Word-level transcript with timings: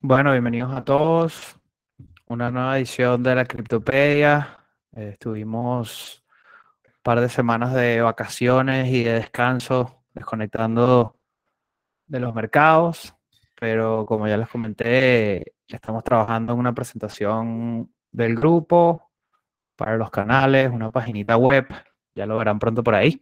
Bueno, 0.00 0.30
bienvenidos 0.30 0.72
a 0.76 0.84
todos. 0.84 1.56
Una 2.28 2.52
nueva 2.52 2.78
edición 2.78 3.20
de 3.24 3.34
la 3.34 3.44
Criptopedia. 3.44 4.64
Estuvimos 4.92 6.24
un 6.86 6.92
par 7.02 7.20
de 7.20 7.28
semanas 7.28 7.74
de 7.74 8.00
vacaciones 8.00 8.88
y 8.92 9.02
de 9.02 9.14
descanso, 9.14 10.04
desconectando 10.14 11.16
de 12.06 12.20
los 12.20 12.32
mercados, 12.32 13.12
pero 13.58 14.06
como 14.06 14.28
ya 14.28 14.36
les 14.36 14.48
comenté, 14.48 15.54
estamos 15.66 16.04
trabajando 16.04 16.52
en 16.52 16.60
una 16.60 16.74
presentación 16.74 17.92
del 18.12 18.36
grupo 18.36 19.10
para 19.74 19.96
los 19.96 20.10
canales, 20.10 20.70
una 20.70 20.92
paginita 20.92 21.36
web, 21.36 21.66
ya 22.14 22.24
lo 22.24 22.38
verán 22.38 22.60
pronto 22.60 22.84
por 22.84 22.94
ahí. 22.94 23.20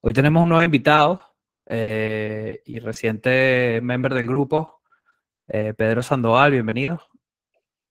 Hoy 0.00 0.12
tenemos 0.12 0.42
un 0.42 0.48
nuevo 0.48 0.64
invitado 0.64 1.20
eh, 1.66 2.60
y 2.66 2.80
reciente 2.80 3.78
member 3.84 4.14
del 4.14 4.26
grupo, 4.26 4.80
eh, 5.48 5.74
Pedro 5.74 6.02
Sandoval, 6.02 6.52
bienvenido. 6.52 7.00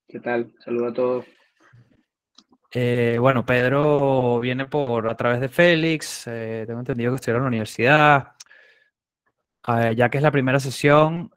¿Qué 0.08 0.20
tal? 0.20 0.54
Saludos 0.60 0.92
a 0.92 0.94
todos. 0.94 1.26
Eh, 2.72 3.18
bueno, 3.20 3.46
Pedro 3.46 4.40
viene 4.40 4.66
por 4.66 5.10
a 5.10 5.16
través 5.16 5.40
de 5.40 5.50
Félix, 5.50 6.24
tengo 6.26 6.80
entendido 6.80 7.12
que 7.12 7.16
estudió 7.16 7.38
en 7.38 7.44
la 7.44 7.48
universidad. 7.48 8.34
ya 9.96 10.10
que 10.10 10.18
es 10.18 10.24
la 10.24 10.32
primera 10.32 10.60
sesión, 10.60 11.30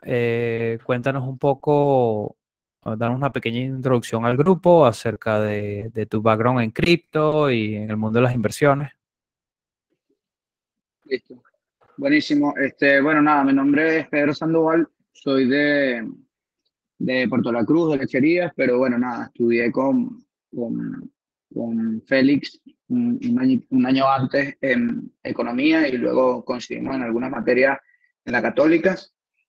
cuéntanos 0.84 1.28
un 1.28 1.38
poco, 1.38 2.36
danos 2.82 3.16
una 3.16 3.32
pequeña 3.32 3.60
introducción 3.60 4.24
al 4.24 4.36
grupo 4.36 4.86
acerca 4.86 5.40
de, 5.40 5.90
de 5.92 6.06
tu 6.06 6.22
background 6.22 6.62
en 6.62 6.70
cripto 6.70 7.50
y 7.50 7.76
en 7.76 7.90
el 7.90 7.96
mundo 7.96 8.18
de 8.18 8.24
las 8.24 8.34
inversiones. 8.34 8.92
Listo. 11.04 11.42
Buenísimo. 11.96 12.54
Este, 12.56 13.00
bueno, 13.00 13.22
nada, 13.22 13.44
mi 13.44 13.52
nombre 13.52 14.00
es 14.00 14.08
Pedro 14.08 14.34
Sandoval, 14.34 14.88
soy 15.22 15.46
de, 15.48 16.08
de 16.98 17.28
Puerto 17.28 17.52
La 17.52 17.64
Cruz, 17.64 17.92
de 17.92 17.98
Lecherías, 17.98 18.52
pero 18.56 18.78
bueno, 18.78 18.98
nada, 18.98 19.26
estudié 19.26 19.70
con, 19.72 20.24
con, 20.54 21.12
con 21.52 22.02
Félix 22.06 22.60
un, 22.88 23.84
año, 23.84 24.08
antes 24.08 24.56
en 24.60 25.12
economía 25.22 25.88
y 25.88 25.96
luego 25.96 26.44
coincidimos 26.44 26.94
en 26.94 27.02
algunas 27.02 27.30
materias 27.30 27.78
en 28.24 28.32
la 28.32 28.42
católica. 28.42 28.96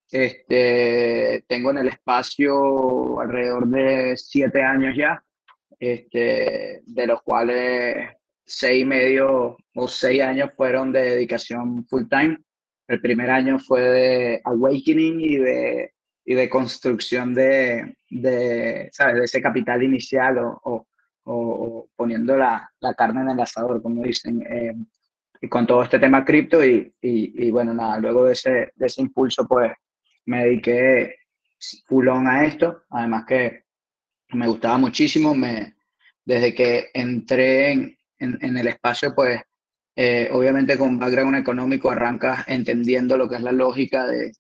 Este, 0.09 1.43
tengo 1.47 1.71
en 1.71 1.79
el 1.79 1.89
espacio 1.89 3.19
alrededor 3.19 3.67
de 3.67 4.15
siete 4.15 4.63
años 4.63 4.95
ya, 4.97 5.23
este, 5.79 6.81
de 6.85 7.07
los 7.07 7.21
cuales 7.23 8.09
seis 8.45 8.83
y 8.83 8.85
medio 8.85 9.57
o 9.75 9.87
seis 9.87 10.21
años 10.21 10.51
fueron 10.55 10.91
de 10.91 11.01
dedicación 11.01 11.85
full 11.87 12.05
time. 12.09 12.39
El 12.87 13.01
primer 13.01 13.29
año 13.29 13.59
fue 13.59 13.81
de 13.81 14.41
awakening 14.43 15.19
y 15.19 15.37
de, 15.37 15.93
y 16.25 16.33
de 16.33 16.49
construcción 16.49 17.33
de, 17.33 17.95
de, 18.09 18.89
¿sabes? 18.91 19.15
de 19.15 19.23
ese 19.25 19.41
capital 19.41 19.83
inicial 19.83 20.37
o, 20.39 20.61
o, 20.63 20.85
o 21.25 21.89
poniendo 21.95 22.37
la, 22.37 22.69
la, 22.79 22.93
carne 22.93 23.21
en 23.21 23.29
el 23.29 23.39
asador, 23.39 23.81
como 23.81 24.03
dicen, 24.03 24.41
eh, 24.49 24.73
y 25.41 25.49
con 25.49 25.67
todo 25.67 25.83
este 25.83 25.99
tema 25.99 26.23
cripto. 26.23 26.63
Y, 26.63 26.93
y, 27.01 27.47
y, 27.47 27.51
bueno, 27.51 27.73
nada, 27.73 27.99
luego 27.99 28.25
de 28.25 28.33
ese, 28.33 28.71
de 28.75 28.85
ese 28.85 29.01
impulso, 29.01 29.47
pues 29.47 29.71
me 30.25 30.45
dediqué 30.45 31.15
full 31.85 32.07
on 32.07 32.27
a 32.27 32.45
esto. 32.45 32.83
Además 32.89 33.25
que 33.27 33.63
me 34.29 34.47
gustaba 34.47 34.77
muchísimo. 34.77 35.35
Me, 35.35 35.75
desde 36.25 36.53
que 36.53 36.89
entré 36.93 37.71
en, 37.71 37.97
en, 38.19 38.57
el 38.57 38.67
espacio, 38.67 39.13
pues 39.15 39.41
eh, 39.99 40.29
obviamente 40.31 40.77
con 40.77 40.99
background 40.99 41.37
económico 41.37 41.89
arrancas 41.89 42.43
entendiendo 42.47 43.17
lo 43.17 43.27
que 43.27 43.37
es 43.37 43.41
la 43.41 43.51
lógica 43.51 44.05
de, 44.05 44.31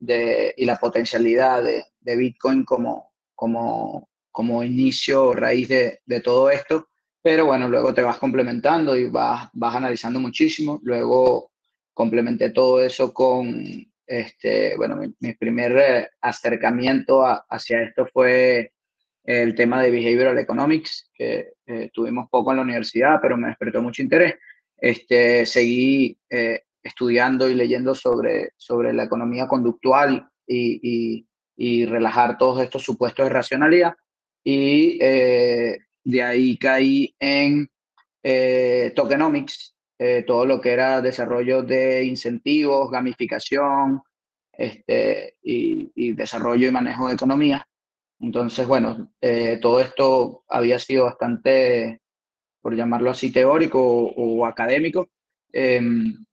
de 0.00 0.52
y 0.56 0.64
la 0.64 0.78
potencialidad 0.78 1.62
de, 1.62 1.84
de, 2.00 2.16
Bitcoin 2.16 2.64
como, 2.64 3.12
como, 3.32 4.08
como 4.32 4.64
inicio 4.64 5.26
o 5.26 5.32
raíz 5.32 5.68
de, 5.68 6.00
de, 6.04 6.20
todo 6.20 6.50
esto. 6.50 6.88
Pero 7.22 7.46
bueno, 7.46 7.68
luego 7.68 7.94
te 7.94 8.02
vas 8.02 8.18
complementando 8.18 8.96
y 8.96 9.08
vas, 9.08 9.48
vas 9.52 9.76
analizando 9.76 10.18
muchísimo. 10.18 10.80
Luego 10.82 11.52
complementé 11.94 12.50
todo 12.50 12.82
eso 12.82 13.14
con, 13.14 13.64
este, 14.04 14.76
bueno, 14.76 15.00
mi, 15.20 15.34
primer 15.34 15.76
eh, 15.78 16.08
acercamiento 16.20 17.24
hacia 17.48 17.82
esto 17.82 18.08
fue 18.12 18.72
el 19.22 19.54
tema 19.54 19.80
de 19.80 19.92
Behavioral 19.92 20.38
Economics, 20.38 21.10
que 21.14 21.52
eh, 21.64 21.90
tuvimos 21.92 22.28
poco 22.28 22.50
en 22.50 22.56
la 22.56 22.62
universidad, 22.64 23.20
pero 23.22 23.36
me 23.36 23.46
despertó 23.46 23.80
mucho 23.80 24.02
interés. 24.02 24.34
Este, 24.76 25.46
seguí 25.46 26.18
eh, 26.30 26.62
estudiando 26.82 27.48
y 27.48 27.54
leyendo 27.54 27.94
sobre, 27.94 28.52
sobre 28.56 28.92
la 28.92 29.04
economía 29.04 29.46
conductual 29.46 30.28
y, 30.46 31.24
y, 31.56 31.86
relajar 31.86 32.38
todos 32.38 32.62
estos 32.62 32.82
supuestos 32.84 33.26
de 33.26 33.30
racionalidad. 33.30 33.94
Y 34.44 34.98
eh, 35.00 35.78
de 36.04 36.22
ahí 36.22 36.56
caí 36.58 37.14
en 37.18 37.68
tokenomics, 38.94 39.74
todo 40.26 40.44
lo 40.46 40.60
que 40.60 40.72
era 40.72 41.00
desarrollo 41.00 41.62
de 41.62 42.04
incentivos, 42.04 42.90
gamificación 42.90 44.02
este, 44.52 45.36
y, 45.42 45.90
y 45.94 46.12
desarrollo 46.12 46.68
y 46.68 46.72
manejo 46.72 47.08
de 47.08 47.14
economía. 47.14 47.66
Entonces, 48.20 48.66
bueno, 48.66 49.12
eh, 49.20 49.58
todo 49.60 49.80
esto 49.80 50.44
había 50.48 50.78
sido 50.78 51.04
bastante, 51.04 52.00
por 52.66 52.74
llamarlo 52.74 53.12
así, 53.12 53.30
teórico 53.30 53.80
o, 53.80 54.44
académico. 54.44 55.10
Em, 55.52 56.26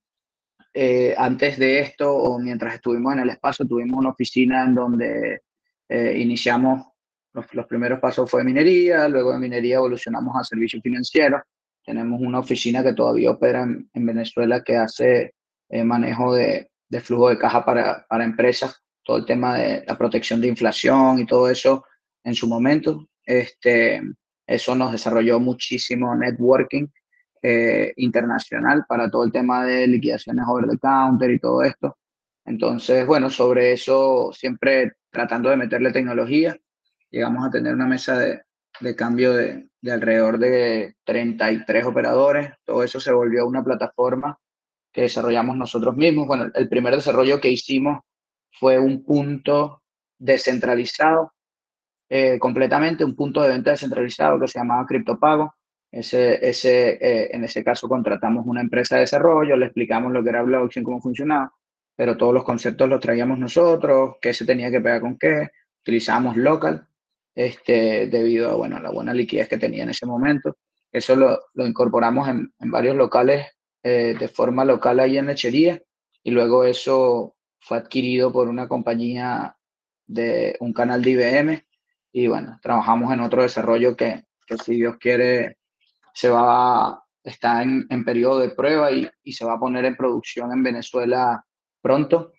eh, 0.73 1.13
antes 1.16 1.59
de 1.59 1.79
esto, 1.79 2.11
o 2.11 2.39
mientras 2.39 2.73
estuvimos 2.73 3.13
en 3.13 3.19
el 3.19 3.29
espacio, 3.29 3.67
tuvimos 3.67 3.99
una 3.99 4.09
oficina 4.09 4.63
en 4.63 4.73
donde 4.73 5.41
eh, 5.88 6.17
iniciamos, 6.17 6.88
los, 7.33 7.67
primeros 7.67 7.99
pasos 7.99 8.31
fue 8.31 8.43
minería, 8.43 9.07
luego 9.07 9.31
de 9.31 9.38
minería 9.38 9.75
evolucionamos 9.75 10.35
a 10.35 10.43
servicios 10.43 10.81
financieros. 10.81 11.43
Tenemos 11.85 12.19
una 12.19 12.39
oficina 12.39 12.81
que 12.81 12.93
todavía 12.93 13.29
opera 13.29 13.61
en, 13.61 13.88
Venezuela 13.93 14.63
que 14.63 14.75
hace 14.75 15.35
manejo 15.83 16.33
de, 16.33 16.67
de, 16.89 17.01
flujo 17.01 17.29
de 17.29 17.38
caja 17.38 17.63
para, 17.63 18.07
para 18.09 18.23
empresas 18.23 18.81
todo 19.03 19.17
el 19.17 19.25
tema 19.27 19.59
de 19.59 19.83
la 19.85 19.95
protección 19.95 20.41
de 20.41 20.47
inflación 20.47 21.19
y 21.19 21.27
todo 21.27 21.47
eso 21.47 21.85
en 22.23 22.33
su 22.33 22.47
momento. 22.47 23.07
Este, 23.23 24.01
eso 24.45 24.75
nos 24.75 24.91
desarrolló 24.91 25.39
muchísimo 25.39 26.15
networking 26.15 26.87
eh, 27.41 27.93
internacional 27.97 28.85
para 28.87 29.09
todo 29.09 29.23
el 29.25 29.31
tema 29.31 29.65
de 29.65 29.87
liquidaciones 29.87 30.45
over 30.47 30.69
the 30.69 30.77
counter 30.77 31.31
y 31.31 31.39
todo 31.39 31.63
esto. 31.63 31.97
Entonces, 32.45 33.05
bueno, 33.05 33.29
sobre 33.29 33.73
eso 33.73 34.31
siempre 34.33 34.93
tratando 35.09 35.49
de 35.49 35.57
meterle 35.57 35.91
tecnología, 35.91 36.57
llegamos 37.09 37.45
a 37.45 37.51
tener 37.51 37.73
una 37.73 37.85
mesa 37.85 38.17
de, 38.17 38.41
de 38.79 38.95
cambio 38.95 39.33
de, 39.33 39.67
de, 39.81 39.91
alrededor 39.91 40.39
de 40.39 40.95
33 41.05 41.85
operadores. 41.85 42.53
Todo 42.65 42.83
eso 42.83 42.99
se 42.99 43.11
volvió 43.11 43.45
una 43.47 43.63
plataforma 43.63 44.37
que 44.91 45.01
desarrollamos 45.01 45.57
nosotros 45.57 45.95
mismos. 45.95 46.27
Bueno, 46.27 46.49
el 46.53 46.69
primer 46.69 46.95
desarrollo 46.95 47.41
que 47.41 47.49
hicimos 47.49 47.99
fue 48.59 48.79
un 48.79 49.03
punto 49.03 49.81
descentralizado, 50.17 51.32
eh, 52.09 52.38
completamente, 52.40 53.06
un 53.06 53.16
punto 53.16 53.41
de 53.41 53.50
venta 53.50 53.72
descentralizado 53.72 54.40
que 54.40 54.47
se 54.47 54.59
llamaba 54.59 54.86
CryptoPago. 54.86 55.56
Ese, 55.91 56.47
ese, 56.47 56.97
eh, 57.00 57.30
en 57.34 57.44
ese 57.44 57.64
caso 57.64 57.88
contratamos 57.88 58.46
una 58.47 58.62
empresa 58.62 58.96
de 58.96 59.02
desarrollo, 59.02 59.56
le 59.56 59.68
explicamos 59.68 60.12
lo 60.12 60.24
que 60.24 60.30
era 60.30 60.41
blockchain, 60.41 60.84
cómo 60.84 61.00
funcionaba, 61.00 61.53
pero 61.96 62.18
todos 62.18 62.34
los 62.34 62.44
conceptos 62.44 62.90
los 62.90 63.00
traíamos 63.00 63.38
nosotros, 63.38 64.16
qué 64.19 64.34
se 64.34 64.46
tenía 64.46 64.72
que 64.72 64.81
pegar 64.81 65.02
con 65.02 65.18
qué, 65.18 65.50
utilizamos 65.81 66.36
local, 66.36 66.88
este, 67.36 68.08
debido 68.08 68.50
a 68.52 68.56
bueno, 68.56 68.80
la 68.80 68.90
buena 68.90 69.14
liquidez 69.14 69.47
que 69.47 69.58
tenía 69.58 69.84
en 69.84 69.90
ese 69.90 70.06
momento. 70.06 70.58
Eso 70.91 71.16
lo, 71.16 71.40
lo 71.53 71.68
incorporamos 71.68 72.28
en, 72.28 72.53
varios 72.59 72.96
locales 72.96 73.47
eh, 73.84 74.16
de 74.18 74.28
forma 74.28 74.66
local 74.66 75.00
ahí 75.00 75.18
en 75.18 75.28
Lechería 75.28 75.81
y 76.24 76.31
luego 76.31 76.64
eso 76.64 77.35
fue 77.59 77.78
adquirido 77.78 78.31
por 78.31 78.47
una 78.47 78.68
compañía 78.68 79.58
de 80.06 80.56
un 80.59 80.73
canal 80.73 81.02
de 81.02 81.11
IBM 81.11 81.64
y 82.13 82.27
bueno, 82.27 82.59
trabajamos 82.61 83.11
en 83.11 83.21
otro 83.21 83.41
desarrollo 83.41 83.97
que, 83.97 84.23
que 84.45 84.57
si 84.57 84.75
Dios 84.75 84.97
quiere 84.97 85.57
se 86.13 86.29
va, 86.29 87.03
está 87.23 87.63
en, 87.63 87.87
en 87.89 88.05
periodo 88.05 88.39
de 88.39 88.51
prueba 88.51 88.91
y, 88.91 89.09
y, 89.23 89.33
se 89.33 89.43
va 89.43 89.53
a 89.53 89.59
poner 89.59 89.83
en 89.85 89.95
producción 89.95 90.51
en 90.53 90.61
Venezuela 90.61 91.43
pronto. 91.81 92.31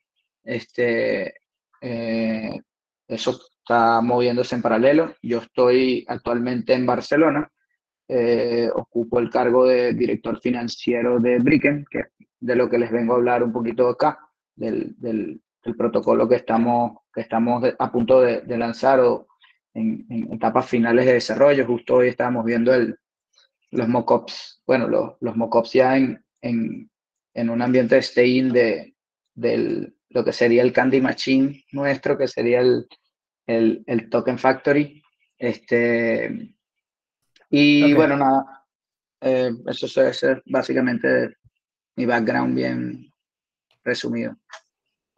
Este, 0.44 1.34
eh, 1.80 2.60
eso 3.08 3.40
está 3.58 4.00
moviéndose 4.00 4.54
en 4.54 4.62
paralelo. 4.62 5.16
Yo 5.22 5.38
estoy 5.38 6.04
actualmente 6.06 6.72
en 6.72 6.86
Barcelona, 6.86 7.50
eh, 8.06 8.70
ocupo 8.72 9.18
el 9.18 9.28
cargo 9.28 9.66
de 9.66 9.92
director 9.92 10.40
financiero 10.40 11.18
de 11.18 11.40
Bricken, 11.40 11.84
que 11.90 12.04
de 12.38 12.54
lo 12.54 12.70
que 12.70 12.78
les 12.78 12.92
vengo 12.92 13.14
a 13.14 13.16
hablar 13.16 13.42
un 13.42 13.52
poquito 13.52 13.88
acá 13.88 14.20
del, 14.54 14.94
del, 14.98 15.40
protocolo 15.76 16.28
que 16.28 16.36
estamos, 16.36 16.98
que 17.12 17.22
estamos 17.22 17.64
a 17.78 17.90
punto 17.90 18.20
de, 18.20 18.42
de 18.42 18.58
lanzar 18.58 19.00
o 19.00 19.26
en, 19.74 20.06
en, 20.08 20.32
etapas 20.32 20.68
finales 20.68 21.06
de 21.06 21.14
desarrollo. 21.14 21.66
Justo 21.66 21.96
hoy 21.96 22.08
estábamos 22.08 22.44
viendo 22.44 22.72
el, 22.72 22.96
los 23.70 23.88
mockups, 23.88 24.62
bueno, 24.66 24.88
los, 24.88 25.12
los 25.20 25.36
mockups 25.36 25.72
ya 25.72 25.96
en, 25.96 26.24
en, 26.40 26.90
en, 27.34 27.50
un 27.50 27.60
ambiente 27.60 27.96
de 27.96 28.00
stay-in 28.00 28.52
de, 28.52 28.94
del, 29.34 29.96
lo 30.10 30.24
que 30.24 30.32
sería 30.32 30.62
el 30.62 30.72
Candy 30.72 31.00
Machine 31.00 31.64
nuestro, 31.72 32.16
que 32.16 32.28
sería 32.28 32.60
el, 32.60 32.86
el, 33.46 33.82
el 33.86 34.08
Token 34.08 34.38
Factory. 34.38 35.02
Este, 35.36 36.54
y 37.50 37.92
bueno, 37.92 38.16
nada, 38.16 38.66
eh, 39.20 39.50
eso 39.66 40.02
es 40.02 40.26
básicamente 40.46 41.36
mi 41.96 42.06
background 42.06 42.54
bien 42.54 43.12
resumido. 43.82 44.36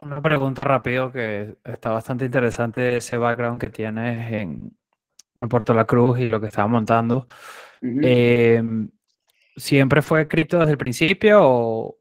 Una 0.06 0.22
pregunta 0.22 0.60
rápido 0.60 1.10
que 1.10 1.56
está 1.64 1.90
bastante 1.90 2.24
interesante 2.24 2.98
ese 2.98 3.16
background 3.16 3.60
que 3.60 3.70
tienes 3.70 4.32
en, 4.32 4.78
en 5.40 5.48
Puerto 5.48 5.74
La 5.74 5.84
Cruz 5.84 6.20
y 6.20 6.28
lo 6.28 6.40
que 6.40 6.46
estaba 6.46 6.68
montando. 6.68 7.26
Em, 7.82 8.88
¿Siempre 9.56 10.02
fue 10.02 10.28
cripto 10.28 10.60
desde 10.60 10.72
el 10.72 10.78
principio 10.78 11.40
o 11.42 11.98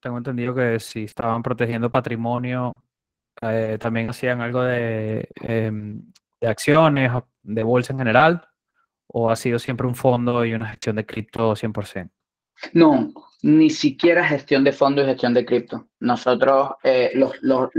tengo 0.00 0.18
entendido 0.18 0.54
que 0.54 0.78
si 0.78 1.02
estaban 1.04 1.42
protegiendo 1.42 1.90
patrimonio, 1.90 2.72
eh, 3.42 3.76
también 3.80 4.10
hacían 4.10 4.40
algo 4.40 4.62
de, 4.62 5.28
em, 5.42 6.00
de 6.40 6.46
acciones, 6.46 7.10
de 7.42 7.62
bolsa 7.64 7.92
en 7.92 7.98
general? 7.98 8.48
¿O 9.08 9.30
ha 9.32 9.36
sido 9.36 9.58
siempre 9.58 9.88
un 9.88 9.96
fondo 9.96 10.44
y 10.44 10.54
una 10.54 10.68
gestión 10.68 10.94
de 10.94 11.04
cripto 11.04 11.56
100%? 11.56 12.12
No, 12.72 13.12
ni 13.42 13.70
siquiera 13.70 14.26
gestión 14.26 14.64
de 14.64 14.72
fondos 14.72 15.04
y 15.04 15.08
gestión 15.08 15.32
de 15.32 15.44
cripto. 15.44 15.88
Nosotros, 16.00 16.70
eh, 16.82 17.12
los, 17.14 17.32
los, 17.42 17.70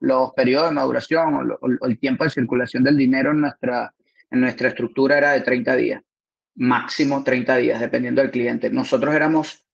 los, 0.00 0.32
periodos 0.34 0.68
de 0.68 0.74
maduración 0.74 1.56
o, 1.60 1.86
el 1.86 1.98
tiempo 1.98 2.24
de 2.24 2.30
circulación 2.30 2.84
del 2.84 2.96
dinero 2.96 3.30
en 3.30 3.40
nuestra, 3.40 3.94
en 4.30 4.40
nuestra 4.40 4.68
estructura 4.68 5.16
era 5.16 5.32
de 5.32 5.40
30 5.40 5.76
días, 5.76 6.02
máximo 6.56 7.24
30 7.24 7.56
días, 7.56 7.80
dependiendo 7.80 8.20
del 8.20 8.30
cliente. 8.30 8.68
Nosotros 8.68 9.14
éramos, 9.14 9.64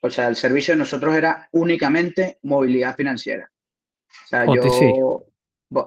o 0.00 0.10
sea, 0.10 0.28
el 0.28 0.36
servicio 0.36 0.74
de 0.74 0.78
nosotros 0.78 1.14
era 1.16 1.48
únicamente 1.50 2.38
movilidad 2.42 2.94
financiera. 2.94 3.50
O 4.24 4.28
sea, 4.28 4.46
yo, 4.46 5.24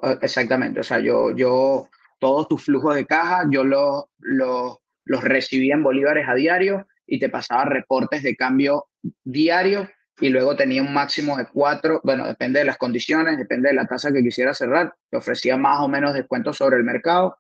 eh, 0.04 0.18
exactamente, 0.22 0.82
o 0.82 0.84
sea, 0.84 1.00
yo, 1.00 1.34
yo, 1.34 1.90
todos 2.20 2.50
tus 2.50 2.66
flujos 2.66 2.96
de 2.96 3.06
caja, 3.06 3.46
yo 3.50 3.64
los, 3.64 4.06
los, 4.18 4.78
los 5.06 5.24
recibía 5.24 5.76
en 5.76 5.84
bolívares 5.84 6.28
a 6.28 6.34
diario 6.34 6.86
y 7.08 7.20
te 7.20 7.30
pasaba 7.30 7.66
reportes 7.66 8.24
de 8.24 8.36
cambio 8.36 8.88
diario 9.24 9.90
y 10.20 10.30
luego 10.30 10.56
tenía 10.56 10.82
un 10.82 10.94
máximo 10.94 11.36
de 11.38 11.48
cuatro, 11.48 12.00
bueno, 12.04 12.26
depende 12.26 12.60
de 12.60 12.66
las 12.66 12.78
condiciones, 12.78 13.38
depende 13.38 13.70
de 13.70 13.76
la 13.76 13.86
tasa 13.86 14.12
que 14.14 14.24
quisiera 14.24 14.54
cerrar, 14.54 14.94
te 15.10 15.18
ofrecía 15.18 15.58
más 15.58 15.82
o 15.82 15.88
menos 15.88 16.14
descuentos 16.14 16.58
sobre 16.58 16.78
el 16.78 16.84
mercado, 16.84 17.38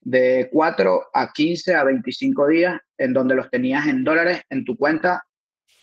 de 0.00 0.48
4 0.52 1.08
a 1.12 1.32
15 1.32 1.74
a 1.74 1.84
25 1.84 2.46
días, 2.46 2.80
en 2.96 3.12
donde 3.12 3.34
los 3.34 3.50
tenías 3.50 3.86
en 3.86 4.04
dólares 4.04 4.40
en 4.48 4.64
tu 4.64 4.76
cuenta 4.76 5.26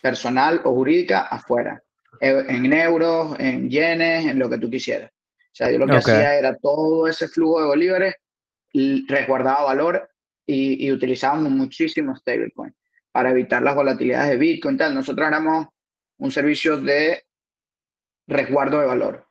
personal 0.02 0.60
o 0.64 0.74
jurídica 0.74 1.20
afuera, 1.20 1.82
en 2.20 2.72
euros, 2.72 3.36
en 3.38 3.68
yenes, 3.68 4.26
en 4.26 4.38
lo 4.38 4.48
que 4.48 4.58
tú 4.58 4.70
quisieras. 4.70 5.10
O 5.10 5.56
sea, 5.56 5.70
yo 5.70 5.78
lo 5.78 5.86
que 5.86 5.96
hacía 5.96 6.36
era 6.36 6.56
todo 6.56 7.06
ese 7.06 7.28
flujo 7.28 7.60
de 7.60 7.66
bolívares, 7.66 8.14
resguardaba 9.06 9.64
valor 9.64 10.08
y, 10.46 10.84
y 10.84 10.90
utilizábamos 10.90 11.52
muchísimos 11.52 12.18
stablecoins 12.20 12.74
para 13.14 13.30
evitar 13.30 13.62
las 13.62 13.76
volatilidades 13.76 14.30
de 14.30 14.36
Bitcoin. 14.38 14.76
Tal. 14.76 14.92
Nosotros 14.92 15.28
éramos 15.28 15.68
un 16.18 16.32
servicio 16.32 16.78
de 16.78 17.22
resguardo 18.26 18.80
de 18.80 18.86
valor. 18.86 19.28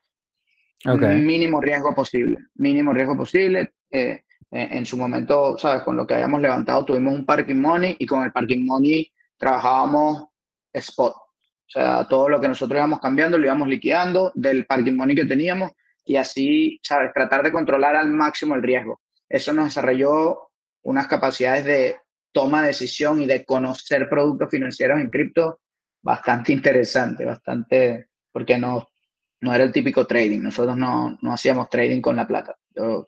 Mínimo 0.85 1.59
riesgo 1.59 1.93
posible. 1.93 2.37
Mínimo 2.55 2.93
riesgo 2.93 3.17
posible. 3.17 3.73
Eh, 3.91 4.23
en 4.51 4.85
su 4.85 4.95
momento, 4.95 5.57
¿sabes? 5.57 5.83
Con 5.83 5.97
lo 5.97 6.07
que 6.07 6.13
habíamos 6.13 6.39
levantado 6.39 6.85
tuvimos 6.85 7.13
un 7.13 7.25
parking 7.25 7.59
money 7.59 7.97
y 7.99 8.05
con 8.05 8.23
el 8.23 8.31
parking 8.31 8.65
money 8.65 9.11
trabajábamos 9.35 10.27
spot. 10.71 11.15
O 11.15 11.69
sea, 11.69 12.07
todo 12.07 12.29
lo 12.29 12.39
que 12.39 12.47
nosotros 12.47 12.77
íbamos 12.77 13.01
cambiando 13.01 13.37
lo 13.37 13.45
íbamos 13.45 13.67
liquidando 13.67 14.31
del 14.33 14.65
parking 14.65 14.93
money 14.93 15.13
que 15.13 15.25
teníamos 15.25 15.71
y 16.05 16.15
así, 16.15 16.79
¿sabes? 16.83 17.11
Tratar 17.13 17.43
de 17.43 17.51
controlar 17.51 17.97
al 17.97 18.11
máximo 18.11 18.55
el 18.55 18.63
riesgo. 18.63 19.01
Eso 19.27 19.51
nos 19.51 19.65
desarrolló 19.65 20.51
unas 20.83 21.07
capacidades 21.07 21.65
de 21.65 21.97
toma 22.33 22.61
de 22.61 22.67
decisión 22.67 23.21
y 23.21 23.25
de 23.25 23.45
conocer 23.45 24.09
productos 24.09 24.49
financieros 24.49 24.99
en 24.99 25.09
cripto 25.09 25.59
bastante 26.01 26.51
interesante, 26.51 27.23
bastante, 27.23 28.09
porque 28.31 28.57
no, 28.57 28.89
no 29.39 29.53
era 29.53 29.63
el 29.63 29.71
típico 29.71 30.05
trading. 30.05 30.41
Nosotros 30.41 30.75
no, 30.75 31.17
no 31.21 31.33
hacíamos 31.33 31.69
trading 31.69 32.01
con 32.01 32.17
la 32.17 32.27
plata. 32.27 32.55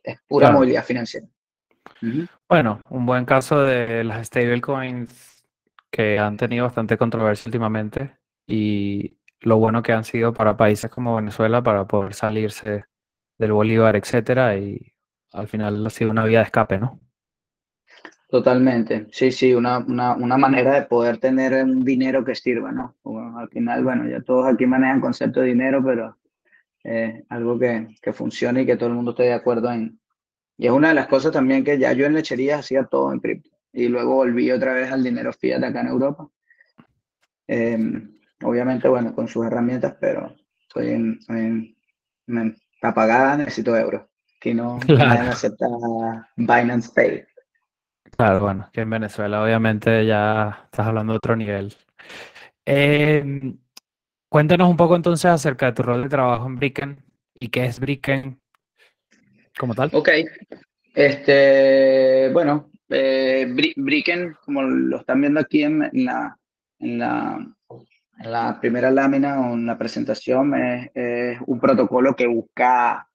es 0.04 0.18
pura 0.28 0.52
movilidad 0.52 0.86
financiera. 0.86 1.28
Bueno, 2.48 2.82
un 2.90 3.06
buen 3.06 3.26
caso 3.26 3.62
de 3.62 4.04
las 4.04 4.28
stablecoins 4.28 5.44
que 5.92 6.20
han 6.20 6.38
tenido 6.38 6.66
bastante 6.66 6.98
controversia 6.98 7.50
últimamente 7.50 8.18
y 8.48 9.18
lo 9.42 9.58
bueno 9.58 9.82
que 9.82 9.94
han 9.94 10.04
sido 10.04 10.34
para 10.34 10.58
países 10.58 10.90
como 10.90 11.16
Venezuela 11.16 11.64
para 11.64 11.86
poder 11.86 12.14
salirse 12.14 12.86
del 13.38 13.52
Bolívar, 13.52 13.96
etcétera, 13.96 14.58
y 14.58 14.94
al 15.32 15.48
final 15.48 15.86
ha 15.86 15.90
sido 15.90 16.12
una 16.12 16.26
vía 16.26 16.40
de 16.40 16.46
escape, 16.46 16.80
¿no? 16.80 17.00
Totalmente, 18.36 19.08
sí, 19.12 19.32
sí, 19.32 19.54
una, 19.54 19.78
una, 19.78 20.14
una, 20.14 20.38
manera 20.38 20.74
de 20.74 20.82
poder 20.82 21.20
tener 21.20 21.64
un 21.64 21.86
dinero 21.86 22.26
que 22.26 22.36
sirva, 22.36 22.70
¿no? 22.70 22.94
al 23.38 23.48
final, 23.48 23.82
bueno, 23.82 24.10
ya 24.10 24.20
todos 24.20 24.46
aquí 24.46 24.66
manejan 24.66 25.00
concepto 25.00 25.40
de 25.40 25.48
dinero, 25.48 25.82
pero 25.82 26.18
eh, 26.84 27.24
algo 27.30 27.58
que, 27.58 27.96
que 28.02 28.12
funcione 28.12 28.64
y 28.64 28.66
que 28.66 28.76
todo 28.76 28.90
el 28.90 28.96
mundo 28.96 29.12
esté 29.12 29.24
de 29.24 29.34
acuerdo 29.34 29.72
en. 29.72 30.02
Y 30.58 30.66
es 30.66 30.74
una 30.74 30.90
de 30.90 30.96
las 30.96 31.08
cosas 31.08 31.32
también 31.32 31.64
que 31.64 31.80
ya 31.80 31.94
yo 31.94 32.06
en 32.06 32.14
lechería 32.14 32.58
hacía 32.58 32.84
todo 32.84 33.14
en 33.14 33.22
cripto 33.22 33.52
y 33.72 33.88
luego 33.88 34.16
volví 34.16 34.52
otra 34.52 34.74
vez 34.74 34.92
al 34.92 35.02
dinero 35.02 35.32
fiat 35.32 35.64
acá 35.64 35.80
en 35.80 35.88
Europa. 35.88 36.30
Em, 37.48 38.18
obviamente, 38.44 38.90
bueno, 38.90 39.16
con 39.16 39.30
sus 39.30 39.46
herramientas, 39.46 39.96
pero 39.98 40.36
estoy 40.60 40.90
en, 40.90 41.20
en, 41.30 42.58
pagada, 42.82 43.38
necesito 43.38 43.78
euros. 43.78 44.04
Aquí 44.36 44.54
no 44.54 44.78
nadie 44.90 45.30
acepta 45.30 45.68
Binance 46.36 46.92
Pay. 46.94 47.24
Claro, 48.18 48.40
bueno, 48.40 48.70
que 48.72 48.82
en 48.82 48.90
Venezuela 48.90 49.44
obviamente 49.44 50.06
ya 50.06 50.62
estás 50.66 50.88
hablando 50.88 51.14
de 51.14 51.18
otro 51.18 51.36
nivel. 51.36 51.74
Em, 52.66 53.58
cuéntanos 54.30 54.70
un 54.70 54.78
poco 54.78 54.96
entonces 54.96 55.26
acerca 55.26 55.68
de 55.68 55.74
tu 55.74 55.84
rol 55.84 56.04
de 56.04 56.10
trabajo 56.10 56.48
en 56.48 56.56
Bricken 56.56 57.04
y 57.40 57.50
qué 57.50 57.66
es 57.66 57.80
Bricken 57.80 58.40
como 59.58 59.76
tal. 59.76 59.90
Ok, 59.94 60.10
este, 60.94 62.30
bueno, 62.32 62.70
eh, 62.90 63.54
Bricken, 63.76 64.36
como 64.46 64.64
lo 64.64 65.00
están 65.00 65.20
viendo 65.20 65.42
aquí 65.42 65.64
en, 65.64 65.80
la, 65.80 66.38
en, 66.80 67.00
la, 67.00 67.46
en 68.20 68.32
la 68.32 68.58
primera 68.62 68.92
lámina 68.92 69.42
o 69.42 69.54
en 69.56 69.66
la 69.66 69.78
presentación, 69.78 70.54
es 70.94 71.38
un 71.46 71.60
protocolo 71.60 72.16
que 72.16 72.28
busca 72.28 73.08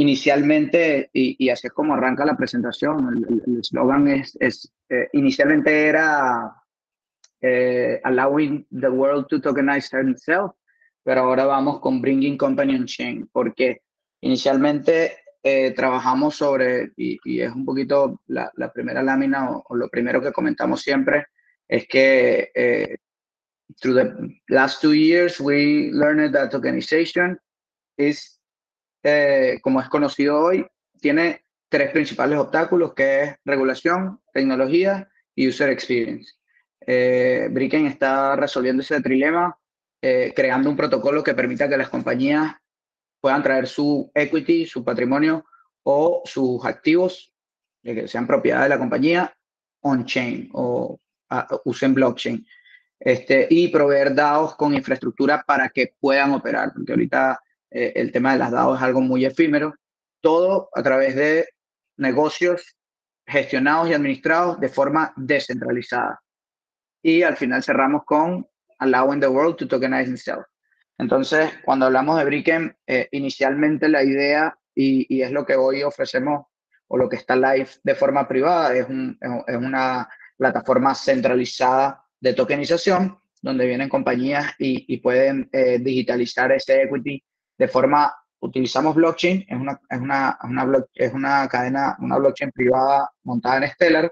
inicialmente, 0.00 1.10
y, 1.12 1.50
así 1.50 1.66
es 1.66 1.72
como 1.74 1.92
arranca 1.92 2.24
la 2.24 2.36
presentación, 2.36 3.42
el 3.46 3.58
eslogan 3.60 4.08
es, 4.08 4.34
es 4.40 4.72
eh, 4.88 5.08
inicialmente 5.12 5.88
era 5.88 6.54
eh, 7.42 8.00
Allowing 8.04 8.66
the 8.70 8.88
World 8.88 9.26
to 9.28 9.42
Tokenize 9.42 9.94
Itself, 10.08 10.52
pero 11.04 11.20
ahora 11.20 11.44
vamos 11.44 11.80
con 11.80 12.00
Bringing 12.00 12.38
Company 12.38 12.76
on 12.76 12.86
Chain, 12.86 13.28
porque 13.30 13.82
inicialmente 14.22 15.18
eh, 15.42 15.72
trabajamos 15.72 16.34
sobre, 16.34 16.92
y, 16.96 17.40
es 17.40 17.52
un 17.52 17.66
poquito 17.66 18.22
la, 18.28 18.50
la 18.56 18.72
primera 18.72 19.02
lámina 19.02 19.50
o, 19.50 19.76
lo 19.76 19.90
primero 19.90 20.22
que 20.22 20.32
comentamos 20.32 20.80
siempre, 20.80 21.26
es 21.68 21.86
que 21.86 22.50
through 23.82 23.96
the 23.96 24.40
last 24.48 24.80
two 24.80 24.94
years 24.94 25.38
we 25.38 25.90
learned 25.92 26.32
that 26.32 26.50
tokenization 26.50 27.38
is 27.98 28.39
eh, 29.02 29.58
como 29.62 29.80
es 29.80 29.88
conocido 29.88 30.38
hoy, 30.40 30.66
tiene 31.00 31.44
tres 31.68 31.90
principales 31.90 32.38
obstáculos, 32.38 32.94
que 32.94 33.22
es 33.22 33.36
regulación, 33.44 34.20
tecnología 34.32 35.08
y 35.34 35.48
user 35.48 35.70
experience. 35.70 36.34
Eh, 36.86 37.48
Bricken 37.50 37.86
está 37.86 38.36
resolviendo 38.36 38.82
ese 38.82 39.00
trilema, 39.00 39.56
eh, 40.02 40.32
creando 40.34 40.70
un 40.70 40.76
protocolo 40.76 41.22
que 41.22 41.34
permita 41.34 41.68
que 41.68 41.76
las 41.76 41.88
compañías 41.88 42.54
puedan 43.20 43.42
traer 43.42 43.66
su 43.66 44.10
equity, 44.14 44.66
su 44.66 44.84
patrimonio 44.84 45.44
o 45.82 46.22
sus 46.24 46.64
activos, 46.64 47.32
que 47.82 48.08
sean 48.08 48.26
propiedad 48.26 48.62
de 48.62 48.68
la 48.70 48.78
compañía, 48.78 49.32
on-chain 49.82 50.50
o 50.52 50.98
usen 51.64 51.94
blockchain. 51.94 52.44
Este, 52.98 53.46
y 53.48 53.68
proveer 53.68 54.14
DAOs 54.14 54.56
con 54.56 54.74
infraestructura 54.74 55.42
para 55.46 55.70
que 55.70 55.94
puedan 55.98 56.32
operar, 56.32 56.72
porque 56.74 56.92
ahorita 56.92 57.40
eh, 57.70 57.92
el 57.96 58.12
tema 58.12 58.32
de 58.32 58.38
las 58.38 58.50
DAO 58.50 58.76
es 58.76 58.82
algo 58.82 59.00
muy 59.00 59.24
efímero, 59.24 59.74
todo 60.20 60.68
a 60.74 60.82
través 60.82 61.14
de 61.14 61.48
negocios 61.96 62.76
gestionados 63.26 63.88
y 63.88 63.94
administrados 63.94 64.60
de 64.60 64.68
forma 64.68 65.12
descentralizada. 65.16 66.20
Y 67.02 67.22
al 67.22 67.36
final 67.36 67.62
cerramos 67.62 68.04
con 68.04 68.46
Allowing 68.78 69.20
the 69.20 69.28
World 69.28 69.56
to 69.56 69.68
Tokenize 69.68 70.10
Itself. 70.10 70.44
Entonces, 70.98 71.50
cuando 71.64 71.86
hablamos 71.86 72.18
de 72.18 72.24
Bricken, 72.24 72.76
eh, 72.86 73.08
inicialmente 73.12 73.88
la 73.88 74.02
idea, 74.02 74.54
y, 74.74 75.22
es 75.22 75.30
lo 75.30 75.46
que 75.46 75.56
hoy 75.56 75.82
ofrecemos, 75.82 76.46
o 76.88 76.96
lo 76.96 77.08
que 77.08 77.16
está 77.16 77.36
live 77.36 77.68
de 77.82 77.94
forma 77.94 78.26
privada, 78.26 78.74
es, 78.74 78.86
es 79.46 79.56
una 79.56 80.08
plataforma 80.36 80.94
centralizada 80.94 82.04
de 82.20 82.34
tokenización, 82.34 83.18
donde 83.42 83.66
vienen 83.66 83.88
compañías 83.88 84.52
y, 84.58 84.96
pueden 84.98 85.48
eh, 85.52 85.78
digitalizar 85.78 86.52
ese 86.52 86.82
equity 86.82 87.22
de 87.60 87.68
forma 87.68 88.10
utilizamos 88.40 88.94
blockchain, 88.94 89.44
es 89.46 89.60
una, 89.60 89.78
es 89.90 90.00
una, 90.00 90.38
una, 90.44 90.84
es 90.94 91.12
una 91.12 91.46
cadena, 91.46 91.94
una 92.00 92.16
blockchain 92.16 92.50
privada 92.52 93.10
montada 93.24 93.58
en 93.58 93.70
Stellar 93.70 94.10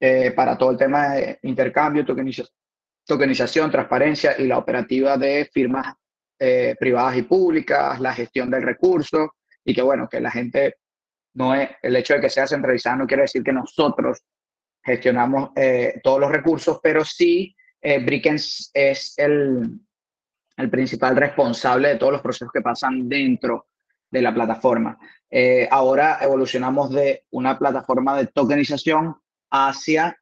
eh, 0.00 0.30
para 0.30 0.56
todo 0.56 0.70
el 0.70 0.78
tema 0.78 1.10
de 1.10 1.38
intercambio, 1.42 2.02
tokenización, 2.06 2.48
tokenización, 3.04 3.70
transparencia 3.70 4.36
y 4.38 4.46
la 4.46 4.56
operativa 4.56 5.18
de 5.18 5.50
firmas 5.52 5.94
eh, 6.38 6.74
privadas 6.80 7.18
y 7.18 7.22
públicas, 7.24 8.00
la 8.00 8.14
gestión 8.14 8.50
del 8.50 8.62
recurso 8.62 9.34
y 9.62 9.74
que 9.74 9.82
bueno, 9.82 10.08
que 10.08 10.18
la 10.18 10.30
gente 10.30 10.76
no 11.34 11.54
es, 11.54 11.68
el 11.82 11.94
hecho 11.96 12.14
de 12.14 12.22
que 12.22 12.30
sea 12.30 12.46
centralizada 12.46 12.96
no 12.96 13.06
quiere 13.06 13.24
decir 13.24 13.42
que 13.42 13.52
nosotros 13.52 14.22
gestionamos 14.82 15.50
eh, 15.56 16.00
todos 16.02 16.20
los 16.20 16.32
recursos, 16.32 16.80
pero 16.82 17.04
sí 17.04 17.54
eh, 17.82 18.02
Brickens 18.02 18.70
es 18.72 19.12
el, 19.18 19.78
el, 20.60 20.70
principal 20.70 21.16
responsable 21.16 21.88
de 21.88 21.96
todos 21.96 22.12
los 22.12 22.22
procesos 22.22 22.50
que 22.52 22.60
pasan 22.60 23.08
dentro 23.08 23.66
de 24.10 24.22
la 24.22 24.34
plataforma. 24.34 24.98
Eh, 25.30 25.68
ahora 25.70 26.18
evolucionamos 26.20 26.90
de 26.90 27.24
una 27.30 27.58
plataforma 27.58 28.16
de 28.16 28.26
tokenización 28.26 29.16
hacia 29.50 30.16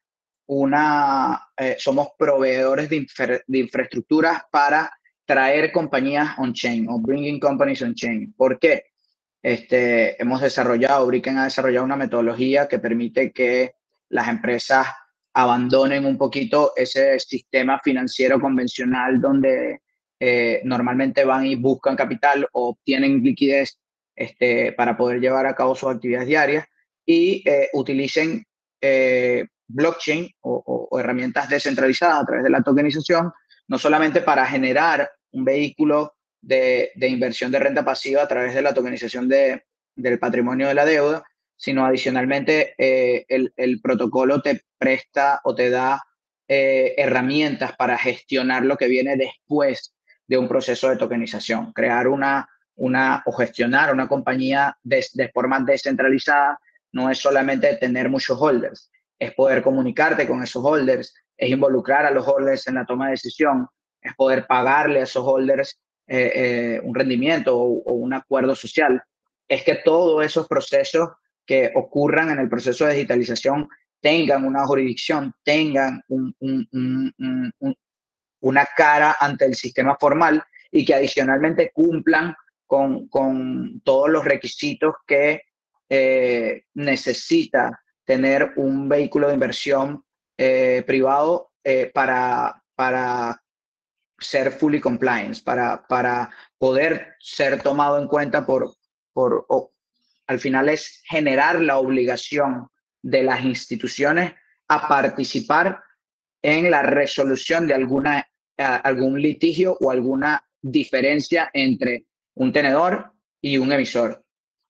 una, 0.47 1.49
somos 1.77 2.09
proveedores 2.19 2.89
de, 2.89 3.07
de 3.47 3.59
infraestructuras 3.59 4.43
para 4.51 4.91
traer 5.27 5.71
compañías 5.73 6.39
on-chain 6.39 6.89
o 6.89 6.99
bringing 6.99 7.39
companies 7.39 7.83
on-chain. 7.83 8.33
¿Por 8.33 8.59
qué? 8.59 8.85
Este, 9.43 10.21
hemos 10.21 10.41
desarrollado, 10.41 11.07
Bricken 11.07 11.39
ha 11.39 11.45
desarrollado 11.45 11.85
una 11.85 11.97
metodología 11.97 12.67
que 12.67 12.79
permite 12.79 13.31
que 13.31 13.75
las 14.09 14.29
empresas 14.29 14.87
abandonen 15.35 16.07
un 16.07 16.19
poquito 16.19 16.73
ese 16.75 17.19
sistema 17.21 17.79
financiero 17.79 18.41
convencional 18.41 19.21
donde 19.21 19.83
eh, 20.21 20.61
normalmente 20.65 21.25
van 21.25 21.47
y 21.47 21.55
buscan 21.55 21.97
capital 21.97 22.49
o 22.53 22.71
obtienen 22.71 23.23
liquidez 23.23 23.79
este, 24.15 24.73
para 24.73 24.97
poder 24.97 25.21
llevar 25.21 25.47
a 25.47 25.55
cabo 25.55 25.77
sus 25.77 25.91
actividades 25.91 26.27
diarias 26.27 26.67
y 27.07 27.43
eh, 27.49 27.69
utilicen 27.73 28.45
eh, 28.81 29.47
blockchain 29.69 30.31
o, 30.41 30.89
herramientas 30.99 31.49
descentralizadas 31.49 32.23
a 32.23 32.27
través 32.27 32.45
de 32.45 32.51
la 32.51 32.63
tokenización, 32.63 33.33
no 33.69 33.79
solamente 33.79 34.23
para 34.23 34.45
generar 34.47 35.11
un 35.33 35.45
vehículo 35.45 36.15
de, 36.41 36.91
inversión 37.01 37.53
de 37.53 37.59
renta 37.59 37.85
pasiva 37.85 38.23
a 38.23 38.29
través 38.29 38.55
de 38.55 38.63
la 38.63 38.75
tokenización 38.75 39.29
de, 39.29 39.65
del 39.95 40.19
patrimonio 40.19 40.69
de 40.69 40.75
la 40.75 40.85
deuda, 40.85 41.23
sino 41.57 41.85
adicionalmente 41.85 42.75
eh, 42.79 43.27
el, 43.29 43.81
protocolo 43.81 44.41
te 44.41 44.63
presta 44.79 45.41
o 45.45 45.55
te 45.55 45.71
da 45.71 46.03
eh, 46.47 46.95
herramientas 46.97 47.77
para 47.77 47.99
gestionar 47.99 48.65
lo 48.65 48.77
que 48.77 48.89
viene 48.89 49.17
después 49.17 49.95
de 50.29 50.39
un 50.39 50.47
proceso 50.47 50.89
de 50.89 50.97
tokenización. 50.97 51.73
Crear 51.73 52.07
una, 52.07 52.49
una 52.77 53.23
o 53.27 53.33
gestionar 53.33 53.93
una 53.93 54.07
compañía 54.07 54.77
de, 54.83 55.05
de 55.15 55.29
forma 55.31 55.59
descentralizada 55.61 56.61
no 56.93 57.11
es 57.11 57.19
solamente 57.19 57.77
tener 57.77 58.09
muchos 58.09 58.41
holders, 58.41 58.91
es 59.19 59.35
poder 59.35 59.63
comunicarte 59.63 60.27
con 60.27 60.43
esos 60.43 60.65
holders, 60.65 61.15
es 61.37 61.51
involucrar 61.51 62.07
a 62.07 62.11
los 62.11 62.27
holders 62.27 62.67
en 62.69 62.77
la 62.77 62.85
toma 62.87 63.07
de 63.07 63.13
decisión, 63.13 63.67
es 64.01 64.15
poder 64.15 64.47
pagarle 64.47 65.01
a 65.01 65.05
esos 65.05 65.25
holders 65.27 65.79
eh, 66.07 66.33
eh, 66.35 66.81
un 66.83 66.95
rendimiento 66.95 67.57
o, 67.57 67.93
un 67.93 68.15
acuerdo 68.15 68.55
social, 68.55 69.03
es 69.47 69.63
que 69.63 69.77
todos 69.85 70.25
esos 70.25 70.47
procesos 70.47 71.11
que 71.45 71.71
ocurran 71.75 72.31
en 72.31 72.39
el 72.39 72.49
proceso 72.49 72.87
de 72.87 72.95
digitalización 72.95 73.69
tengan 74.01 74.45
una 74.45 74.65
jurisdicción, 74.65 75.35
tengan 75.43 76.03
una 78.41 78.67
cara 78.77 79.17
ante 79.19 79.45
el 79.45 79.55
sistema 79.55 79.97
formal 79.99 80.43
y 80.71 80.85
que 80.85 80.95
adicionalmente 80.95 81.71
cumplan 81.73 82.35
con, 82.67 83.09
todos 83.83 84.11
los 84.11 84.25
requisitos 84.25 84.95
que 85.07 85.43
eh, 85.89 86.65
necesita 86.75 87.81
tener 88.05 88.53
un 88.57 88.89
vehículo 88.89 89.29
de 89.29 89.35
inversión 89.35 90.05
privado 90.37 91.51
para, 91.93 92.63
para 92.77 93.43
ser 94.19 94.53
fully 94.53 94.81
compliance, 94.81 95.43
para, 95.43 95.85
para 95.87 96.31
poder 96.59 97.17
ser 97.19 97.61
tomado 97.61 97.99
en 97.99 98.07
cuenta 98.07 98.47
por, 98.47 98.75
por 99.13 99.47
al 100.29 100.39
final 100.39 100.69
es 100.69 101.03
generar 101.05 101.61
la 101.61 101.79
obligación 101.79 102.69
de 103.03 103.23
las 103.23 103.43
instituciones 103.45 104.35
a 104.69 104.87
participar 104.87 105.83
en 106.43 106.71
la 106.71 106.83
resolución 106.83 107.67
de 107.67 107.75
alguna, 107.75 108.28
algún 108.59 109.21
litigio 109.21 109.77
o 109.81 109.91
alguna 109.91 110.43
diferencia 110.61 111.51
entre 111.53 112.05
un 112.35 112.53
tenedor 112.53 113.13
y 113.41 113.59
un 113.59 113.73
emisor. 113.73 114.23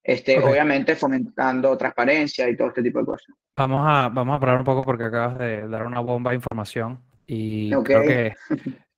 Este, 0.03 0.39
Obviamente 0.39 0.95
fomentando 0.95 1.77
transparencia 1.77 2.49
y 2.49 2.55
todo 2.55 2.69
este 2.69 2.81
tipo 2.81 2.99
de 2.99 3.05
cosas. 3.05 3.35
Vamos 3.55 3.81
a, 3.85 4.09
vamos 4.09 4.37
a 4.37 4.39
parar 4.39 4.57
un 4.57 4.63
poco 4.63 4.83
porque 4.83 5.03
acabas 5.03 5.37
de 5.37 5.67
dar 5.67 5.85
una 5.85 5.99
bomba 5.99 6.31
de 6.31 6.37
información 6.37 7.01
y 7.27 7.69
creo 7.83 8.01
que 8.01 8.33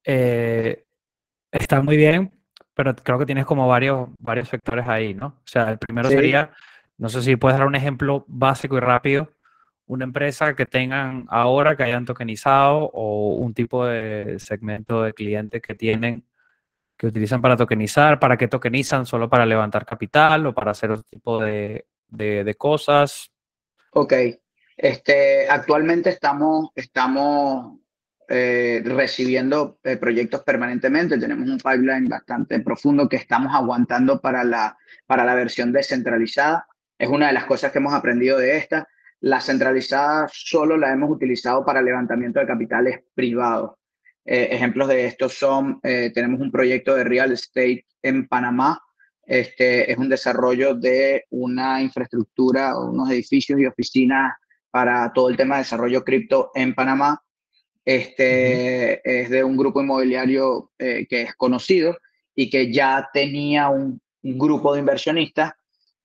eh, 0.05 0.85
está 1.51 1.81
muy 1.81 1.97
bien, 1.97 2.31
pero 2.73 2.95
creo 2.95 3.19
que 3.19 3.25
tienes 3.25 3.45
como 3.45 3.67
varios, 3.67 4.09
varios 4.19 4.47
sectores 4.47 4.87
ahí, 4.87 5.13
¿no? 5.13 5.27
O 5.27 5.47
sea, 5.47 5.71
el 5.71 5.79
primero 5.79 6.09
sería, 6.09 6.51
no 6.97 7.09
sé 7.09 7.21
si 7.23 7.35
puedes 7.35 7.57
dar 7.57 7.67
un 7.67 7.75
ejemplo 7.75 8.23
básico 8.27 8.77
y 8.77 8.79
rápido, 8.79 9.31
una 9.91 10.05
empresa 10.05 10.55
que 10.55 10.65
tengan 10.65 11.25
ahora, 11.27 11.75
que 11.75 11.83
hayan 11.83 12.05
tokenizado 12.05 12.89
o 12.93 13.35
un 13.35 13.53
tipo 13.53 13.85
de 13.85 14.39
segmento 14.39 15.03
de 15.03 15.13
clientes 15.13 15.61
que 15.61 15.75
tienen, 15.75 16.23
que 16.97 17.07
utilizan 17.07 17.41
para 17.41 17.57
tokenizar, 17.57 18.17
¿para 18.17 18.37
qué 18.37 18.47
tokenizan? 18.47 19.05
¿Solo 19.05 19.29
para 19.29 19.45
levantar 19.45 19.85
capital 19.85 20.47
o 20.47 20.53
para 20.53 20.71
hacer 20.71 20.91
otro 20.91 21.03
tipo 21.09 21.43
de, 21.43 21.87
de, 22.07 22.45
de 22.45 22.55
cosas? 22.55 23.33
Ok. 23.91 24.13
Este, 24.77 25.49
actualmente 25.49 26.09
estamos, 26.09 26.69
estamos 26.73 27.77
eh, 28.29 28.81
recibiendo 28.85 29.77
eh, 29.83 29.97
proyectos 29.97 30.41
permanentemente. 30.43 31.17
Tenemos 31.17 31.49
un 31.49 31.57
pipeline 31.57 32.07
bastante 32.07 32.61
profundo 32.61 33.09
que 33.09 33.17
estamos 33.17 33.53
aguantando 33.53 34.21
para 34.21 34.45
la, 34.45 34.77
para 35.05 35.25
la 35.25 35.35
versión 35.35 35.73
descentralizada. 35.73 36.65
Es 36.97 37.09
una 37.09 37.27
de 37.27 37.33
las 37.33 37.43
cosas 37.43 37.73
que 37.73 37.79
hemos 37.79 37.93
aprendido 37.93 38.37
de 38.37 38.55
esta. 38.55 38.87
La 39.21 39.39
centralizada 39.39 40.27
solo 40.31 40.77
la 40.77 40.91
hemos 40.91 41.09
utilizado 41.09 41.63
para 41.63 41.81
levantamiento 41.81 42.39
de 42.39 42.47
capitales 42.47 42.99
privados. 43.13 43.71
Eh, 44.25 44.49
ejemplos 44.51 44.87
de 44.87 45.05
esto 45.05 45.29
son, 45.29 45.79
tenemos 45.81 46.41
un 46.41 46.51
proyecto 46.51 46.95
de 46.95 47.03
real 47.03 47.31
estate 47.31 47.85
en 48.01 48.27
Panamá. 48.27 48.81
Este 49.25 49.91
es 49.91 49.97
un 49.97 50.09
desarrollo 50.09 50.75
de 50.75 51.25
una 51.29 51.81
infraestructura, 51.81 52.77
unos 52.77 53.09
edificios 53.09 53.59
y 53.59 53.65
oficinas 53.65 54.33
para 54.69 55.11
todo 55.13 55.29
el 55.29 55.37
tema 55.37 55.55
de 55.55 55.61
desarrollo 55.61 56.03
cripto 56.03 56.51
en 56.53 56.73
Panamá 56.75 57.21
este, 57.85 59.21
es 59.21 59.29
de 59.29 59.43
un 59.43 59.57
grupo 59.57 59.81
inmobiliario 59.81 60.71
eh, 60.77 61.07
que 61.09 61.23
es 61.23 61.35
conocido 61.35 61.97
y 62.35 62.49
que 62.49 62.71
ya 62.71 63.09
tenía 63.13 63.69
un, 63.69 64.01
grupo 64.23 64.73
de 64.73 64.81
inversionistas 64.81 65.53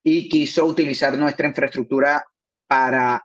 y 0.02 0.26
quiso 0.30 0.64
utilizar 0.64 1.18
nuestra 1.18 1.48
infraestructura 1.48 2.24
para 2.66 3.24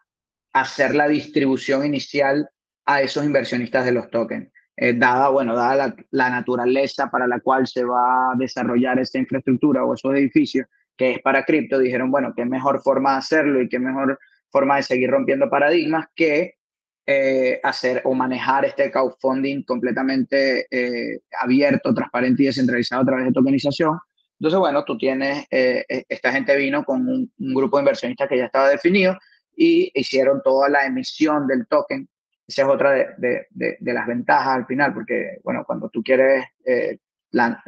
hacer 0.53 0.95
la 0.95 1.07
distribución 1.07 1.85
inicial 1.85 2.49
a 2.85 3.01
esos 3.01 3.25
inversionistas 3.25 3.85
de 3.85 3.91
los 3.91 4.09
tokens. 4.09 4.51
Eh, 4.75 4.93
dada, 4.93 5.29
bueno, 5.29 5.55
dada 5.55 5.93
la, 6.11 6.29
naturaleza 6.29 7.09
para 7.09 7.27
la 7.27 7.39
cual 7.39 7.67
se 7.67 7.83
va 7.83 8.31
a 8.31 8.35
desarrollar 8.35 8.99
esa 8.99 9.19
infraestructura 9.19 9.83
o 9.85 9.93
esos 9.93 10.13
edificios, 10.13 10.65
que 10.97 11.11
es 11.11 11.21
para 11.21 11.43
cripto, 11.43 11.77
dijeron, 11.77 12.09
bueno, 12.09 12.33
qué 12.35 12.45
mejor 12.45 12.81
forma 12.81 13.11
de 13.11 13.17
hacerlo 13.17 13.61
y 13.61 13.69
qué 13.69 13.79
mejor 13.79 14.17
forma 14.49 14.77
de 14.77 14.83
seguir 14.83 15.09
rompiendo 15.09 15.49
paradigmas 15.49 16.07
que 16.15 16.55
eh, 17.07 17.59
hacer 17.63 18.01
o 18.05 18.13
manejar 18.13 18.63
este 18.65 18.91
crowdfunding 18.91 19.63
completamente 19.63 20.67
eh, 20.69 21.21
abierto, 21.39 21.93
transparente 21.93 22.43
y 22.43 22.45
descentralizado 22.45 23.01
a 23.01 23.05
través 23.05 23.25
de 23.25 23.33
tokenización. 23.33 23.99
Entonces, 24.39 24.59
bueno, 24.59 24.85
tú 24.85 24.97
tienes, 24.97 25.45
eh, 25.51 25.83
esta 26.07 26.31
gente 26.31 26.55
vino 26.55 26.83
con 26.83 27.07
un, 27.07 27.31
grupo 27.37 27.77
de 27.77 27.81
inversionistas 27.81 28.29
que 28.29 28.37
ya 28.37 28.45
estaba 28.45 28.69
definido 28.69 29.17
y 29.63 29.91
hicieron 29.93 30.41
toda 30.41 30.69
la 30.69 30.87
emisión 30.87 31.45
del 31.45 31.67
token. 31.67 32.09
Esa 32.47 32.63
es 32.63 32.67
otra 32.67 32.91
de, 32.93 33.45
de, 33.51 33.77
de, 33.79 33.93
las 33.93 34.07
ventajas 34.07 34.55
al 34.55 34.65
final, 34.65 34.91
porque, 34.91 35.37
bueno, 35.43 35.63
cuando 35.67 35.87
tú 35.89 36.01
quieres, 36.01 36.45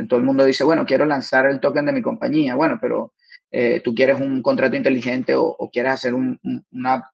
todo 0.09 0.19
el 0.19 0.25
mundo 0.25 0.43
dice, 0.43 0.63
bueno, 0.63 0.88
quiero 0.88 1.05
lanzar 1.05 1.45
el 1.45 1.59
token 1.59 1.85
de 1.85 1.91
mi 1.91 2.01
compañía, 2.01 2.55
bueno, 2.55 2.79
pero 2.81 3.13
eh, 3.51 3.79
tú 3.83 3.93
quieres 3.93 4.19
un 4.19 4.41
contrato 4.41 4.75
inteligente 4.75 5.35
o, 5.35 5.69
quieres 5.71 5.93
hacer 5.93 6.15
una, 6.15 7.12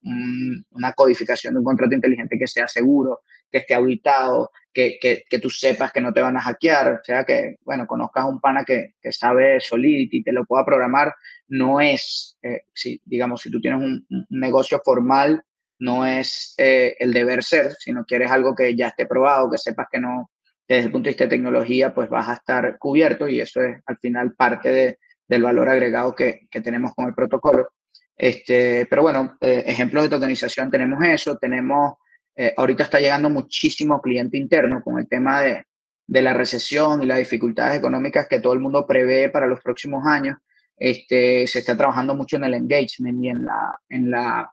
una, 0.71 0.93
codificación 0.93 1.55
de 1.55 1.59
un 1.59 1.65
contrato 1.65 1.93
inteligente 1.93 2.39
que 2.39 2.47
sea 2.47 2.69
seguro, 2.69 3.19
que 3.51 3.57
esté 3.57 3.73
auditado, 3.73 4.49
que, 4.71 4.97
que, 5.01 5.25
que, 5.29 5.39
tú 5.39 5.49
sepas 5.49 5.91
que 5.91 5.99
no 5.99 6.13
te 6.13 6.21
van 6.21 6.37
a 6.37 6.41
hackear, 6.41 7.01
o 7.01 7.03
sea, 7.03 7.25
que, 7.25 7.57
bueno, 7.65 7.85
conozcas 7.85 8.23
a 8.23 8.27
un 8.27 8.39
pana 8.39 8.63
que, 8.63 8.93
que 9.01 9.11
sabe 9.11 9.59
Solidity 9.59 10.19
y 10.19 10.23
te 10.23 10.31
lo 10.31 10.45
pueda 10.45 10.63
programar, 10.63 11.13
no 11.49 11.81
es, 11.81 12.37
eh, 12.41 12.63
si, 12.73 13.01
digamos, 13.05 13.41
si 13.41 13.51
tú 13.51 13.59
tienes 13.59 13.81
un, 13.81 14.05
negocio 14.29 14.81
formal, 14.83 15.43
no 15.79 16.05
es 16.05 16.55
eh, 16.57 16.95
el 16.99 17.13
deber 17.13 17.43
ser, 17.43 17.75
sino 17.79 18.05
quieres 18.05 18.31
algo 18.31 18.55
que 18.55 18.75
ya 18.75 18.87
esté 18.87 19.05
probado, 19.05 19.49
que 19.49 19.57
sepas 19.57 19.87
que 19.91 19.99
no, 19.99 20.31
desde 20.67 20.85
el 20.85 20.91
punto 20.91 21.05
de 21.05 21.11
vista 21.11 21.23
de 21.25 21.29
tecnología, 21.29 21.93
pues 21.93 22.09
vas 22.09 22.27
a 22.29 22.33
estar 22.33 22.77
cubierto 22.77 23.27
y 23.27 23.39
eso 23.41 23.61
es 23.61 23.81
al 23.85 23.97
final 23.97 24.33
parte 24.33 24.71
de 24.71 24.99
del 25.29 25.43
valor 25.43 25.69
agregado 25.69 26.13
que, 26.15 26.47
que 26.49 26.59
tenemos 26.59 26.93
con 26.95 27.07
el 27.07 27.13
protocolo. 27.13 27.69
Este, 28.17 28.85
pero 28.87 29.03
bueno, 29.03 29.37
eh, 29.39 29.63
ejemplos 29.67 30.03
de 30.03 30.09
tokenización 30.09 30.69
tenemos 30.69 31.01
eso, 31.05 31.37
tenemos, 31.37 31.93
eh, 32.35 32.53
ahorita 32.57 32.83
está 32.83 32.99
llegando 32.99 33.29
muchísimo 33.29 34.01
cliente 34.01 34.37
interno 34.37 34.81
con 34.83 34.99
el 34.99 35.07
tema 35.07 35.41
de, 35.41 35.63
de, 36.05 36.21
la 36.21 36.33
recesión 36.33 37.01
y 37.01 37.05
las 37.05 37.19
dificultades 37.19 37.77
económicas 37.77 38.27
que 38.27 38.41
todo 38.41 38.53
el 38.53 38.59
mundo 38.59 38.85
prevé 38.85 39.29
para 39.29 39.47
los 39.47 39.61
próximos 39.61 40.05
años. 40.05 40.37
Este, 40.79 41.45
se 41.45 41.59
está 41.59 41.75
trabajando 41.75 42.15
mucho 42.15 42.37
en 42.37 42.45
el 42.45 42.53
engagement 42.53 43.23
y 43.23 43.29
en, 43.29 43.45
la, 43.45 43.79
en, 43.89 44.09
la, 44.09 44.51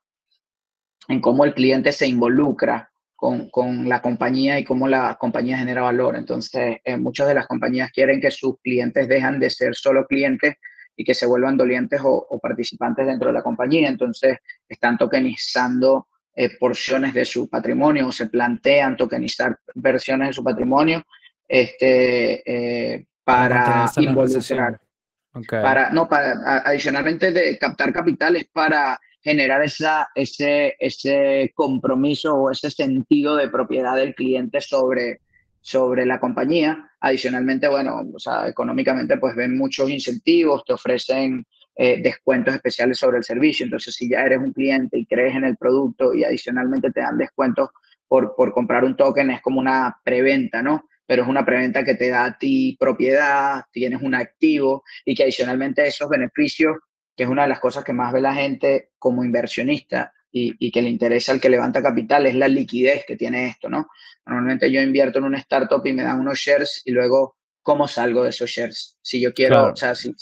en 1.09 1.21
cómo 1.21 1.45
el 1.45 1.55
cliente 1.55 1.93
se 1.93 2.09
involucra 2.09 2.91
con, 3.15 3.49
con, 3.49 3.89
la 3.89 4.03
compañía 4.03 4.59
y 4.59 4.65
cómo 4.65 4.89
la 4.89 5.15
compañía 5.15 5.59
genera 5.59 5.83
valor. 5.83 6.17
Entonces, 6.17 6.79
eh, 6.85 6.97
muchas 6.97 7.29
de 7.29 7.35
las 7.35 7.47
compañías 7.47 7.93
quieren 7.93 8.21
que 8.21 8.33
sus 8.33 8.59
clientes 8.61 9.07
dejan 9.07 9.39
de 9.39 9.51
ser 9.51 9.77
solo 9.77 10.05
clientes 10.07 10.57
y 10.97 11.05
que 11.05 11.15
se 11.15 11.27
vuelvan 11.27 11.57
dolientes 11.57 12.01
o, 12.03 12.27
participantes 12.43 13.07
dentro 13.07 13.29
de 13.29 13.35
la 13.35 13.43
compañía. 13.43 13.89
Entonces, 13.89 14.39
están 14.69 14.99
tokenizando 14.99 16.09
eh, 16.35 16.57
porciones 16.59 17.15
de 17.15 17.25
su 17.25 17.49
patrimonio 17.49 18.09
o 18.09 18.13
se 18.13 18.27
plantean 18.27 18.97
tokenizar 18.97 19.59
versiones 19.75 20.29
de 20.29 20.35
su 20.35 20.43
patrimonio 20.43 21.05
este, 21.47 22.95
eh, 22.95 23.07
para 23.25 23.91
involucrar. 23.97 24.81
Para, 25.49 25.91
no, 25.91 26.09
para 26.09 26.63
adicionalmente 26.65 27.33
de 27.33 27.59
captar 27.59 27.93
capitales 27.93 28.47
para 28.53 28.99
generar 29.21 29.63
esa, 29.63 30.09
ese, 30.15 30.77
ese 30.79 31.53
compromiso 31.55 32.35
o 32.35 32.51
ese 32.51 32.71
sentido 32.71 33.37
de 33.37 33.49
propiedad 33.49 33.97
del 33.97 34.15
cliente 34.15 34.61
sobre, 34.61 35.21
sobre 35.61 36.07
la 36.07 36.21
compañía. 36.21 36.91
Adicionalmente, 37.01 37.67
bueno, 37.69 38.03
o 38.15 38.19
sea, 38.19 38.47
económicamente 38.47 39.19
pues 39.19 39.35
ven 39.35 39.59
muchos 39.59 39.91
incentivos, 39.91 40.65
te 40.65 40.75
ofrecen 40.75 41.45
eh, 41.75 42.01
descuentos 42.01 42.55
especiales 42.55 42.99
sobre 42.99 43.19
el 43.19 43.25
servicio. 43.25 43.65
Entonces, 43.65 43.95
si 43.95 44.09
ya 44.09 44.21
eres 44.21 44.39
un 44.39 44.53
cliente 44.53 44.97
y 44.97 45.07
crees 45.07 45.35
en 45.35 45.45
el 45.45 45.57
producto 45.57 46.15
y 46.15 46.25
adicionalmente 46.25 46.91
te 46.93 47.01
dan 47.01 47.19
descuentos 47.19 47.71
por, 48.09 48.35
por 48.37 48.53
comprar 48.53 48.85
un 48.85 48.97
token, 48.97 49.33
es 49.33 49.43
como 49.43 49.59
una 49.59 49.97
preventa, 50.05 50.63
¿no? 50.63 50.89
Pero 51.07 51.23
es 51.23 51.29
una 51.29 51.45
preventa 51.45 51.85
que 51.85 51.95
te 51.95 52.11
da 52.11 52.25
a 52.25 52.39
ti 52.39 52.77
propiedad, 52.79 53.65
tienes 53.71 54.03
un 54.03 54.15
activo 54.15 54.85
y 55.05 55.15
que 55.15 55.23
adicionalmente 55.23 55.87
esos 55.87 56.09
beneficios, 56.09 56.77
que 57.17 57.25
es 57.25 57.29
una 57.29 57.43
de 57.43 57.49
las 57.49 57.61
cosas 57.61 57.85
que 57.85 57.93
más 57.93 58.13
ve 58.13 58.21
la 58.21 58.35
gente 58.35 58.91
como 58.99 59.25
inversionista, 59.25 60.13
y, 60.39 60.71
que 60.71 60.83
le 60.83 60.91
interesa 60.91 61.33
al 61.33 61.41
que 61.41 61.49
levanta 61.49 61.83
capital 61.83 62.27
es 62.27 62.35
la 62.35 62.49
liquidez 62.49 63.05
que 63.07 63.17
tiene 63.17 63.49
esto, 63.49 63.69
¿no? 63.69 63.89
Normalmente 64.27 64.71
yo 64.71 64.83
invierto 64.83 65.19
en 65.19 65.25
una 65.25 65.39
startup 65.39 65.85
y 65.87 65.93
me 65.93 66.03
dan 66.03 66.21
unos 66.21 66.39
shares 66.39 66.83
y 66.85 66.91
luego, 66.91 67.37
¿cómo 67.63 67.89
salgo 67.89 68.23
de 68.23 68.31
esos 68.31 68.51
shares? 68.51 68.99
Si 69.01 69.21
yo 69.21 69.33
quiero, 69.33 69.73
o 69.73 69.77
sea, 69.77 69.95
si, 69.95 70.15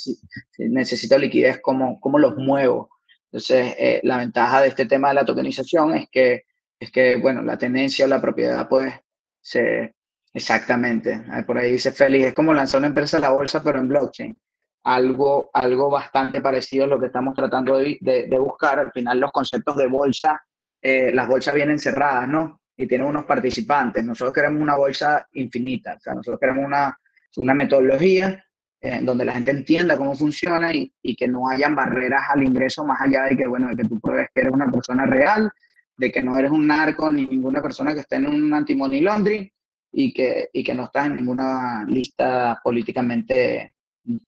necesito 0.58 1.18
liquidez, 1.18 1.60
¿cómo, 1.60 1.98
¿cómo 2.00 2.18
los 2.18 2.36
muevo? 2.36 2.90
Entonces, 3.24 3.74
eh, 3.78 4.00
la 4.04 4.18
ventaja 4.18 4.62
de 4.62 4.68
este 4.68 4.86
tema 4.86 5.08
de 5.08 5.14
la 5.14 5.24
tokenización 5.24 5.94
es 5.94 6.08
que, 6.10 6.44
es 6.78 6.92
que, 6.92 7.16
bueno, 7.16 7.42
la 7.42 7.58
tenencia 7.58 8.04
o 8.04 8.08
la 8.08 8.20
propiedad, 8.20 8.68
pues, 8.68 8.94
se, 9.40 9.94
exactamente, 10.34 11.24
por 11.46 11.56
ahí 11.56 11.72
dice 11.72 11.92
Félix, 11.92 12.26
es 12.26 12.34
como 12.34 12.52
lanzar 12.52 12.78
una 12.78 12.88
empresa 12.88 13.16
a 13.16 13.20
la 13.20 13.30
bolsa, 13.30 13.62
pero 13.62 13.78
en 13.78 13.88
blockchain 13.88 14.36
algo, 14.84 15.50
algo 15.52 15.90
bastante 15.90 16.40
parecido 16.40 16.84
a 16.84 16.88
lo 16.88 17.00
que 17.00 17.06
estamos 17.06 17.34
tratando 17.34 17.78
de, 17.78 17.98
de, 18.00 18.38
buscar. 18.38 18.78
Al 18.78 18.92
final 18.92 19.18
los 19.18 19.32
conceptos 19.32 19.76
de 19.76 19.86
bolsa, 19.86 20.44
eh, 20.80 21.10
las 21.12 21.26
bolsas 21.26 21.54
vienen 21.54 21.78
cerradas, 21.78 22.28
¿no? 22.28 22.60
Y 22.76 22.86
tienen 22.86 23.06
unos 23.06 23.24
participantes. 23.24 24.04
Nosotros 24.04 24.34
queremos 24.34 24.60
una 24.60 24.76
bolsa 24.76 25.26
infinita, 25.32 25.94
o 25.94 26.00
sea, 26.00 26.14
nosotros 26.14 26.38
queremos 26.38 26.64
una, 26.66 26.96
una 27.36 27.54
metodología 27.54 28.44
eh, 28.80 29.00
donde 29.02 29.24
la 29.24 29.32
gente 29.32 29.52
entienda 29.52 29.96
cómo 29.96 30.14
funciona 30.14 30.72
y, 30.74 30.92
y, 31.00 31.16
que 31.16 31.26
no 31.26 31.48
hayan 31.48 31.74
barreras 31.74 32.24
al 32.28 32.42
ingreso 32.42 32.84
más 32.84 33.00
allá 33.00 33.24
de 33.24 33.36
que, 33.36 33.46
bueno, 33.46 33.68
de 33.68 33.76
que 33.76 33.88
tú 33.88 33.98
pruebes 33.98 34.28
que 34.34 34.42
eres 34.42 34.52
una 34.52 34.70
persona 34.70 35.06
real, 35.06 35.50
de 35.97 36.12
que 36.12 36.23
no 36.23 36.36
eres 36.36 36.50
un 36.50 36.66
narco 36.66 37.10
ni 37.10 37.25
ninguna 37.26 37.62
persona 37.62 37.94
que 37.94 38.00
esté 38.00 38.16
en 38.16 38.26
un 38.26 38.52
anti-money 38.52 39.00
laundering 39.00 39.50
y 39.95 40.13
que, 40.13 40.50
y 40.52 40.65
que 40.65 40.75
no 40.75 40.85
estás 40.85 41.07
en 41.07 41.17
ninguna 41.17 41.85
lista 41.87 42.61
políticamente 42.63 43.75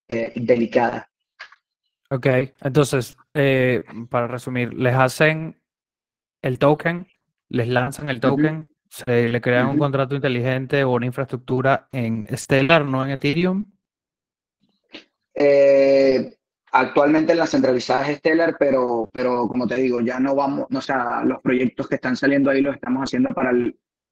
eh, 0.09 0.33
delicada. 0.37 1.11
Ok, 2.09 2.27
entonces, 2.61 3.17
eh, 3.35 3.83
para 4.09 4.29
resumir, 4.29 4.73
les 4.75 4.95
hacen 4.95 5.61
el 6.41 6.59
token, 6.59 7.09
les 7.49 7.67
lanzan 7.67 8.09
el 8.09 8.21
token, 8.21 8.69
se 8.89 9.29
le 9.29 9.41
crean 9.41 9.67
un 9.67 9.79
contrato 9.79 10.15
inteligente 10.15 10.85
o 10.85 10.93
una 10.93 11.07
infraestructura 11.07 11.89
en 11.91 12.29
Stellar, 12.33 12.85
no 12.85 13.05
en 13.05 13.11
Ethereum. 13.11 13.65
Eh, 15.35 16.33
actualmente 16.71 17.33
en 17.33 17.39
la 17.39 17.47
centralizada 17.47 18.09
es 18.09 18.19
Stellar, 18.19 18.57
pero, 18.57 19.11
pero 19.13 19.49
como 19.49 19.67
te 19.67 19.75
digo, 19.75 20.01
ya 20.01 20.21
no 20.21 20.37
vamos, 20.37 20.69
o 20.73 20.81
sea, 20.81 21.25
los 21.25 21.41
proyectos 21.43 21.89
que 21.89 21.97
están 21.97 22.17
saliendo 22.17 22.51
ahí 22.51 22.61
los 22.61 22.77
estamos 22.77 23.03
haciendo 23.03 23.31
para 23.31 23.53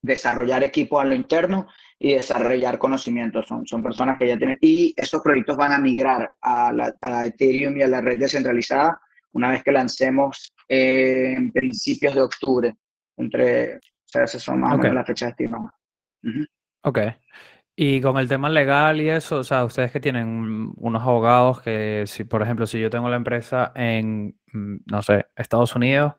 desarrollar 0.04 0.62
equipos 0.62 1.00
a 1.00 1.04
lo 1.06 1.14
interno 1.14 1.66
y 1.98 2.14
desarrollar 2.14 2.78
conocimientos. 2.78 3.46
Son, 3.46 3.66
son 3.66 3.82
personas 3.82 4.18
que 4.18 4.28
ya 4.28 4.36
tienen, 4.36 4.58
y 4.60 4.92
esos 4.96 5.22
proyectos 5.22 5.56
van 5.56 5.72
a 5.72 5.78
migrar 5.78 6.32
a, 6.40 6.72
la, 6.72 6.94
a 7.00 7.26
Ethereum 7.26 7.76
y 7.76 7.82
a 7.82 7.88
la 7.88 8.00
red 8.00 8.18
descentralizada 8.18 9.00
una 9.32 9.50
vez 9.50 9.62
que 9.64 9.72
lancemos 9.72 10.54
eh, 10.68 11.34
en 11.36 11.50
principios 11.50 12.14
de 12.14 12.20
octubre, 12.20 12.74
entre, 13.16 13.76
o 13.76 13.80
sea, 14.04 14.24
esas 14.24 14.42
son 14.42 14.60
más 14.60 14.74
o 14.74 14.78
menos 14.78 14.94
las 14.94 15.06
fechas 15.06 15.30
estimadas. 15.30 15.72
Ok. 16.82 16.98
Y 17.76 18.00
con 18.00 18.18
el 18.18 18.28
tema 18.28 18.48
legal 18.48 19.00
y 19.00 19.08
eso, 19.08 19.38
o 19.38 19.44
sea, 19.44 19.64
ustedes 19.64 19.90
que 19.90 19.98
tienen 19.98 20.72
unos 20.76 21.02
abogados 21.02 21.60
que, 21.60 22.04
si, 22.06 22.22
por 22.22 22.42
ejemplo, 22.42 22.66
si 22.66 22.78
yo 22.78 22.88
tengo 22.90 23.08
la 23.08 23.16
empresa 23.16 23.72
en, 23.74 24.36
mm, 24.52 24.76
no 24.86 25.02
sé, 25.02 25.26
Estados 25.34 25.74
Unidos, 25.74 26.14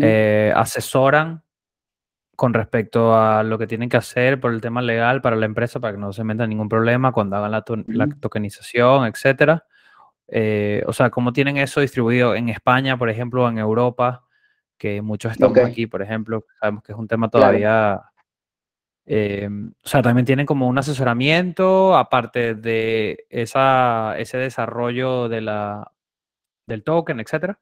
eh, 0.00 0.52
asesoran 0.56 1.43
con 2.36 2.54
respecto 2.54 3.16
a 3.16 3.42
lo 3.42 3.58
que 3.58 3.66
tienen 3.66 3.88
que 3.88 3.96
hacer 3.96 4.40
por 4.40 4.52
el 4.52 4.60
tema 4.60 4.82
legal 4.82 5.20
para 5.20 5.36
la 5.36 5.46
empresa 5.46 5.80
para 5.80 5.94
que 5.94 6.00
no 6.00 6.12
se 6.12 6.24
meta 6.24 6.46
ningún 6.46 6.68
problema 6.68 7.12
cuando 7.12 7.36
hagan 7.36 7.50
la, 7.50 8.08
tokenización, 8.20 9.06
etcétera. 9.06 9.66
Eh, 10.28 10.82
o 10.86 10.92
sea, 10.92 11.10
¿cómo 11.10 11.32
tienen 11.32 11.56
eso 11.56 11.80
distribuido 11.80 12.34
en 12.34 12.48
España, 12.48 12.96
por 12.96 13.10
ejemplo, 13.10 13.48
en 13.48 13.58
Europa? 13.58 14.24
Que 14.78 15.02
muchos 15.02 15.32
estamos 15.32 15.58
aquí, 15.58 15.86
por 15.86 16.02
ejemplo, 16.02 16.44
sabemos 16.60 16.82
que 16.82 16.92
es 16.92 16.98
un 16.98 17.08
tema 17.08 17.28
todavía... 17.28 18.02
Eh, 19.06 19.48
o 19.84 19.86
sea, 19.86 20.00
también 20.00 20.24
tienen 20.24 20.46
como 20.46 20.66
un 20.66 20.78
asesoramiento, 20.78 21.94
aparte 21.94 22.54
de 22.54 23.26
esa, 23.28 24.18
ese 24.18 24.38
desarrollo 24.38 25.28
de 25.28 25.42
la, 25.42 25.92
del 26.66 26.82
token, 26.82 27.20
etcétera. 27.20 27.58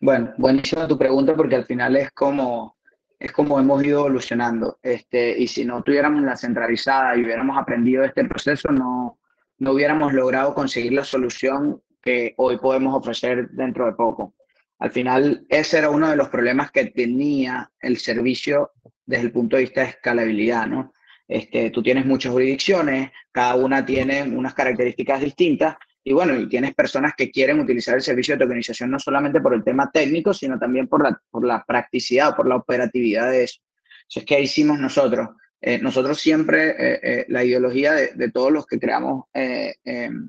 Bueno, 0.00 0.34
buenísima 0.36 0.86
tu 0.86 0.98
pregunta 0.98 1.34
porque 1.34 1.56
al 1.56 1.64
final 1.64 1.96
es 1.96 2.10
como 2.10 2.76
es 3.22 3.30
como 3.30 3.60
hemos 3.60 3.84
ido 3.84 4.00
evolucionando. 4.00 4.78
Este, 4.82 5.38
y 5.38 5.46
si 5.46 5.64
no 5.64 5.82
tuviéramos 5.82 6.22
la 6.22 6.36
centralizada 6.36 7.16
y 7.16 7.22
hubiéramos 7.22 7.56
aprendido 7.56 8.02
este 8.02 8.24
proceso, 8.24 8.72
no, 8.72 9.20
no 9.58 9.72
hubiéramos 9.72 10.12
logrado 10.12 10.54
conseguir 10.54 10.92
la 10.92 11.04
solución 11.04 11.80
que 12.02 12.34
hoy 12.36 12.58
podemos 12.58 12.96
ofrecer 12.96 13.48
dentro 13.50 13.86
de 13.86 13.92
poco. 13.92 14.34
Al 14.80 14.90
final, 14.90 15.46
ese 15.48 15.78
era 15.78 15.90
uno 15.90 16.10
de 16.10 16.16
los 16.16 16.30
problemas 16.30 16.72
que 16.72 16.86
tenía 16.86 17.70
el 17.80 17.98
servicio 17.98 18.72
desde 19.06 19.26
el 19.26 19.32
punto 19.32 19.54
de 19.54 19.62
vista 19.62 19.82
de 19.82 19.90
escalabilidad, 19.90 20.66
¿no? 20.66 20.92
Este, 21.28 21.70
tú 21.70 21.80
tienes 21.80 22.04
muchas 22.04 22.32
jurisdicciones, 22.32 23.12
cada 23.30 23.54
una 23.54 23.86
tiene 23.86 24.24
unas 24.24 24.52
características 24.52 25.20
distintas 25.20 25.76
y 26.04 26.12
bueno, 26.12 26.38
y 26.38 26.48
tienes 26.48 26.74
personas 26.74 27.14
que 27.16 27.30
quieren 27.30 27.60
utilizar 27.60 27.94
el 27.94 28.02
servicio 28.02 28.34
de 28.34 28.44
tokenización 28.44 28.90
no 28.90 28.98
solamente 28.98 29.40
por 29.40 29.54
el 29.54 29.62
tema 29.62 29.90
técnico, 29.90 30.34
sino 30.34 30.58
también 30.58 30.88
por 30.88 31.02
la, 31.02 31.20
por 31.30 31.46
la 31.46 31.64
practicidad, 31.64 32.34
por 32.34 32.48
la 32.48 32.56
operatividad 32.56 33.30
de 33.30 33.44
eso. 33.44 33.60
Eso 34.08 34.20
es 34.20 34.26
que 34.26 34.40
hicimos 34.40 34.78
nosotros. 34.80 35.28
Eh, 35.60 35.78
nosotros 35.78 36.20
siempre, 36.20 36.70
eh, 36.70 37.00
eh, 37.02 37.24
la 37.28 37.44
ideología 37.44 37.92
de, 37.92 38.08
de, 38.14 38.32
todos 38.32 38.50
los 38.50 38.66
que 38.66 38.80
creamos 38.80 39.26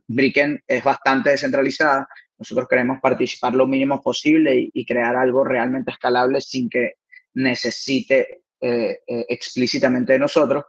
Bricken 0.07 0.61
es 0.67 0.83
bastante 0.83 1.31
descentralizada. 1.31 2.07
Nosotros 2.37 2.67
queremos 2.69 2.99
participar 3.01 3.55
lo 3.55 3.65
mínimo 3.65 3.99
posible 3.99 4.55
y, 4.55 4.69
y 4.73 4.85
crear 4.85 5.15
algo 5.15 5.43
realmente 5.43 5.89
escalable 5.89 6.39
sin 6.39 6.69
que 6.69 6.93
necesite 7.33 8.41
explícitamente 8.61 10.13
de 10.13 10.19
nosotros. 10.19 10.65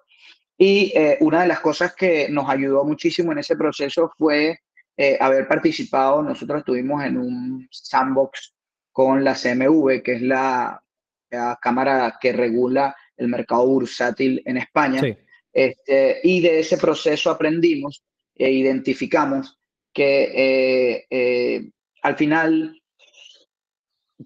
Y 0.57 0.95
una 1.21 1.43
de 1.43 1.49
las 1.49 1.61
cosas 1.61 1.95
que 1.95 2.29
nos 2.29 2.49
ayudó 2.49 2.85
muchísimo 2.85 3.33
en 3.33 3.39
ese 3.39 3.57
proceso 3.57 4.11
fue 4.17 4.59
eh, 4.97 5.17
haber 5.21 5.49
participado, 5.49 6.23
nosotros 6.23 6.61
estuvimos 6.61 7.03
en 7.05 7.19
un 7.19 7.69
sandbox 7.71 8.55
con 8.93 9.25
la 9.25 9.35
CMV, 9.35 10.03
que 10.03 10.13
es 10.15 10.23
la, 10.23 10.81
cámara 11.61 12.17
que 12.21 12.33
regula 12.33 12.95
el 13.17 13.27
mercado 13.27 13.67
bursátil 13.67 14.41
en 14.45 14.57
España. 14.57 15.03
Este, 15.53 16.21
y 16.23 16.41
de 16.41 16.61
ese 16.61 16.79
proceso 16.79 17.29
aprendimos 17.29 18.05
e 18.37 18.53
identificamos 18.53 19.59
que 19.93 20.23
eh, 20.33 21.07
eh, 21.11 21.71
al 22.03 22.17
final, 22.17 22.81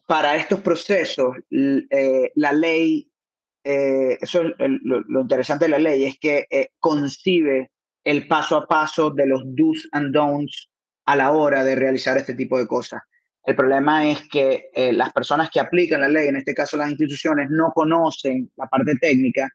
para 0.05 0.37
estos 0.37 0.61
procesos, 0.61 1.35
la 1.49 2.53
ley, 2.53 3.11
eso 3.65 4.43
es 4.43 4.55
lo, 4.83 5.01
lo, 5.01 5.21
interesante 5.23 5.65
de 5.65 5.71
la 5.71 5.79
ley, 5.79 6.05
es 6.05 6.19
que 6.19 6.47
concibe 6.79 7.71
el 8.09 8.27
paso 8.27 8.57
a 8.57 8.67
paso 8.67 9.11
de 9.11 9.27
los 9.27 9.43
do's 9.45 9.87
and 9.93 10.15
don'ts 10.15 10.71
a 11.05 11.15
la 11.15 11.31
hora 11.31 11.63
de 11.63 11.75
realizar 11.75 12.17
este 12.17 12.33
tipo 12.33 12.59
de 12.59 12.67
cosas. 12.67 13.03
El 13.45 13.55
problema 13.55 14.09
es 14.09 14.27
que 14.31 14.71
eh, 14.73 14.95
las 14.95 15.13
personas 15.13 15.51
que 15.51 15.61
aplican 15.61 16.01
la 16.01 16.09
ley, 16.09 16.29
en 16.29 16.37
este 16.37 16.55
caso 16.55 16.79
las 16.79 16.89
instituciones, 16.89 17.51
no 17.51 17.71
conocen 17.75 18.51
la 18.57 18.67
parte 18.67 18.97
técnica 18.97 19.51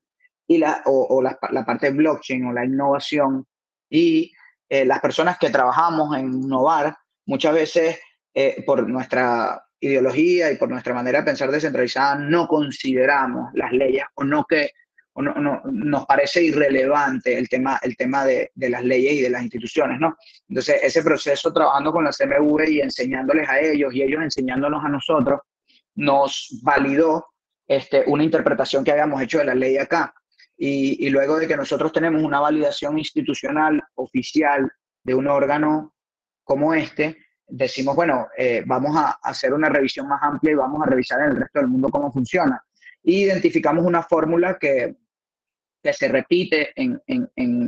y 0.48 0.60
la, 0.60 0.84
o, 0.86 1.20
la, 1.20 1.36
parte 1.66 1.90
blockchain 1.90 2.46
o 2.46 2.54
la 2.54 2.64
innovación 2.64 3.44
y 3.90 4.32
eh, 4.70 4.86
las 4.86 5.00
personas 5.00 5.40
que 5.40 5.50
trabajamos 5.50 6.16
en 6.16 6.32
innovar, 6.32 6.96
muchas 7.26 7.56
veces 7.56 8.00
eh, 8.36 8.64
por 8.68 8.88
nuestra 8.88 9.64
ideología 9.80 10.52
y 10.52 10.58
por 10.58 10.70
nuestra 10.70 10.94
manera 10.94 11.22
de 11.22 11.26
pensar 11.26 11.50
descentralizada, 11.50 12.20
no 12.20 12.48
consideramos 12.48 13.50
las 13.56 13.72
leyes 13.72 14.06
o 14.14 14.24
no 14.24 14.46
que 14.46 14.74
no, 15.16 15.34
no, 15.36 15.62
nos 15.66 16.06
parece 16.06 16.44
irrelevante 16.44 17.38
el 17.38 17.48
tema, 17.48 17.80
el 17.84 17.96
tema 17.96 18.26
de, 18.26 18.52
de, 18.56 18.70
las 18.70 18.84
leyes 18.84 19.14
y 19.14 19.22
de 19.22 19.30
las 19.30 19.44
instituciones, 19.44 20.00
¿no? 20.00 20.18
Entonces, 20.50 20.80
ese 20.82 21.04
proceso 21.04 21.54
trabajando 21.54 21.92
con 21.92 22.04
la 22.04 22.12
CMV 22.12 22.68
y 22.68 22.82
enseñándoles 22.82 23.48
a 23.48 23.60
ellos 23.60 23.94
y 23.94 24.02
ellos 24.02 24.24
enseñándonos 24.24 24.84
a 24.84 24.90
nosotros, 24.90 25.42
nos 25.96 26.60
validó 26.64 27.28
este, 27.68 28.04
una 28.08 28.24
interpretación 28.24 28.84
que 28.84 28.92
habíamos 28.92 29.22
hecho 29.22 29.38
de 29.40 29.46
la 29.46 29.56
ley 29.56 29.78
acá. 29.78 30.14
Y, 30.58 31.06
y 31.06 31.10
luego 31.10 31.38
de 31.38 31.48
que 31.48 31.58
nosotros 31.58 31.92
tenemos 31.92 32.24
una 32.24 32.40
validación 32.40 32.98
institucional 32.98 33.82
oficial 33.96 34.72
de 35.04 35.16
un 35.16 35.28
órgano 35.28 35.94
como 36.44 36.74
este, 36.74 37.18
decimos, 37.48 37.96
bueno, 37.96 38.28
eh, 38.38 38.64
vamos 38.66 38.96
a 38.96 39.20
hacer 39.22 39.54
una 39.54 39.70
revisión 39.70 40.08
más 40.08 40.22
amplia 40.22 40.52
y 40.52 40.56
vamos 40.56 40.82
a 40.82 40.90
revisar 40.90 41.22
en 41.22 41.32
el 41.32 41.38
resto 41.38 41.60
del 41.60 41.68
mundo 41.68 41.90
cómo 41.90 42.12
funciona. 42.12 42.64
Y 43.04 43.24
identificamos 43.24 43.86
una 43.86 44.04
fórmula 44.04 44.58
que 44.58 44.96
que 45.84 45.94
se 45.94 46.08
repite 46.08 46.72
en, 46.76 47.02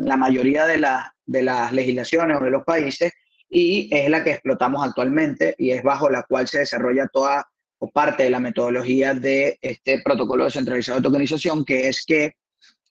la 0.06 0.16
mayoría 0.16 0.66
de, 0.66 0.78
la, 0.78 1.14
de 1.26 1.44
las 1.44 1.74
legislaciones 1.74 2.38
o 2.40 2.44
de 2.44 2.50
los 2.50 2.64
países 2.64 3.12
y 3.50 3.90
es 3.92 4.10
la 4.10 4.24
que 4.24 4.32
explotamos 4.32 4.86
actualmente 4.86 5.54
y 5.58 5.72
es 5.72 5.84
bajo 5.84 6.10
la 6.10 6.24
cual 6.24 6.48
se 6.48 6.60
desarrolla 6.60 7.08
toda 7.08 7.46
o 7.78 7.92
parte 7.92 8.24
de 8.24 8.30
la 8.30 8.40
metodología 8.40 9.14
de 9.14 9.60
este 9.62 10.02
protocolo 10.02 10.46
descentralizado 10.46 11.00
de 11.00 11.04
tokenización, 11.04 11.66
que 11.66 11.90
es 11.90 12.06
que 12.06 12.36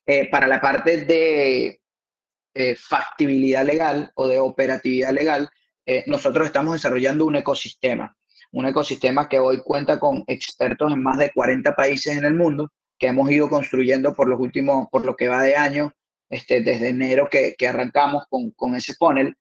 eh, 0.07 0.29
para 0.31 0.47
la 0.47 0.61
parte 0.61 1.07
de 1.07 1.81
eh, 2.55 2.77
factibilidad 2.77 3.65
legal 3.65 4.13
o 4.15 4.29
de 4.29 4.39
operatividad 4.39 5.11
legal, 5.11 5.49
eh, 5.87 6.05
nosotros 6.07 6.47
estamos 6.47 6.75
desarrollando 6.75 7.25
un 7.25 7.37
ecosistema, 7.37 8.15
un 8.53 8.67
ecosistema 8.67 9.27
que 9.27 9.39
hoy 9.39 9.63
cuenta 9.63 9.99
con 9.99 10.23
expertos 10.27 10.93
en 10.93 11.03
más 11.03 11.17
de 11.17 11.33
40 11.33 11.75
países 11.75 12.15
en 12.15 12.25
el 12.27 12.35
mundo 12.35 12.71
que 12.99 13.09
hemos 13.09 13.31
ido 13.31 13.49
construyendo 13.49 14.15
por 14.15 14.29
los 14.29 14.41
últimos, 14.41 14.89
por 14.91 15.05
lo 15.05 15.17
que 15.17 15.29
va 15.29 15.43
de 15.43 15.57
año, 15.57 15.93
este, 16.29 16.61
desde 16.63 16.89
enero 16.89 17.29
que, 17.31 17.55
que 17.57 17.69
arrancamos 17.69 18.25
con, 18.29 18.51
con, 18.53 18.75
ese 18.75 18.95
funnel. 18.95 19.37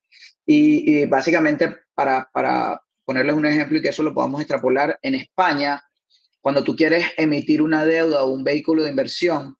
Y, 0.45 1.01
y, 1.01 1.05
básicamente, 1.05 1.75
para, 1.93 2.29
para 2.33 2.81
ponerles 3.05 3.35
un 3.35 3.45
ejemplo 3.45 3.77
y 3.77 3.81
que 3.81 3.89
eso 3.89 4.03
lo 4.03 4.13
podamos 4.13 4.41
extrapolar, 4.41 4.97
en 5.01 5.15
España, 5.15 5.81
cuando 6.41 6.63
tú 6.63 6.75
quieres 6.75 7.05
emitir 7.17 7.61
una 7.61 7.85
deuda 7.85 8.23
o 8.23 8.31
un 8.31 8.43
vehículo 8.43 8.83
de 8.83 8.89
inversión 8.89 9.55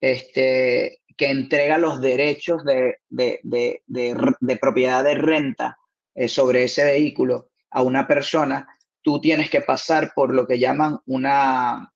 este, 0.00 1.00
que 1.16 1.30
entrega 1.30 1.78
los 1.78 2.00
derechos 2.00 2.64
de, 2.64 2.98
de, 3.08 3.40
de, 3.42 3.82
de 3.86 4.56
propiedad 4.56 5.02
de 5.02 5.14
renta 5.14 5.78
eh, 6.14 6.28
sobre 6.28 6.64
ese 6.64 6.84
vehículo 6.84 7.48
a 7.70 7.82
una 7.82 8.06
persona, 8.06 8.68
tú 9.02 9.20
tienes 9.20 9.50
que 9.50 9.60
pasar 9.60 10.12
por 10.14 10.34
lo 10.34 10.46
que 10.46 10.58
llaman 10.58 10.98
una, 11.06 11.92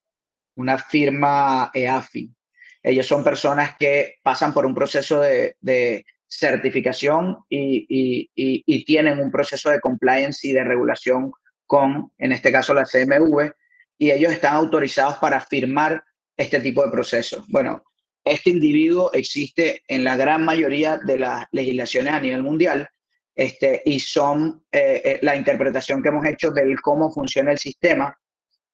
una 0.55 0.77
firma 0.77 1.71
EAFI. 1.73 2.29
Ellos 2.83 3.05
son 3.05 3.23
personas 3.23 3.75
que 3.77 4.15
pasan 4.23 4.53
por 4.53 4.65
un 4.65 4.73
proceso 4.73 5.19
de, 5.21 6.05
certificación 6.27 7.39
y, 7.49 8.83
tienen 8.85 9.19
un 9.19 9.31
proceso 9.31 9.69
de 9.69 9.81
compliance 9.81 10.47
y 10.47 10.53
de 10.53 10.63
regulación 10.63 11.31
con, 11.67 12.11
en 12.17 12.31
este 12.31 12.51
caso, 12.51 12.73
la 12.73 12.85
CMV, 12.85 13.51
y 13.97 14.11
ellos 14.11 14.33
están 14.33 14.55
autorizados 14.55 15.17
para 15.17 15.41
firmar 15.41 16.03
este 16.35 16.59
tipo 16.59 16.83
de 16.83 16.91
procesos. 16.91 17.45
Bueno, 17.47 17.83
este 18.23 18.49
individuo 18.49 19.11
existe 19.13 19.83
en 19.87 20.03
la 20.03 20.15
gran 20.15 20.43
mayoría 20.43 20.97
de 20.97 21.19
las 21.19 21.45
legislaciones 21.51 22.13
a 22.13 22.19
nivel 22.19 22.43
mundial 22.43 22.89
este, 23.35 23.81
y 23.85 23.99
son 23.99 24.63
eh, 24.71 25.01
eh 25.03 25.19
la 25.21 25.35
interpretación 25.35 26.01
que 26.01 26.09
hemos 26.09 26.25
hecho 26.25 26.51
del 26.51 26.79
cómo 26.81 27.11
funciona 27.11 27.51
el 27.51 27.57
sistema 27.57 28.15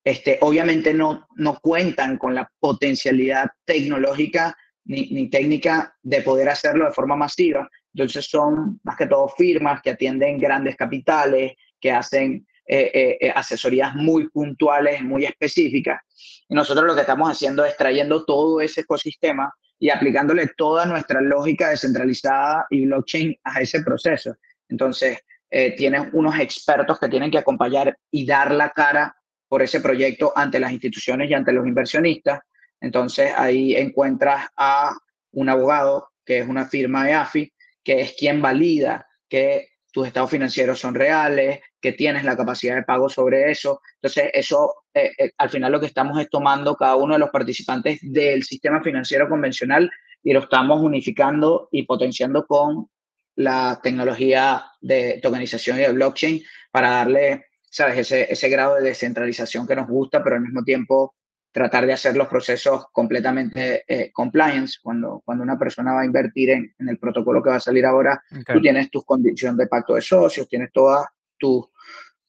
este, 0.07 0.37
obviamente 0.39 0.93
no, 0.93 1.27
no 1.35 1.59
cuentan 1.59 2.17
con 2.17 2.33
la 2.33 2.49
potencialidad 2.61 3.49
tecnológica 3.65 4.55
ni, 4.85 5.09
ni, 5.09 5.29
técnica 5.29 5.93
de 6.01 6.21
poder 6.21 6.47
hacerlo 6.47 6.85
de 6.85 6.93
forma 6.93 7.17
masiva. 7.17 7.69
Entonces 7.93 8.25
son 8.25 8.79
más 8.83 8.95
que 8.95 9.07
todo 9.07 9.27
firmas 9.27 9.81
que 9.81 9.89
atienden 9.89 10.37
grandes 10.37 10.77
capitales, 10.77 11.55
que 11.81 11.91
hacen 11.91 12.47
eh, 12.65 12.89
eh, 12.93 13.17
eh, 13.19 13.33
asesorías 13.35 13.95
muy 13.95 14.29
puntuales, 14.29 15.01
muy 15.01 15.25
específicas. 15.25 15.99
Y 16.47 16.55
nosotros 16.55 16.85
lo 16.85 16.95
que 16.95 17.01
estamos 17.01 17.29
haciendo 17.29 17.65
es 17.65 17.75
trayendo 17.75 18.23
todo 18.23 18.61
ese 18.61 18.81
ecosistema 18.81 19.53
y 19.77 19.89
aplicándole 19.89 20.47
toda 20.55 20.85
nuestra 20.85 21.19
lógica 21.19 21.71
descentralizada 21.71 22.65
y 22.69 22.85
blockchain 22.85 23.35
a 23.43 23.59
ese 23.59 23.83
proceso. 23.83 24.33
Entonces, 24.69 25.19
eh, 25.49 25.75
tienes 25.75 26.07
unos 26.13 26.37
expertos 26.39 26.99
que 26.99 27.07
tienen 27.07 27.31
que 27.31 27.37
acompañar 27.37 27.97
y 28.11 28.25
dar 28.25 28.51
la 28.51 28.69
cara 28.69 29.15
por 29.47 29.61
ese 29.61 29.81
proyecto 29.81 30.33
ante 30.35 30.59
las 30.59 30.71
instituciones 30.71 31.29
y 31.29 31.33
ante 31.33 31.51
los 31.51 31.67
inversionistas. 31.67 32.41
Entonces 32.79 33.31
ahí 33.35 33.75
encuentras 33.75 34.47
a 34.55 34.95
un 35.31 35.49
abogado 35.49 36.09
que 36.25 36.39
es 36.39 36.47
una 36.47 36.65
firma 36.65 37.05
de 37.05 37.13
AFI, 37.13 37.53
que 37.83 38.01
es 38.01 38.13
quien 38.13 38.41
valida 38.41 39.07
que 39.29 39.69
tus 39.91 40.05
estados 40.05 40.29
financieros 40.29 40.79
son 40.79 40.93
reales, 40.93 41.59
que 41.81 41.93
tienes 41.93 42.23
la 42.23 42.37
capacidad 42.37 42.75
de 42.75 42.83
pago 42.83 43.09
sobre 43.09 43.49
eso. 43.49 43.81
Entonces 43.95 44.29
eso 44.33 44.75
eh, 44.93 45.11
eh, 45.17 45.31
al 45.37 45.49
final 45.49 45.71
lo 45.71 45.79
que 45.79 45.85
estamos 45.87 46.19
es 46.19 46.29
tomando 46.29 46.75
cada 46.75 46.95
uno 46.95 47.13
de 47.13 47.19
los 47.19 47.29
participantes 47.29 47.99
del 48.01 48.43
sistema 48.43 48.81
financiero 48.83 49.27
convencional 49.29 49.89
y 50.23 50.33
lo 50.33 50.41
estamos 50.41 50.81
unificando 50.81 51.69
y 51.71 51.83
potenciando 51.83 52.45
con 52.45 52.89
la 53.35 53.79
tecnología 53.81 54.65
de 54.81 55.19
tokenización 55.21 55.77
y 55.77 55.81
de 55.81 55.93
blockchain 55.93 56.43
para 56.71 56.89
darle 56.89 57.46
¿sabes? 57.77 57.99
Ese, 57.99 58.33
ese 58.33 58.49
grado 58.49 58.75
de 58.75 58.81
descentralización 58.81 59.67
que 59.67 59.75
nos 59.75 59.87
gusta, 59.87 60.23
pero 60.23 60.35
al 60.35 60.41
mismo 60.41 60.63
tiempo 60.63 61.13
tratar 61.51 61.85
de 61.85 61.93
hacer 61.93 62.17
los 62.17 62.27
procesos 62.27 62.87
completamente 62.91 63.83
eh, 63.87 64.11
compliance. 64.11 64.79
Cuando, 64.81 65.21
cuando 65.23 65.43
una 65.43 65.59
persona 65.59 65.93
va 65.93 66.01
a 66.01 66.05
invertir 66.05 66.49
en, 66.49 66.73
en, 66.79 66.89
el 66.89 66.97
protocolo 66.97 67.43
que 67.43 67.51
va 67.51 67.57
a 67.57 67.59
salir 67.59 67.85
ahora, 67.85 68.19
okay. 68.31 68.55
tú 68.55 68.61
tienes 68.61 68.89
tus 68.89 69.05
condiciones 69.05 69.59
de 69.59 69.67
pacto 69.67 69.93
de 69.93 70.01
socios, 70.01 70.47
tienes 70.47 70.71
todas 70.73 71.05
tus, 71.37 71.67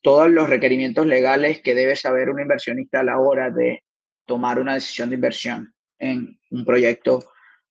todos 0.02 0.30
los 0.30 0.50
requerimientos 0.50 1.06
legales 1.06 1.62
que 1.62 1.74
debe 1.74 1.96
saber 1.96 2.28
un 2.28 2.40
inversionista 2.40 3.00
a 3.00 3.04
la 3.04 3.18
hora 3.18 3.50
de 3.50 3.84
tomar 4.26 4.60
una 4.60 4.74
decisión 4.74 5.08
de 5.08 5.14
inversión 5.14 5.74
en 5.98 6.38
un 6.50 6.64
proyecto. 6.66 7.30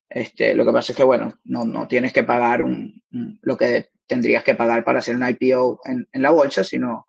Este, 0.09 0.55
lo 0.55 0.65
que 0.65 0.71
pasa 0.71 0.93
es 0.93 0.97
que, 0.97 1.03
bueno, 1.03 1.35
no, 1.43 1.63
no 1.63 1.87
tienes 1.87 2.11
que 2.11 2.23
pagar 2.23 2.63
un, 2.63 3.03
un, 3.11 3.39
lo 3.43 3.55
que 3.55 3.89
tendrías 4.07 4.43
que 4.43 4.55
pagar 4.55 4.83
para 4.83 4.97
hacer 4.97 5.15
un 5.15 5.29
IPO 5.29 5.81
en, 5.85 6.07
en 6.11 6.21
la 6.23 6.31
bolsa, 6.31 6.63
sino 6.63 7.05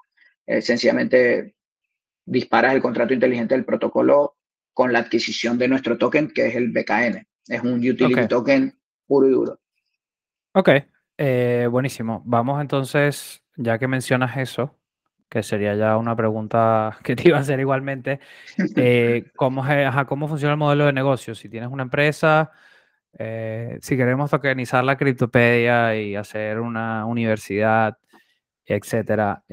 eh, 0.49 0.63
sencillamente 0.63 1.55
disparas 2.25 2.75
el 2.75 2.81
contrato 2.81 3.13
inteligente 3.13 3.55
del 3.55 3.67
protocolo 3.67 4.39
con 4.73 4.93
la 4.95 5.01
adquisición 5.01 5.59
de 5.59 5.69
nuestro 5.69 5.99
token, 5.99 6.31
que 6.31 6.47
es 6.47 6.57
el 6.57 6.71
BKN. 6.71 7.27
Es 7.49 7.63
un 7.63 7.75
utility 7.75 8.15
okay. 8.15 8.29
token 8.29 8.79
puro 9.07 9.29
y 9.29 9.31
duro. 9.31 9.61
Ok, 10.55 10.71
eh, 11.19 11.69
buenísimo. 11.71 12.23
Vamos 12.25 12.63
entonces, 12.63 13.43
ya 13.57 13.79
que 13.79 13.89
mencionas 13.89 14.39
eso, 14.39 14.75
que 15.29 15.43
sería 15.43 15.75
ya 15.75 15.99
una 15.99 16.17
pregunta 16.17 16.99
que 17.05 17.15
te 17.15 17.29
iba 17.29 17.37
a 17.37 17.43
hacer 17.43 17.61
igualmente, 17.61 18.21
eh, 18.77 19.31
¿cómo, 19.37 19.63
ajá, 19.63 20.07
¿cómo 20.07 20.29
funciona 20.29 20.53
el 20.53 20.59
modelo 20.59 20.87
de 20.87 20.95
negocio? 20.95 21.35
Si 21.35 21.51
tienes 21.51 21.69
una 21.69 21.83
empresa, 21.83 22.53
eh, 23.19 23.79
si 23.83 23.99
queremos 23.99 24.31
tokenizar 24.31 24.83
la 24.83 24.97
criptopedia 24.97 25.95
y 25.95 26.17
hacer 26.17 26.59
una 26.59 27.05
universidad, 27.05 27.99
etcétera, 28.65 29.45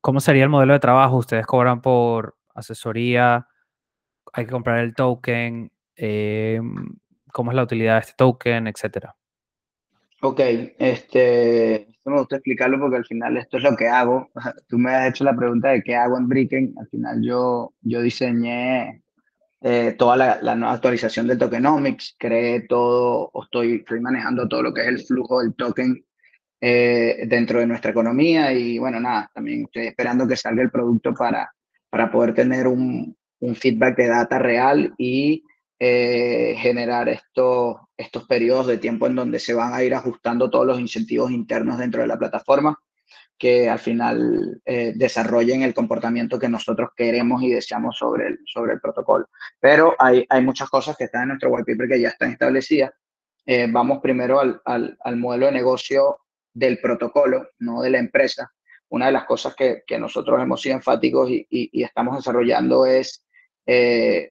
¿Cómo 0.00 0.20
sería 0.20 0.44
el 0.44 0.48
modelo 0.48 0.72
de 0.72 0.80
trabajo? 0.80 1.18
¿Ustedes 1.18 1.46
cobran 1.46 1.82
por 1.82 2.36
asesoría? 2.54 3.46
¿Hay 4.32 4.46
que 4.46 4.50
comprar 4.50 4.78
el 4.78 4.94
token? 4.94 5.70
Eh, 5.96 6.60
¿Cómo 7.32 7.50
es 7.50 7.54
la 7.54 7.64
utilidad 7.64 7.94
de 7.94 8.00
este 8.00 8.14
token? 8.16 8.66
Etcétera. 8.66 9.14
Ok, 10.22 10.40
este, 10.78 11.90
esto 11.90 12.10
me 12.10 12.18
gusta 12.18 12.36
explicarlo 12.36 12.78
porque 12.78 12.96
al 12.96 13.06
final 13.06 13.36
esto 13.36 13.58
es 13.58 13.62
lo 13.62 13.76
que 13.76 13.88
hago. 13.88 14.30
Tú 14.68 14.78
me 14.78 14.94
has 14.94 15.10
hecho 15.10 15.24
la 15.24 15.36
pregunta 15.36 15.68
de 15.68 15.82
qué 15.82 15.96
hago 15.96 16.16
en 16.16 16.28
Bricken. 16.28 16.74
Al 16.78 16.88
final 16.88 17.22
yo, 17.22 17.74
yo 17.82 18.00
diseñé 18.00 19.02
eh, 19.60 19.94
toda 19.98 20.16
la, 20.16 20.38
la, 20.42 20.54
nueva 20.54 20.74
actualización 20.74 21.26
del 21.26 21.38
tokenomics, 21.38 22.16
creé 22.18 22.62
todo, 22.62 23.30
o 23.32 23.44
estoy, 23.44 23.76
estoy 23.76 24.00
manejando 24.00 24.48
todo 24.48 24.62
lo 24.62 24.72
que 24.72 24.80
es 24.80 24.88
el 24.88 25.00
flujo 25.00 25.40
del 25.40 25.54
token 25.54 26.02
eh, 26.60 27.24
dentro 27.26 27.60
de 27.60 27.66
nuestra 27.66 27.90
economía 27.90 28.52
y 28.52 28.78
bueno, 28.78 29.00
nada, 29.00 29.30
también 29.34 29.62
estoy 29.64 29.86
esperando 29.86 30.28
que 30.28 30.36
salga 30.36 30.62
el 30.62 30.70
producto 30.70 31.14
para, 31.14 31.50
para 31.88 32.10
poder 32.10 32.34
tener 32.34 32.66
un, 32.66 33.16
un 33.40 33.56
feedback 33.56 33.96
de 33.96 34.08
data 34.08 34.38
real 34.38 34.94
y 34.98 35.44
eh, 35.78 36.56
generar 36.58 37.08
estos, 37.08 37.78
estos 37.96 38.26
periodos 38.26 38.66
de 38.66 38.76
tiempo 38.78 39.06
en 39.06 39.14
donde 39.14 39.38
se 39.38 39.54
van 39.54 39.72
a 39.72 39.82
ir 39.82 39.94
ajustando 39.94 40.50
todos 40.50 40.66
los 40.66 40.78
incentivos 40.78 41.30
internos 41.30 41.78
dentro 41.78 42.02
de 42.02 42.08
la 42.08 42.18
plataforma. 42.18 42.78
que 43.38 43.70
al 43.70 43.78
final 43.78 44.60
eh, 44.66 44.92
desarrollen 44.94 45.62
el 45.62 45.72
comportamiento 45.72 46.38
que 46.38 46.50
nosotros 46.50 46.90
queremos 46.94 47.42
y 47.42 47.50
deseamos 47.50 47.96
sobre 47.96 48.26
el, 48.28 48.40
sobre 48.44 48.74
el 48.74 48.80
protocolo. 48.80 49.30
Pero 49.58 49.94
hay, 49.98 50.26
hay 50.28 50.42
muchas 50.44 50.68
cosas 50.68 50.96
que 50.98 51.04
están 51.04 51.22
en 51.22 51.28
nuestro 51.28 51.50
white 51.50 51.72
paper 51.72 51.88
que 51.88 52.00
ya 52.00 52.08
están 52.10 52.32
establecidas. 52.32 52.92
Eh, 53.46 53.66
vamos 53.70 54.00
primero 54.02 54.40
al, 54.40 54.60
al, 54.66 54.98
al, 55.02 55.16
modelo 55.16 55.46
de 55.46 55.52
negocio 55.52 56.18
del 56.52 56.78
protocolo, 56.80 57.50
no 57.58 57.82
de 57.82 57.90
la 57.90 57.98
empresa. 57.98 58.50
Una 58.88 59.06
de 59.06 59.12
las 59.12 59.24
cosas 59.24 59.54
que, 59.54 59.82
nosotros 59.98 60.40
hemos 60.42 60.60
sido 60.60 60.76
enfáticos 60.76 61.30
y, 61.30 61.70
estamos 61.82 62.16
desarrollando 62.16 62.86
es, 62.86 63.24
eh, 63.66 64.30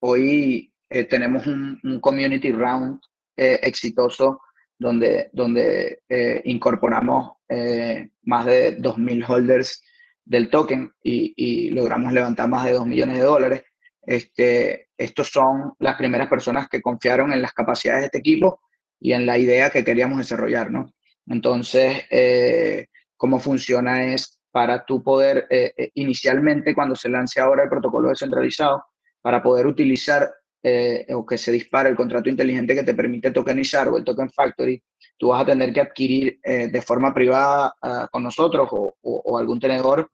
hoy 0.00 0.72
tenemos 1.10 1.46
un, 1.46 1.80
un, 1.82 2.00
community 2.00 2.52
round 2.52 3.00
exitoso 3.36 4.40
donde, 4.78 5.30
donde 5.32 6.02
eh, 6.08 6.42
incorporamos 6.44 7.32
eh, 7.48 8.10
más 8.22 8.46
de 8.46 8.78
2.000 8.78 9.24
holders 9.28 9.82
del 10.24 10.50
token 10.50 10.92
y, 11.02 11.32
y, 11.36 11.70
logramos 11.70 12.12
levantar 12.12 12.48
más 12.48 12.64
de 12.66 12.72
2 12.72 12.86
millones 12.86 13.18
de 13.18 13.24
dólares. 13.24 13.62
Este, 14.02 14.88
estos 14.96 15.28
son 15.28 15.74
las 15.78 15.96
primeras 15.96 16.28
personas 16.28 16.68
que 16.68 16.82
confiaron 16.82 17.32
en 17.32 17.42
las 17.42 17.52
capacidades 17.52 18.02
de 18.02 18.06
este 18.06 18.18
equipo 18.18 18.60
y 19.00 19.12
en 19.12 19.26
la 19.26 19.38
idea 19.38 19.70
que 19.70 19.84
queríamos 19.84 20.18
desarrollar, 20.18 20.70
¿no? 20.70 20.92
Entonces, 21.26 22.04
eh, 22.10 22.86
cómo 23.16 23.40
funciona 23.40 24.04
es 24.04 24.38
para 24.50 24.84
tú 24.86 25.02
poder, 25.02 25.46
inicialmente 25.94 26.74
cuando 26.74 26.96
se 26.96 27.10
lance 27.10 27.40
ahora 27.40 27.64
el 27.64 27.68
protocolo 27.68 28.08
descentralizado, 28.08 28.84
para 29.20 29.42
poder 29.42 29.66
utilizar 29.66 30.32
eh, 30.62 31.06
o 31.14 31.24
que 31.24 31.38
se 31.38 31.52
dispara 31.52 31.88
el 31.88 31.94
contrato 31.94 32.28
inteligente 32.28 32.74
que 32.74 32.82
te 32.82 32.94
permite 32.94 33.30
tokenizar 33.30 33.88
o 33.88 33.96
el 33.96 34.04
token 34.04 34.30
factory, 34.30 34.82
tú 35.16 35.28
vas 35.28 35.42
a 35.42 35.46
tener 35.46 35.72
que 35.72 35.80
adquirir 35.80 36.40
eh, 36.42 36.68
de 36.68 36.82
forma 36.82 37.14
privada 37.14 37.72
uh, 37.82 38.08
con 38.10 38.24
nosotros 38.24 38.68
o, 38.70 39.38
algún 39.38 39.60
tenedor 39.60 40.10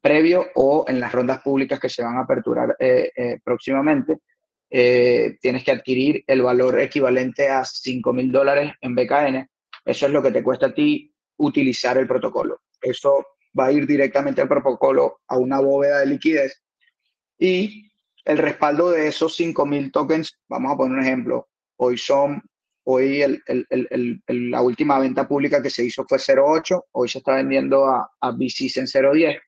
previo 0.00 0.46
o 0.54 0.86
en 0.88 1.00
las 1.00 1.12
rondas 1.12 1.42
públicas 1.42 1.78
que 1.78 1.90
se 1.90 2.02
van 2.02 2.16
a 2.16 2.20
aperturar 2.20 2.74
eh, 2.78 3.10
eh 3.14 3.38
próximamente. 3.44 4.18
Eh, 4.70 5.36
tienes 5.40 5.64
que 5.64 5.72
adquirir 5.72 6.24
el 6.26 6.42
valor 6.42 6.80
equivalente 6.80 7.48
a 7.48 7.64
5 7.64 8.12
mil 8.12 8.32
dólares 8.32 8.72
en 8.80 8.94
BKN. 8.94 9.48
Eso 9.84 10.06
es 10.06 10.12
lo 10.12 10.22
que 10.22 10.30
te 10.30 10.42
cuesta 10.42 10.66
a 10.66 10.74
ti 10.74 11.12
utilizar 11.38 11.98
el 11.98 12.06
protocolo. 12.06 12.60
Eso 12.80 13.26
va 13.58 13.66
a 13.66 13.72
ir 13.72 13.86
directamente 13.86 14.40
al 14.40 14.48
protocolo 14.48 15.20
a 15.26 15.36
una 15.38 15.60
bóveda 15.60 16.00
de 16.00 16.06
liquidez 16.06 16.62
y 17.38 17.90
el 18.24 18.38
respaldo 18.38 18.90
de 18.90 19.08
esos 19.08 19.38
5.000 19.38 19.90
tokens, 19.90 20.38
vamos 20.48 20.72
a 20.72 20.76
poner 20.76 20.98
un 20.98 21.04
ejemplo, 21.04 21.48
hoy 21.76 21.96
son, 21.96 22.42
hoy 22.84 23.22
el, 23.22 23.42
el, 23.46 23.66
el, 23.68 24.50
la 24.50 24.60
última 24.60 24.98
venta 24.98 25.26
pública 25.26 25.62
que 25.62 25.70
se 25.70 25.84
hizo 25.84 26.04
fue 26.06 26.18
0.8, 26.18 26.84
hoy 26.92 27.08
se 27.08 27.18
está 27.18 27.36
vendiendo 27.36 27.86
a, 27.86 28.10
a 28.20 28.30
BCs 28.30 28.76
en 28.76 28.86
0.10. 28.86 29.40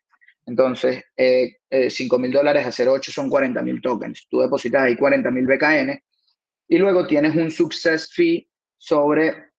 Entonces, 0.47 1.05
eh, 1.17 1.59
eh, 1.71 1.91
5 1.91 2.19
mil 2.19 2.33
dólares 2.33 2.67
a 2.67 2.71
0.8 2.71 3.13
son 3.13 3.29
40 3.29 3.63
mil 3.63 3.81
tokens. 3.81 4.27
Tú 4.29 4.41
depositas 4.41 4.83
ahí 4.83 4.97
40 4.97 5.31
mil 5.31 5.47
BKN 5.47 6.03
y 6.69 6.79
luego 6.79 7.07
tienes 7.07 7.37
un 7.37 7.51
success 7.51 8.11
fee 8.13 8.49
sobre 8.79 9.52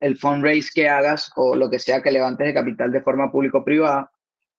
el 0.00 0.18
fundraise 0.18 0.70
que 0.72 0.88
hagas 0.88 1.30
o 1.36 1.54
lo 1.54 1.68
que 1.70 1.78
sea 1.78 2.02
que 2.02 2.10
levantes 2.10 2.46
de 2.46 2.54
capital 2.54 2.92
de 2.92 3.02
forma 3.02 3.30
público-privada 3.30 4.10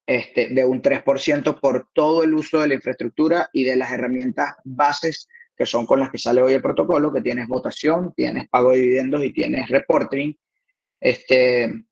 este, 0.06 0.50
de 0.50 0.66
un 0.66 0.82
3% 0.82 1.60
por 1.60 1.88
todo 1.94 2.24
el 2.24 2.34
uso 2.34 2.62
de 2.62 2.68
la 2.68 2.74
infraestructura 2.74 3.50
y 3.54 3.64
de 3.64 3.76
las 3.76 3.92
herramientas 3.92 4.56
bases 4.64 5.28
que 5.56 5.66
son 5.66 5.86
con 5.86 6.00
las 6.00 6.10
que 6.10 6.18
sale 6.18 6.42
hoy 6.42 6.54
el 6.54 6.62
protocolo, 6.62 7.12
que 7.12 7.22
tienes 7.22 7.48
votación, 7.48 8.14
tienes 8.16 8.48
pago 8.48 8.72
de 8.72 8.78
dividendos 8.78 9.24
y 9.26 9.34
tienes 9.34 9.68
reporting. 9.68 10.34
Este, 11.02 11.84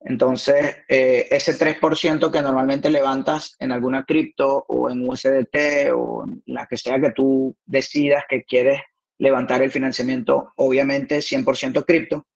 entonces, 0.00 0.76
eh, 0.88 1.28
ese 1.30 1.56
3% 1.56 2.30
que 2.30 2.42
normalmente 2.42 2.90
levantas 2.90 3.54
en 3.60 3.70
alguna 3.70 4.04
cripto 4.04 4.64
o 4.68 4.90
en 4.90 5.08
USDT 5.08 5.92
o 5.94 6.24
en 6.26 6.42
la 6.46 6.66
que 6.66 6.76
sea 6.76 7.00
que 7.00 7.12
tú 7.12 7.56
decidas 7.64 8.24
que 8.28 8.42
quieres 8.42 8.82
levantar 9.18 9.62
el 9.62 9.70
financiamiento, 9.70 10.52
obviamente 10.56 11.18
100% 11.18 11.84
cripto, 11.86 12.26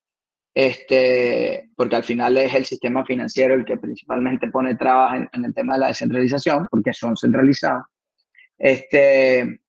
este, 0.53 1.69
porque 1.75 1.95
al 1.95 2.03
final 2.03 2.37
es 2.37 2.53
el 2.53 2.65
sistema 2.65 3.05
financiero 3.05 3.53
el 3.53 3.65
que 3.65 3.77
principalmente 3.77 4.49
pone 4.49 4.75
trabas 4.75 5.27
en, 5.31 5.45
el 5.45 5.53
tema 5.53 5.73
de 5.73 5.79
la 5.79 5.87
descentralización, 5.87 6.67
porque 6.69 6.93
son 6.93 7.15
centralizados. 7.15 7.83
Este, 8.57 9.61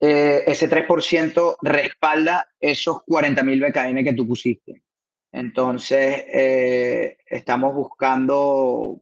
eh, 0.00 0.44
ese 0.46 0.68
3% 0.68 1.56
respalda 1.62 2.48
esos 2.58 2.98
40.000 3.06 3.68
BKN 3.68 4.04
que 4.04 4.14
tú 4.14 4.26
pusiste. 4.26 4.82
Entonces, 5.30 6.24
eh, 6.28 7.18
estamos 7.26 7.74
buscando 7.74 9.00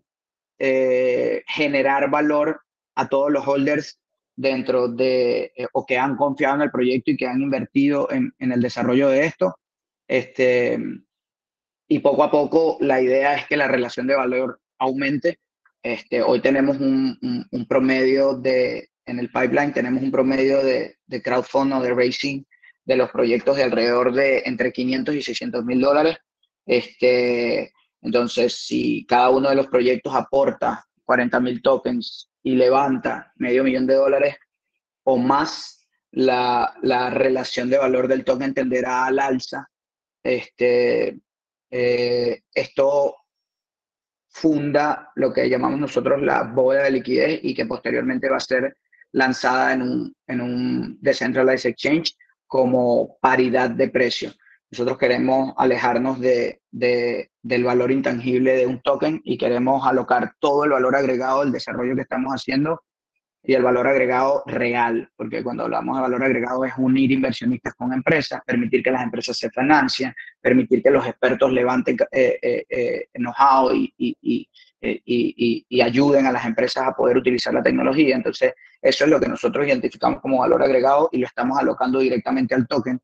eh, 0.59 1.43
generar 1.47 2.11
valor 2.11 2.61
a 2.97 3.09
todos 3.09 3.33
los 3.33 3.47
holders 3.47 3.99
dentro 4.37 4.89
de, 4.89 5.53
o 5.73 5.87
que 5.87 5.99
han 5.99 6.17
confiado 6.17 6.57
en 6.57 6.63
el 6.63 6.71
proyecto 6.71 7.11
y 7.11 7.17
que 7.17 7.27
han 7.27 7.41
invertido 7.41 8.11
en, 8.11 8.33
en 8.39 8.53
el 8.53 8.61
desarrollo 8.61 9.09
de 9.09 9.27
esto 9.27 9.57
este, 10.11 10.77
y 11.87 12.01
poco 12.01 12.25
a 12.25 12.33
poco 12.33 12.79
la 12.81 13.01
idea 13.01 13.37
es 13.37 13.47
que 13.47 13.57
la 13.57 13.69
relación 13.69 14.09
de 14.09 14.17
valor 14.17 14.61
aumente. 14.81 15.39
Este, 15.85 16.21
hoy 16.21 16.41
tenemos 16.41 16.79
un, 16.79 17.47
promedio 17.69 18.35
de, 18.35 18.91
en 19.07 19.21
el 19.21 19.31
pipeline, 19.31 19.73
tenemos 19.73 20.03
un 20.03 20.11
promedio 20.11 20.65
de, 20.65 20.97
de 21.07 21.23
crowdfund 21.23 21.75
o 21.75 21.81
de 21.81 21.95
raising 21.95 22.45
de 22.85 22.97
los 22.97 23.09
proyectos 23.13 23.57
de 23.57 23.63
alrededor 23.63 24.13
de 24.13 24.43
entre 24.47 24.73
500 24.73 25.15
y 25.15 25.23
600 25.23 25.65
mil 25.65 25.81
dólares. 25.81 26.17
Este, 26.67 27.73
entonces, 28.03 28.67
si 28.67 29.07
cada 29.07 29.31
uno 29.31 29.49
de 29.49 29.55
los 29.55 29.69
proyectos 29.69 30.13
aporta 30.13 30.85
40 31.05 31.39
mil 31.39 31.63
tokens 31.63 32.29
y 32.43 32.57
levanta 32.57 33.33
medio 33.37 33.63
millón 33.63 33.87
de 33.87 33.95
dólares 33.95 34.37
o 35.05 35.19
más, 35.19 35.87
la, 36.11 36.75
la 36.83 37.11
relación 37.11 37.71
de 37.71 37.79
valor 37.79 38.09
del 38.09 38.25
token 38.25 38.53
tenderá 38.53 39.07
al 39.07 39.21
alza 39.21 39.71
este, 40.23 41.19
eh, 41.71 42.43
esto 42.55 43.17
funda 44.29 45.11
lo 45.17 45.33
que 45.33 45.49
llamamos 45.49 45.81
nosotros 45.81 46.23
la 46.23 46.45
bóveda 46.45 46.85
de 46.85 46.93
liquidez 46.93 47.41
y 47.43 47.55
que 47.55 47.67
posteriormente 47.67 48.29
va 48.29 48.37
a 48.37 48.41
ser 48.41 48.77
lanzada 49.13 49.73
en 49.73 49.83
un, 49.83 50.17
en 50.27 50.41
un 50.41 50.99
decentralized 51.01 51.71
exchange 51.71 52.15
como 52.47 53.19
paridad 53.21 53.71
de 53.71 53.89
precio. 53.89 54.33
Nosotros 54.71 54.99
queremos 54.99 55.53
alejarnos 55.57 56.21
de, 56.21 56.63
de, 56.71 57.31
del 57.43 57.65
valor 57.65 57.91
intangible 57.91 58.57
de 58.57 58.67
un 58.67 58.81
token 58.83 59.21
y 59.25 59.37
queremos 59.37 59.85
alocar 59.87 60.35
todo 60.39 60.65
el 60.65 60.71
valor 60.71 60.95
agregado 60.95 61.41
del 61.41 61.53
desarrollo 61.53 61.97
que 61.97 62.03
estamos 62.03 62.33
haciendo 62.33 62.83
y 63.43 63.55
el 63.55 63.63
valor 63.63 63.87
agregado 63.87 64.43
real, 64.47 65.11
porque 65.17 65.43
cuando 65.43 65.65
hablamos 65.65 65.97
de 65.97 66.03
valor 66.03 66.25
agregado 66.25 66.65
es 66.65 66.75
unir 66.77 67.11
inversionistas 67.11 67.75
con 67.75 67.93
empresas, 67.93 68.43
permitir 68.45 68.83
que 68.83 68.91
las 68.91 69.03
empresas 69.03 69.37
se 69.37 69.51
financien, 69.51 70.15
permitir 70.41 70.83
que 70.83 70.91
los 70.91 71.07
expertos 71.07 71.51
levanten 71.51 71.97
eh, 72.13 72.39
eh, 72.43 72.65
eh 72.69 73.09
know-how 73.15 73.75
y, 73.75 73.93
y, 73.97 74.49
y, 74.83 75.67
y, 75.69 75.81
ayuden 75.81 76.27
a 76.27 76.33
las 76.33 76.45
empresas 76.45 76.87
a 76.87 76.93
poder 76.93 77.17
utilizar 77.17 77.55
la 77.55 77.63
tecnología. 77.63 78.15
Entonces, 78.15 78.53
eso 78.81 79.05
es 79.05 79.11
lo 79.11 79.19
que 79.19 79.29
nosotros 79.29 79.67
identificamos 79.67 80.21
como 80.21 80.39
valor 80.39 80.63
agregado 80.63 81.09
y 81.13 81.19
lo 81.19 81.27
estamos 81.27 81.59
alocando 81.59 81.99
directamente 81.99 82.55
al 82.55 82.67
token 82.67 83.01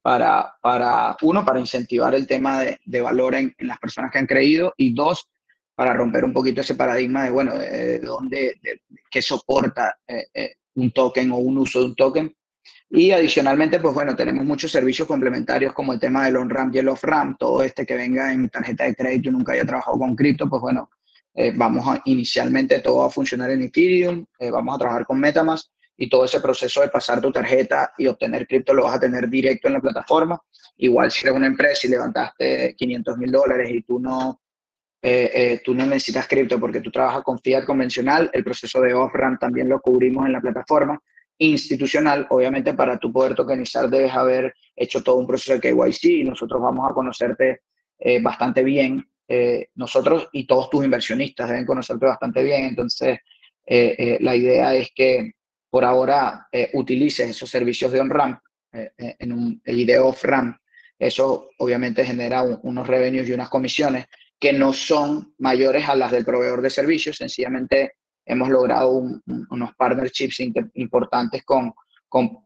para, 0.00 0.54
para 0.60 1.16
uno, 1.22 1.44
para 1.44 1.60
incentivar 1.60 2.14
el 2.14 2.26
tema 2.26 2.60
de, 2.60 2.78
de 2.84 3.00
valor 3.00 3.34
en, 3.34 3.54
en 3.58 3.66
las 3.66 3.78
personas 3.78 4.10
que 4.12 4.18
han 4.18 4.26
creído 4.26 4.74
y 4.76 4.94
dos, 4.94 5.28
para 5.74 5.94
romper 5.94 6.24
un 6.24 6.32
poquito 6.32 6.60
ese 6.60 6.74
paradigma 6.74 7.24
de, 7.24 7.30
bueno, 7.30 7.56
de, 7.58 7.98
dónde, 8.00 8.58
de, 8.62 8.82
qué 9.10 9.22
soporta 9.22 9.98
eh, 10.06 10.26
eh, 10.34 10.54
un 10.74 10.90
token 10.90 11.30
o 11.32 11.36
un 11.36 11.58
uso 11.58 11.80
de 11.80 11.86
un 11.86 11.94
token. 11.94 12.34
Y 12.90 13.10
adicionalmente, 13.10 13.80
pues 13.80 13.94
bueno, 13.94 14.14
tenemos 14.14 14.44
muchos 14.44 14.70
servicios 14.70 15.08
complementarios 15.08 15.72
como 15.72 15.94
el 15.94 16.00
tema 16.00 16.26
del 16.26 16.36
on-ramp 16.36 16.74
y 16.74 16.78
el 16.78 16.88
off-ramp, 16.88 17.38
todo 17.38 17.62
este 17.62 17.86
que 17.86 17.94
venga 17.94 18.32
en 18.32 18.50
tarjeta 18.50 18.84
de 18.84 18.94
crédito 18.94 19.30
y 19.30 19.32
nunca 19.32 19.54
haya 19.54 19.64
trabajado 19.64 19.98
con 19.98 20.14
cripto, 20.14 20.48
pues 20.48 20.60
bueno, 20.60 20.90
eh, 21.34 21.52
vamos 21.56 22.00
inicialmente 22.04 22.80
todo 22.80 23.04
a 23.04 23.10
funcionar 23.10 23.50
en 23.50 23.62
Ethereum, 23.62 24.26
vamos 24.38 24.74
a 24.74 24.78
trabajar 24.78 25.06
con 25.06 25.18
Metamask 25.18 25.70
y 25.96 26.10
todo 26.10 26.26
ese 26.26 26.40
proceso 26.40 26.82
de 26.82 26.88
pasar 26.88 27.22
tu 27.22 27.32
tarjeta 27.32 27.94
y 27.96 28.06
obtener 28.06 28.46
cripto 28.46 28.74
lo 28.74 28.84
vas 28.84 28.96
a 28.96 29.00
tener 29.00 29.26
directo 29.28 29.68
en 29.68 29.74
la 29.74 29.80
plataforma. 29.80 30.38
Igual 30.76 31.10
si 31.10 31.26
eres 31.26 31.36
una 31.36 31.46
empresa 31.46 31.86
y 31.86 31.90
levantaste 31.90 32.74
500 32.76 33.16
mil 33.16 33.30
dólares 33.30 33.70
y 33.70 33.82
tú 33.82 33.98
no 33.98 34.41
eh, 35.04 35.30
eh, 35.34 35.60
tú 35.64 35.74
no 35.74 35.84
necesitas 35.84 36.28
cripto 36.28 36.60
porque 36.60 36.80
tú 36.80 36.92
trabajas 36.92 37.24
con 37.24 37.40
fiat 37.40 37.64
convencional, 37.64 38.30
el 38.32 38.44
proceso 38.44 38.80
de 38.80 38.94
off-ramp 38.94 39.40
también 39.40 39.68
lo 39.68 39.80
cubrimos 39.80 40.26
en 40.26 40.32
la 40.32 40.40
plataforma 40.40 40.96
institucional, 41.38 42.24
obviamente 42.30 42.72
para 42.72 42.98
tú 42.98 43.12
poder 43.12 43.34
tokenizar 43.34 43.90
debes 43.90 44.12
haber 44.12 44.54
hecho 44.76 45.02
todo 45.02 45.16
un 45.16 45.26
proceso 45.26 45.54
de 45.54 45.60
KYC 45.60 46.04
y 46.04 46.24
nosotros 46.24 46.62
vamos 46.62 46.88
a 46.88 46.94
conocerte 46.94 47.62
eh, 47.98 48.22
bastante 48.22 48.62
bien, 48.62 49.04
nosotros 49.76 50.28
y 50.30 50.46
todos 50.46 50.68
tus 50.68 50.84
inversionistas 50.84 51.48
deben 51.48 51.64
conocerte 51.64 52.04
bastante 52.04 52.42
bien, 52.42 52.64
entonces 52.64 53.18
la 53.66 54.36
idea 54.36 54.74
es 54.74 54.90
que 54.94 55.32
por 55.70 55.86
ahora 55.86 56.48
utilices 56.74 57.30
esos 57.30 57.48
servicios 57.48 57.90
de 57.92 58.00
on-ramp 58.00 58.38
en 58.72 59.32
un, 59.32 59.62
y 59.64 59.86
de 59.86 59.98
off-ramp, 59.98 60.58
eso 60.98 61.48
obviamente 61.56 62.04
genera 62.04 62.42
unos 62.42 62.86
revenues 62.86 63.26
y 63.26 63.32
unas 63.32 63.48
comisiones 63.48 64.04
que 64.42 64.52
no 64.52 64.72
son 64.72 65.32
mayores 65.38 65.88
a 65.88 65.94
las 65.94 66.10
del 66.10 66.24
proveedor 66.24 66.62
de 66.62 66.68
servicios. 66.68 67.16
Sencillamente 67.16 67.92
hemos 68.26 68.48
logrado 68.48 68.90
unos 68.90 69.74
partnerships 69.76 70.40
importantes 70.74 71.44
con, 71.44 71.72
con, 72.08 72.44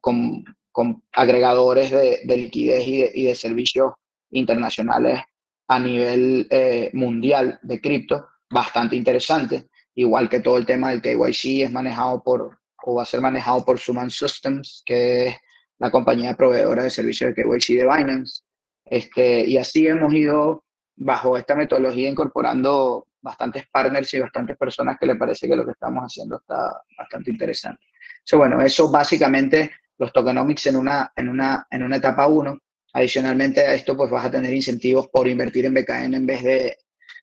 con, 0.70 1.02
agregadores 1.14 1.90
de, 1.90 2.36
liquidez 2.36 2.86
y 2.86 2.98
de, 2.98 3.12
y 3.14 3.24
de, 3.24 3.34
servicios 3.34 3.94
internacionales 4.32 5.22
a 5.68 5.78
nivel 5.78 6.46
eh, 6.50 6.90
mundial 6.92 7.58
de 7.62 7.80
cripto, 7.80 8.26
bastante 8.50 8.94
interesante. 8.94 9.68
Igual 9.94 10.28
que 10.28 10.40
todo 10.40 10.58
el 10.58 10.66
tema 10.66 10.90
del 10.90 11.00
KYC 11.00 11.62
es 11.62 11.72
manejado 11.72 12.22
por, 12.22 12.58
o 12.84 12.96
va 12.96 13.04
a 13.04 13.06
ser 13.06 13.22
manejado 13.22 13.64
por 13.64 13.78
Suman 13.78 14.10
Systems, 14.10 14.82
que 14.84 15.28
es 15.28 15.36
la 15.78 15.90
compañía 15.90 16.34
proveedora 16.34 16.82
de 16.82 16.90
servicios 16.90 17.34
de 17.34 17.42
KYC 17.42 17.78
de 17.78 17.84
Binance. 17.84 18.42
Este, 18.84 19.46
y 19.46 19.56
así 19.56 19.86
hemos 19.86 20.12
ido 20.12 20.65
bajo 20.96 21.36
esta 21.36 21.54
metodología 21.54 22.08
incorporando 22.08 23.06
bastantes 23.20 23.66
partners 23.70 24.12
y 24.14 24.20
bastantes 24.20 24.56
personas 24.56 24.96
que 24.98 25.06
le 25.06 25.16
parece 25.16 25.48
que 25.48 25.56
lo 25.56 25.64
que 25.64 25.72
estamos 25.72 26.04
haciendo 26.04 26.36
está 26.36 26.80
bastante 26.96 27.30
interesante. 27.30 27.84
So, 28.24 28.38
bueno, 28.38 28.60
eso 28.60 28.90
básicamente 28.90 29.72
los 29.98 30.12
tokenomics 30.12 30.66
en 30.66 30.76
una, 30.76 31.12
en 31.14 31.28
una, 31.28 31.66
en 31.70 31.82
una 31.82 31.96
etapa 31.96 32.26
1. 32.26 32.58
Adicionalmente 32.92 33.60
a 33.60 33.74
esto, 33.74 33.96
pues 33.96 34.10
vas 34.10 34.24
a 34.24 34.30
tener 34.30 34.52
incentivos 34.54 35.08
por 35.08 35.28
invertir 35.28 35.66
en 35.66 35.74
BKN 35.74 36.14
en 36.14 36.26
vez 36.26 36.42
de, 36.42 36.78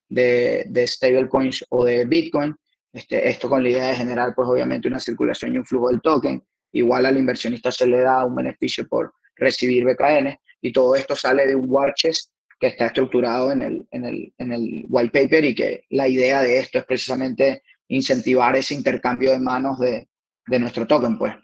de, 0.08 0.66
de 0.68 0.88
stablecoins 0.88 1.66
o 1.70 1.84
de 1.86 2.06
Bitcoin. 2.06 2.56
Este, 2.92 3.28
esto 3.28 3.50
con 3.50 3.64
la 3.64 3.70
idea 3.70 3.88
de 3.88 3.96
generar, 3.96 4.36
pues 4.36 4.48
obviamente, 4.48 4.88
una 4.88 5.00
circulación 5.00 5.56
y 5.56 5.58
un 5.58 5.66
flujo 5.66 5.90
del 5.90 6.02
token. 6.02 6.44
Igual 6.74 7.06
al 7.06 7.18
inversionista 7.18 7.72
se 7.72 7.88
le 7.88 8.02
da 8.02 8.24
un 8.24 8.36
beneficio 8.36 8.88
por 8.88 9.14
recibir 9.36 9.84
BKN 9.84 10.38
y 10.62 10.72
todo 10.72 10.96
esto 10.96 11.16
sale 11.16 11.48
de 11.48 11.56
un 11.56 11.66
war 11.68 11.94
chest 11.96 12.30
que 12.64 12.70
está 12.70 12.86
estructurado 12.86 13.52
en 13.52 13.62
el, 13.62 13.88
en 13.92 14.06
el, 14.06 14.34
en 14.38 14.54
el 14.54 14.86
white 14.88 15.22
paper 15.22 15.44
y 15.44 15.54
que 15.54 15.84
la 15.90 16.08
idea 16.08 16.42
de 16.42 16.60
esto 16.60 16.80
es 16.80 16.86
precisamente 16.86 17.62
incentivar 17.90 18.56
ese 18.56 18.74
intercambio 18.74 19.32
de 19.32 19.40
manos 19.40 19.78
de, 19.80 20.08
de 20.48 20.60
nuestro 20.60 20.88
token, 20.88 21.18
pues, 21.18 21.36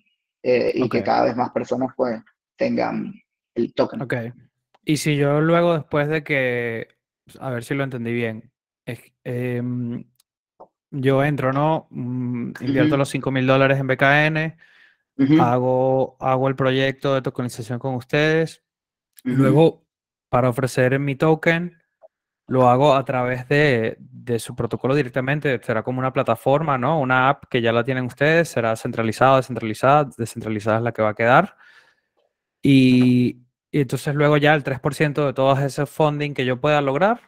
eh, 0.41 0.71
y 0.73 0.88
que 0.88 1.03
cada 1.03 1.25
vez 1.25 1.36
más 1.36 1.49
personas, 1.49 1.89
pues, 1.97 2.21
tengan 2.55 3.13
el 3.53 3.73
token. 3.73 4.01
Ok. 4.01 4.15
Y 4.86 4.95
si 4.95 5.17
yo 5.17 5.41
luego, 5.41 5.73
después 5.73 6.08
de 6.08 6.23
que, 6.23 6.88
a 7.38 7.49
ver 7.49 7.65
si 7.65 7.73
lo 7.73 7.84
entendí 7.84 8.13
bien, 8.13 8.49
em, 9.25 10.05
yo 10.89 11.21
entro, 11.25 11.51
¿no? 11.51 11.88
Mm, 11.89 12.53
invierto 12.62 12.95
los 12.95 13.10
5 13.10 13.29
mil 13.29 13.45
dólares 13.45 13.77
en 13.77 13.88
BKN, 13.88 14.58
hago, 15.41 16.15
hago 16.21 16.47
el 16.47 16.55
proyecto 16.55 17.13
de 17.13 17.21
tokenización 17.21 17.77
con 17.77 17.95
ustedes, 17.95 18.63
luego 19.25 19.88
para 20.29 20.49
ofrecer 20.49 20.97
mi 20.99 21.15
token, 21.15 21.79
lo 22.49 22.67
hago 22.69 22.95
a 22.95 23.05
través 23.05 23.47
de, 23.47 23.97
su 24.39 24.55
protocolo 24.55 24.95
directamente. 24.95 25.59
Será 25.63 25.83
como 25.83 25.99
una 25.99 26.13
plataforma, 26.13 26.77
¿no? 26.77 26.99
Una 26.99 27.29
app 27.29 27.45
que 27.49 27.61
ya 27.61 27.71
la 27.71 27.83
tienen 27.83 28.05
ustedes, 28.05 28.49
será 28.49 28.75
centralizada, 28.75 29.37
descentralizada, 29.37 30.09
descentralizada 30.17 30.77
es 30.77 30.83
la 30.83 30.91
que 30.91 31.01
va 31.01 31.09
a 31.09 31.15
quedar. 31.15 31.55
Y, 32.61 33.41
entonces 33.71 34.15
luego 34.15 34.37
ya 34.37 34.55
el 34.55 34.63
3% 34.63 35.25
de 35.27 35.33
todo 35.33 35.57
ese 35.59 35.85
funding 35.85 36.33
que 36.33 36.45
yo 36.45 36.59
pueda 36.59 36.81
lograr, 36.81 37.21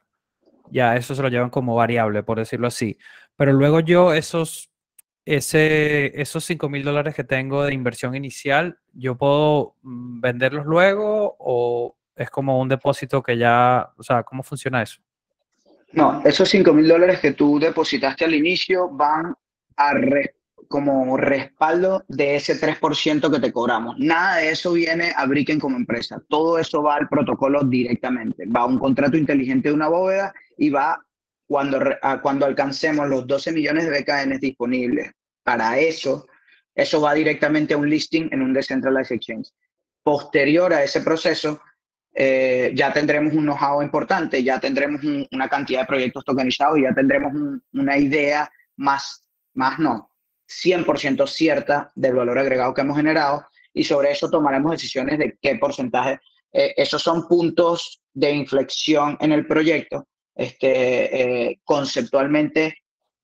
ya 0.72 0.96
eso 0.96 1.16
se 1.16 1.22
lo 1.22 1.30
llevan 1.30 1.50
como 1.52 1.76
variable, 1.76 2.24
por 2.24 2.40
decirlo 2.40 2.68
así. 2.68 2.98
Pero 3.36 3.54
luego 3.54 3.80
yo 3.80 4.14
esos, 4.14 4.72
esos 5.26 6.44
5 6.44 6.70
mil 6.70 6.84
dólares 6.84 7.16
que 7.16 7.24
tengo 7.24 7.64
de 7.64 7.74
inversión 7.74 8.16
inicial, 8.16 8.80
yo 8.94 9.18
puedo 9.18 9.76
mm, 9.84 10.22
venderlos 10.22 10.66
luego 10.66 11.36
o 11.40 11.96
es 12.24 12.30
como 12.30 12.60
un 12.60 12.70
depósito 12.70 13.22
que 13.22 13.38
ya, 13.38 13.92
o 13.98 14.04
sea, 14.04 14.24
¿cómo 14.24 14.44
funciona 14.44 14.82
eso? 14.82 15.02
No, 15.94 16.22
esos 16.24 16.50
5 16.50 16.74
mil 16.74 16.88
dólares 16.88 17.20
que 17.20 17.34
tú 17.34 17.60
depositaste 17.60 18.26
al 18.26 18.34
inicio 18.34 18.90
van 18.90 19.36
a 19.76 19.94
como 20.68 21.18
respaldo 21.18 22.06
de 22.08 22.38
ese 22.38 22.60
3% 22.60 23.30
que 23.30 23.40
te 23.40 23.52
cobramos. 23.52 24.00
Nada 24.00 24.38
de 24.38 24.52
eso 24.52 24.72
viene 24.72 25.12
a 25.16 25.26
Bricken 25.26 25.60
como 25.60 25.76
empresa. 25.76 26.22
Todo 26.30 26.58
eso 26.58 26.82
va 26.82 26.96
al 26.96 27.10
protocolo 27.10 27.64
directamente. 27.64 28.46
Va 28.46 28.62
a 28.62 28.66
un 28.66 28.80
contrato 28.80 29.18
inteligente 29.18 29.68
de 29.68 29.76
una 29.76 29.90
bóveda 29.90 30.34
y 30.58 30.70
va 30.70 31.06
cuando, 31.46 31.80
cuando 32.22 32.46
alcancemos 32.46 33.10
los 33.10 33.28
12 33.28 33.52
millones 33.52 33.90
de 33.90 34.00
BKN 34.00 34.40
disponibles. 34.40 35.12
Para 35.44 35.78
eso, 35.78 36.26
eso 36.74 37.02
va 37.02 37.14
directamente 37.14 37.74
a 37.74 37.78
un 37.78 37.90
listing 37.90 38.30
en 38.32 38.42
un 38.42 38.54
decentralized 38.54 39.16
exchange. 39.16 39.50
Posterior 40.04 40.74
a 40.74 40.84
ese 40.84 41.02
proceso, 41.02 41.60
eh, 42.14 42.72
ya 42.76 42.92
tendremos 42.92 43.34
un 43.34 43.46
know-how 43.46 43.82
importante, 43.82 44.44
ya 44.44 44.60
tendremos 44.60 45.02
una 45.32 45.48
cantidad 45.48 45.82
de 45.82 45.88
proyectos 45.88 46.26
tokenizados 46.26 46.78
y 46.78 46.84
ya 46.84 46.94
tendremos 46.94 47.32
una 47.74 47.98
idea 47.98 48.52
más, 48.76 49.24
más 49.54 49.80
no, 49.80 50.12
100% 50.48 51.28
cierta 51.28 51.92
del 51.96 52.16
valor 52.16 52.38
agregado 52.38 52.74
que 52.74 52.82
hemos 52.82 52.98
generado 52.98 53.46
y 53.74 53.84
sobre 53.84 54.12
eso 54.12 54.30
tomaremos 54.30 54.72
decisiones 54.72 55.18
de 55.18 55.38
qué 55.42 55.56
porcentaje. 55.56 56.20
Eh, 56.52 56.74
esos 56.76 57.02
son 57.02 57.28
puntos 57.28 58.02
de 58.14 58.32
inflexión 58.32 59.18
en 59.22 59.32
el 59.32 59.48
proyecto. 59.48 60.08
Este, 60.36 61.50
eh, 61.50 61.60
conceptualmente, 61.64 62.78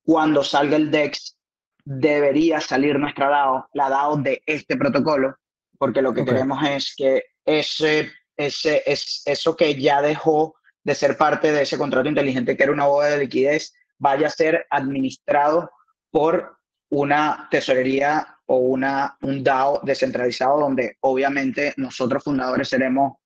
cuando 0.04 0.44
salga 0.44 0.78
el 0.78 0.90
DEX, 0.90 1.38
debería 1.84 2.62
salir 2.62 2.98
nuestra 3.00 3.30
DAO, 3.30 3.68
la 3.74 3.90
DAO 3.90 4.18
de 4.18 4.42
este 4.46 4.78
protocolo, 4.78 5.36
porque 5.78 6.02
lo 6.02 6.14
que 6.14 6.26
queremos 6.26 6.62
es 6.68 6.94
que 6.96 7.24
ese 7.46 8.12
ese, 8.38 8.84
es, 8.86 9.24
eso 9.26 9.56
que 9.56 9.76
ya 9.76 10.02
dejó 10.02 10.56
de 10.84 10.96
ser 10.96 11.18
parte 11.18 11.52
de 11.52 11.64
ese 11.64 11.78
contrato 11.78 12.08
inteligente 12.08 12.56
que 12.56 12.64
era 12.64 12.72
una 12.72 12.86
boda 12.86 13.10
de 13.10 13.18
liquidez 13.18 13.74
vaya 13.98 14.28
a 14.28 14.32
ser 14.32 14.66
administrado 14.70 15.72
por 16.12 16.58
una 16.90 17.48
tesorería 17.52 18.38
o 18.46 18.58
una, 18.58 19.18
un 19.22 19.44
DAO 19.44 19.82
descentralizado 19.84 20.60
donde 20.60 20.98
obviamente 21.02 21.74
nosotros 21.78 22.24
fundadores 22.24 22.70
seremos 22.70 23.18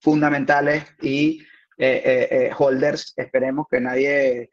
fundamentales 0.00 0.84
y 1.00 1.40
eh, 1.78 2.02
eh, 2.04 2.28
eh, 2.30 2.50
holders, 2.58 3.14
esperemos 3.16 3.66
que 3.70 3.80
nadie 3.80 4.50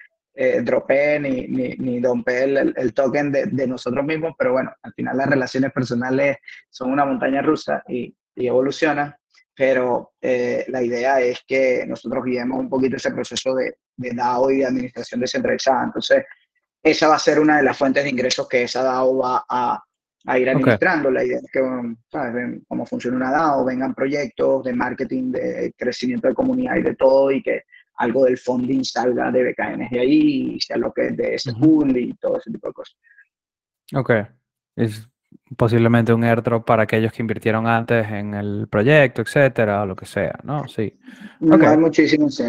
dropee 0.64 1.20
ni, 1.20 1.48
ni, 1.48 1.76
ni 1.78 2.00
dompe 2.00 2.44
el, 2.44 2.74
el, 2.76 2.94
token 2.94 3.32
de, 3.32 3.46
de, 3.46 3.68
nosotros 3.68 4.04
mismos, 4.04 4.34
pero 4.36 4.54
bueno, 4.54 4.74
al 4.82 4.92
final 4.94 5.16
las 5.16 5.30
relaciones 5.30 5.72
personales 5.72 6.38
son 6.72 6.92
una 6.92 7.06
montaña 7.06 7.44
rusa 7.44 7.84
y, 7.88 8.16
y 8.36 8.48
evolucionan 8.48 9.16
pero 9.56 10.14
eh, 10.22 10.66
la 10.70 10.82
idea 10.82 11.20
es 11.22 11.42
que 11.48 11.86
nosotros 11.88 12.24
guiemos 12.26 12.60
un 12.60 12.70
poquito 12.70 12.96
ese 12.96 13.12
proceso 13.12 13.54
de, 13.54 13.76
de, 13.98 14.12
DAO 14.12 14.52
y 14.52 14.60
de 14.60 14.66
administración 14.66 15.22
descentralizada. 15.22 15.84
Entonces, 15.84 16.26
esa 16.82 17.08
va 17.08 17.16
a 17.16 17.20
ser 17.20 17.40
una 17.40 17.58
de 17.58 17.64
las 17.64 17.78
fuentes 17.78 18.04
de 18.04 18.10
ingresos 18.10 18.48
que 18.48 18.64
esa 18.64 18.84
DAO 18.84 19.18
va 19.18 19.46
a, 19.48 19.82
a 20.26 20.40
ir 20.40 20.50
administrando. 20.50 21.12
La 21.12 21.24
idea 21.24 21.38
es 21.38 21.52
que, 21.52 21.62
¿sabes? 22.12 22.34
Ven 22.34 22.64
cómo 22.68 22.86
funciona 22.86 23.18
una 23.18 23.32
DAO, 23.32 23.66
vengan 23.66 23.94
proyectos 23.94 24.64
de 24.64 24.74
marketing, 24.74 25.32
de 25.32 25.74
crecimiento 25.78 26.28
de 26.28 26.34
comunidad 26.34 26.78
y 26.78 26.82
de 26.82 26.96
todo, 26.96 27.32
y 27.32 27.44
que 27.44 27.64
algo 27.98 28.26
del 28.26 28.40
funding 28.40 28.84
salga 28.84 29.32
de 29.32 29.52
BKN 29.52 29.88
de 29.92 30.00
ahí, 30.00 30.56
y 30.56 30.60
sea 30.60 30.78
lo 30.78 30.92
que 30.92 31.08
es 31.08 31.18
de 31.18 31.36
ese 31.36 31.54
pool 31.54 31.96
y 31.96 32.14
todo 32.16 32.40
ese 32.40 32.52
tipo 32.52 32.68
de 32.68 32.74
cosas. 32.74 32.98
Ok. 33.94 34.12
Es 34.76 35.08
posiblemente 35.56 36.14
un 36.14 36.24
airdrop 36.24 36.66
para 36.66 36.84
aquellos 36.84 37.12
que 37.12 37.22
invirtieron 37.22 37.68
antes 37.68 38.08
en 38.10 38.34
el 38.34 38.68
proyecto, 38.70 39.22
etcétera, 39.22 39.84
o 39.84 39.86
lo 39.86 39.96
que 39.96 40.06
sea, 40.06 40.40
¿no? 40.44 40.68
Sí. 40.68 40.98
Okay. 41.42 41.68
Hay 41.68 41.78
muchísimos. 41.78 42.42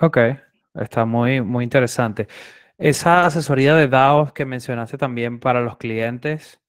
Ok, 0.00 0.18
está 0.74 1.04
muy, 1.04 1.40
muy 1.40 1.64
interesante. 1.64 2.28
Esa 2.76 3.26
asesoría 3.26 3.74
de 3.74 3.88
DAOs 3.88 4.32
que 4.32 4.44
mencionaste 4.44 4.96
también 4.96 5.40
para 5.40 5.60
los 5.60 5.76
clientes, 5.76 6.60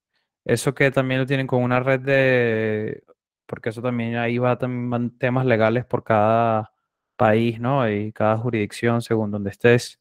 eso 0.43 0.73
que 0.73 0.89
también 0.89 1.21
lo 1.21 1.27
tienen 1.27 1.45
con 1.45 1.61
una 1.61 1.79
red 1.79 1.99
de, 1.99 3.03
porque 3.45 3.69
eso 3.69 3.81
también 3.81 4.15
ahí 4.15 4.37
va 4.37 4.57
también 4.57 5.17
temas 5.17 5.45
legales 5.45 5.85
por 5.85 6.03
cada 6.03 6.71
país, 7.15 7.59
¿no? 7.59 7.87
Y 7.89 8.11
cada 8.13 8.37
jurisdicción 8.37 9.01
según 9.01 9.29
donde 9.29 9.49
estés. 9.49 9.99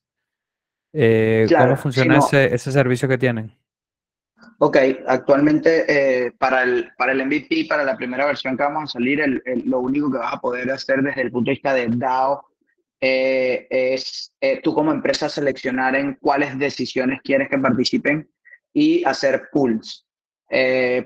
Eh, 0.93 1.47
¿Cómo 1.57 1.77
funciona 1.77 2.19
ese, 2.19 2.55
ese 2.55 2.73
servicio 2.73 3.09
que 3.09 3.19
tienen? 3.19 3.58
Ok, 4.61 4.77
actualmente 5.07 5.85
eh, 6.27 6.33
para, 6.33 6.65
el, 6.65 6.91
para 6.97 7.13
el 7.13 7.25
MVP, 7.25 7.67
para 7.69 7.85
la 7.85 7.97
primera 7.97 8.27
versión 8.27 8.57
que 8.57 8.63
vamos 8.65 8.85
a 8.85 8.93
salir, 8.95 9.21
el, 9.21 9.43
lo 9.67 9.81
único 9.81 10.11
que 10.11 10.19
vas 10.19 10.35
a 10.35 10.41
poder 10.41 10.71
hacer 10.71 11.01
desde 11.03 11.23
el 11.23 11.31
punto 11.31 11.51
de 11.51 11.55
vista 11.55 11.75
de 11.75 11.87
DAO 11.89 12.45
eh, 13.01 13.67
es 13.71 14.33
eh, 14.41 14.61
tú 14.61 14.75
como 14.75 14.91
empresa 14.91 15.29
seleccionar 15.29 15.95
en 15.95 16.15
cuáles 16.15 16.59
decisiones 16.59 17.21
quieres 17.23 17.49
que 17.49 17.59
participen 17.59 18.29
y 18.73 19.05
hacer 19.05 19.49
pools. 19.53 20.05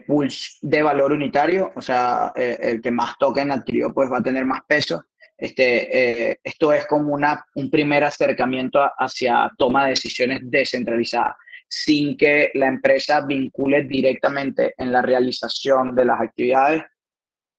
pools 0.07 0.59
de 0.63 0.83
valor 0.83 1.13
unitario, 1.13 1.73
o 1.75 1.83
sea, 1.83 2.33
el 2.35 2.81
que 2.81 2.91
más 2.91 3.19
token 3.19 3.51
adquirió 3.51 3.93
pues 3.93 4.11
va 4.11 4.19
a 4.19 4.23
tener 4.23 4.45
más 4.47 4.61
peso. 4.67 5.05
Este, 5.37 6.39
esto 6.43 6.73
es 6.73 6.87
como 6.87 7.13
una, 7.13 7.45
un 7.57 7.71
primer 7.71 8.05
acercamiento 8.05 8.81
hacia 8.97 9.51
toma 9.59 9.85
de 9.85 9.91
decisiones 9.91 10.41
descentralizada 10.43 11.37
sin 11.75 12.19
que 12.19 12.51
la 12.53 12.67
empresa 12.67 13.23
vincule 13.23 13.85
directamente 13.85 14.75
en 14.77 14.93
la 14.93 15.01
realización 15.01 15.95
de 15.95 16.05
las 16.05 16.21
actividades 16.21 16.83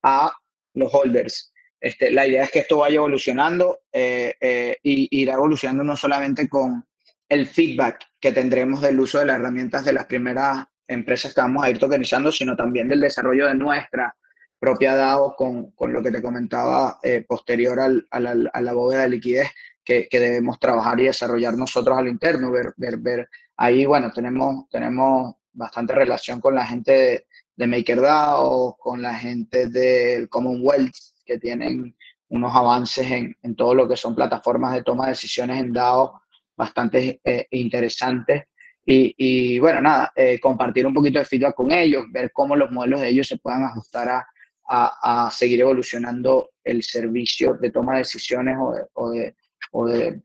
a 0.03 0.31
los 0.75 0.93
holders. 0.93 1.51
este, 1.81 2.11
la 2.11 2.27
idea 2.27 2.43
es 2.43 2.51
que 2.51 2.59
esto 2.59 2.77
vaya 2.77 2.97
evolucionando 2.97 3.79
eh, 3.91 4.35
eh, 4.39 4.77
y 4.83 5.07
irá 5.19 5.33
evolucionando 5.33 5.83
no 5.83 5.97
solamente 5.97 6.47
con 6.47 6.85
el 7.27 7.47
feedback 7.47 8.05
que 8.19 8.31
tendremos 8.31 8.81
del 8.81 8.99
uso 8.99 9.17
de 9.17 9.25
las 9.25 9.37
herramientas 9.37 9.83
de 9.83 9.93
las 9.93 10.05
primeras 10.05 10.63
empresas 10.87 11.33
que 11.33 11.41
vamos 11.41 11.63
a 11.63 11.71
ir 11.71 11.79
tokenizando, 11.79 12.31
sino 12.31 12.55
también 12.55 12.87
del 12.87 13.01
desarrollo 13.01 13.47
de 13.47 13.55
nuestra 13.55 14.15
propia 14.59 14.95
DAO 14.95 15.35
con, 15.35 15.71
con 15.71 15.91
lo 15.91 16.03
que 16.03 16.11
te 16.11 16.21
comentaba 16.21 16.99
eh, 17.01 17.25
posterior 17.27 17.79
al, 17.79 18.07
a, 18.11 18.19
la, 18.19 18.73
bóveda 18.73 19.01
de 19.01 19.09
liquidez 19.09 19.49
que, 19.83 20.07
que, 20.07 20.19
debemos 20.19 20.59
trabajar 20.59 20.99
y 20.99 21.05
desarrollar 21.05 21.57
nosotros 21.57 21.97
al 21.97 22.07
interno, 22.07 22.51
ver, 22.51 22.73
ver, 22.77 22.97
ver. 22.97 23.27
Ahí, 23.57 23.85
bueno, 23.85 24.11
tenemos, 24.11 24.67
tenemos 24.69 25.35
bastante 25.53 25.93
relación 25.93 26.41
con 26.41 26.55
la 26.55 26.65
gente 26.65 26.91
de, 26.91 27.27
de 27.55 27.67
MakerDAO, 27.67 28.77
con 28.77 29.01
la 29.01 29.13
gente 29.15 29.67
del 29.67 30.29
Commonwealth, 30.29 30.95
que 31.25 31.37
tienen 31.37 31.95
unos 32.29 32.55
avances 32.55 33.09
en, 33.11 33.37
en, 33.43 33.55
todo 33.55 33.75
lo 33.75 33.87
que 33.87 33.95
son 33.95 34.15
plataformas 34.15 34.73
de 34.73 34.83
toma 34.83 35.05
de 35.05 35.11
decisiones 35.11 35.59
en 35.59 35.71
DAO 35.71 36.21
bastante 36.57 37.21
eh, 37.23 37.47
interesantes. 37.51 38.45
Y, 38.85 39.13
y, 39.17 39.59
bueno, 39.59 39.81
nada, 39.81 40.11
eh, 40.15 40.39
compartir 40.39 40.85
un 40.85 40.93
poquito 40.93 41.19
de 41.19 41.25
feedback 41.25 41.55
con 41.55 41.71
ellos, 41.71 42.05
ver 42.11 42.31
cómo 42.33 42.55
los 42.55 42.71
modelos 42.71 43.01
de 43.01 43.09
ellos 43.09 43.27
se 43.27 43.37
puedan 43.37 43.63
ajustar 43.63 44.09
a, 44.09 44.27
a, 44.67 45.27
a 45.27 45.31
seguir 45.31 45.61
evolucionando 45.61 46.49
el 46.63 46.83
servicio 46.83 47.53
de 47.53 47.71
toma 47.71 47.93
de 47.93 47.99
decisiones 47.99 48.57
o 48.59 48.73
de, 48.73 48.85
o 48.93 49.09
de, 49.11 49.35
o 49.71 49.85
de 49.87 50.21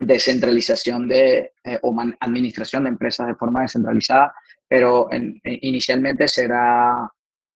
descentralización 0.00 1.06
de, 1.08 1.52
eh, 1.64 1.78
o 1.82 1.92
man, 1.92 2.16
administración 2.20 2.84
de 2.84 2.90
empresas 2.90 3.26
de 3.28 3.34
forma 3.34 3.62
descentralizada, 3.62 4.34
pero 4.66 5.12
en, 5.12 5.40
en, 5.44 5.58
inicialmente 5.62 6.26
será 6.26 7.08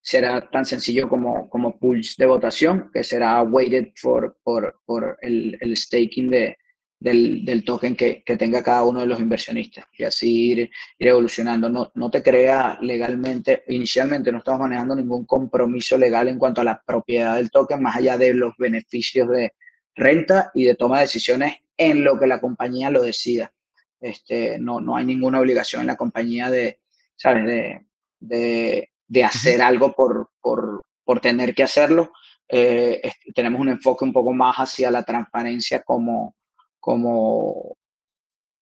será 0.05 0.51
tan 0.51 0.67
sencillo 0.67 1.09
como, 1.09 1.49
como 1.49 1.79
pools 1.79 2.17
de 2.19 2.27
votación, 2.27 2.91
que 2.93 3.03
será 3.03 3.43
weighted 3.43 3.89
por, 4.03 4.37
por, 4.45 4.81
por 4.85 5.17
el, 5.23 5.57
el 5.59 5.75
staking 5.75 6.29
de, 6.29 6.59
del, 7.01 7.43
del, 7.43 7.65
token 7.65 7.97
que, 7.97 8.23
que, 8.23 8.37
tenga 8.37 8.63
cada 8.63 8.85
uno 8.85 9.01
de 9.01 9.07
los 9.07 9.19
inversionistas 9.19 9.87
y 9.97 10.05
así 10.05 10.51
ir, 10.51 10.59
ir 10.99 11.09
evolucionando. 11.09 11.71
No, 11.71 11.91
no, 11.95 12.11
te 12.11 12.23
crea 12.23 12.77
legalmente, 12.83 13.65
inicialmente 13.69 14.31
no 14.31 14.39
estamos 14.39 14.61
manejando 14.61 14.95
ningún 14.95 15.25
compromiso 15.25 15.97
legal 15.97 16.29
en 16.29 16.39
cuanto 16.39 16.61
a 16.61 16.65
la 16.65 16.83
propiedad 16.87 17.37
del 17.37 17.51
token, 17.51 17.83
más 17.83 17.97
allá 17.97 18.19
de 18.19 18.35
los 18.35 18.55
beneficios 18.59 19.27
de 19.31 19.55
renta 19.95 20.51
y 20.53 20.65
de 20.65 20.75
toma 20.75 20.99
de 20.99 21.05
decisiones 21.05 21.55
en 21.77 22.05
lo 22.05 22.19
que 22.19 22.27
la 22.27 22.41
compañía 22.41 22.91
lo 22.91 23.03
decida. 23.03 23.53
Este, 24.01 24.59
no, 24.59 24.81
no 24.81 24.97
hay 24.97 25.05
ninguna 25.05 25.41
obligación 25.41 25.81
en 25.83 25.87
la 25.87 25.97
compañía 25.97 26.51
de, 26.51 26.81
¿sabes? 27.17 27.47
De, 27.47 27.87
de, 28.21 28.91
de 29.07 29.25
hacer 29.25 29.63
algo 29.63 29.95
por, 29.95 30.31
por, 30.41 30.83
por, 31.05 31.21
tener 31.21 31.55
que 31.55 31.63
hacerlo. 31.63 32.13
Eh, 32.49 33.13
tenemos 33.35 33.61
un 33.61 33.71
enfoque 33.71 34.05
un 34.05 34.13
poco 34.13 34.33
más 34.33 34.57
hacia 34.57 34.91
la 34.91 35.03
transparencia 35.03 35.83
como, 35.83 36.37
como, 36.79 37.77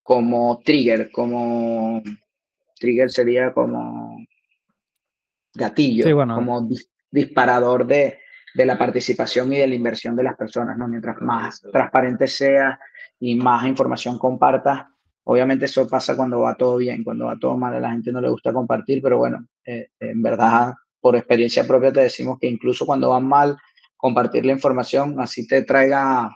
como 0.02 0.60
trigger, 0.64 1.10
como 1.10 2.02
trigger 2.78 3.10
sería 3.10 3.52
como 3.52 4.24
gatillo, 5.54 6.04
sí, 6.04 6.12
bueno. 6.12 6.36
como 6.36 6.62
dis 6.62 6.88
disparador 7.10 7.86
de, 7.86 8.20
de, 8.54 8.64
la 8.64 8.78
participación 8.78 9.52
y 9.52 9.58
de 9.58 9.66
la 9.66 9.74
inversión 9.74 10.16
de 10.16 10.22
las 10.22 10.34
personas, 10.34 10.78
¿no? 10.78 10.88
Mientras 10.88 11.20
más 11.20 11.60
transparente 11.60 12.26
sea 12.26 12.78
y 13.22 13.34
más 13.36 13.66
información 13.66 14.18
compartas, 14.18 14.86
Obviamente 15.24 15.66
eso 15.66 15.86
pasa 15.86 16.16
cuando 16.16 16.40
va 16.40 16.56
todo 16.56 16.76
bien, 16.78 17.04
cuando 17.04 17.26
va 17.26 17.38
todo 17.38 17.56
mal 17.56 17.74
a 17.74 17.80
la 17.80 17.92
gente 17.92 18.10
no 18.10 18.20
le 18.20 18.28
gusta 18.28 18.52
compartir, 18.52 19.00
pero 19.00 19.18
bueno, 19.18 19.46
eh, 19.64 19.90
en 20.00 20.20
verdad 20.20 20.74
por 21.00 21.14
experiencia 21.16 21.66
propia 21.66 21.92
te 21.92 22.00
decimos 22.00 22.38
que 22.40 22.48
incluso 22.48 22.86
cuando 22.86 23.10
va 23.10 23.20
mal, 23.20 23.56
compartir 23.96 24.44
la 24.44 24.52
información, 24.52 25.20
así 25.20 25.46
te 25.46 25.62
traiga 25.62 26.28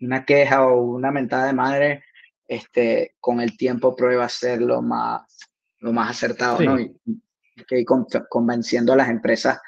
una 0.00 0.24
queja 0.24 0.66
o 0.66 0.82
una 0.82 1.10
mentada 1.10 1.46
de 1.46 1.52
madre, 1.54 2.04
este, 2.46 3.14
con 3.20 3.40
el 3.40 3.56
tiempo 3.56 3.96
prueba 3.96 4.28
ser 4.28 4.60
lo 4.60 4.82
más, 4.82 5.22
lo 5.78 5.92
más 5.92 6.10
acertado, 6.10 6.58
sí. 6.58 6.66
¿no? 6.66 6.78
Y, 6.78 6.94
que 7.66 7.84
con, 7.84 8.06
convenciendo 8.28 8.92
a 8.92 8.96
las 8.96 9.08
empresas 9.08 9.58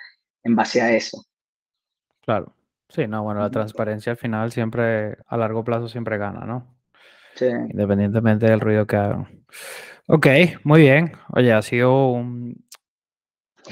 en 0.43 0.55
base 0.55 0.81
a 0.81 0.93
eso. 0.93 1.25
Claro. 2.21 2.55
Sí, 2.91 3.07
no, 3.07 3.23
bueno, 3.23 3.41
la 3.41 3.51
transparencia 3.51 4.13
al 4.13 4.19
final 4.19 4.53
siempre, 4.53 5.17
a 5.27 5.37
largo 5.37 5.65
plazo 5.65 5.89
siempre 5.89 6.19
gana, 6.19 6.45
¿no? 6.45 6.77
Sí. 7.35 7.47
Independientemente 7.47 8.47
del 8.47 8.61
ruido 8.61 8.87
que 8.87 8.97
hagan. 8.97 9.45
Ok, 10.07 10.27
muy 10.65 10.83
bien. 10.83 11.13
Oye, 11.29 11.53
ha 11.53 11.63
sido 11.63 12.09
un 12.09 12.65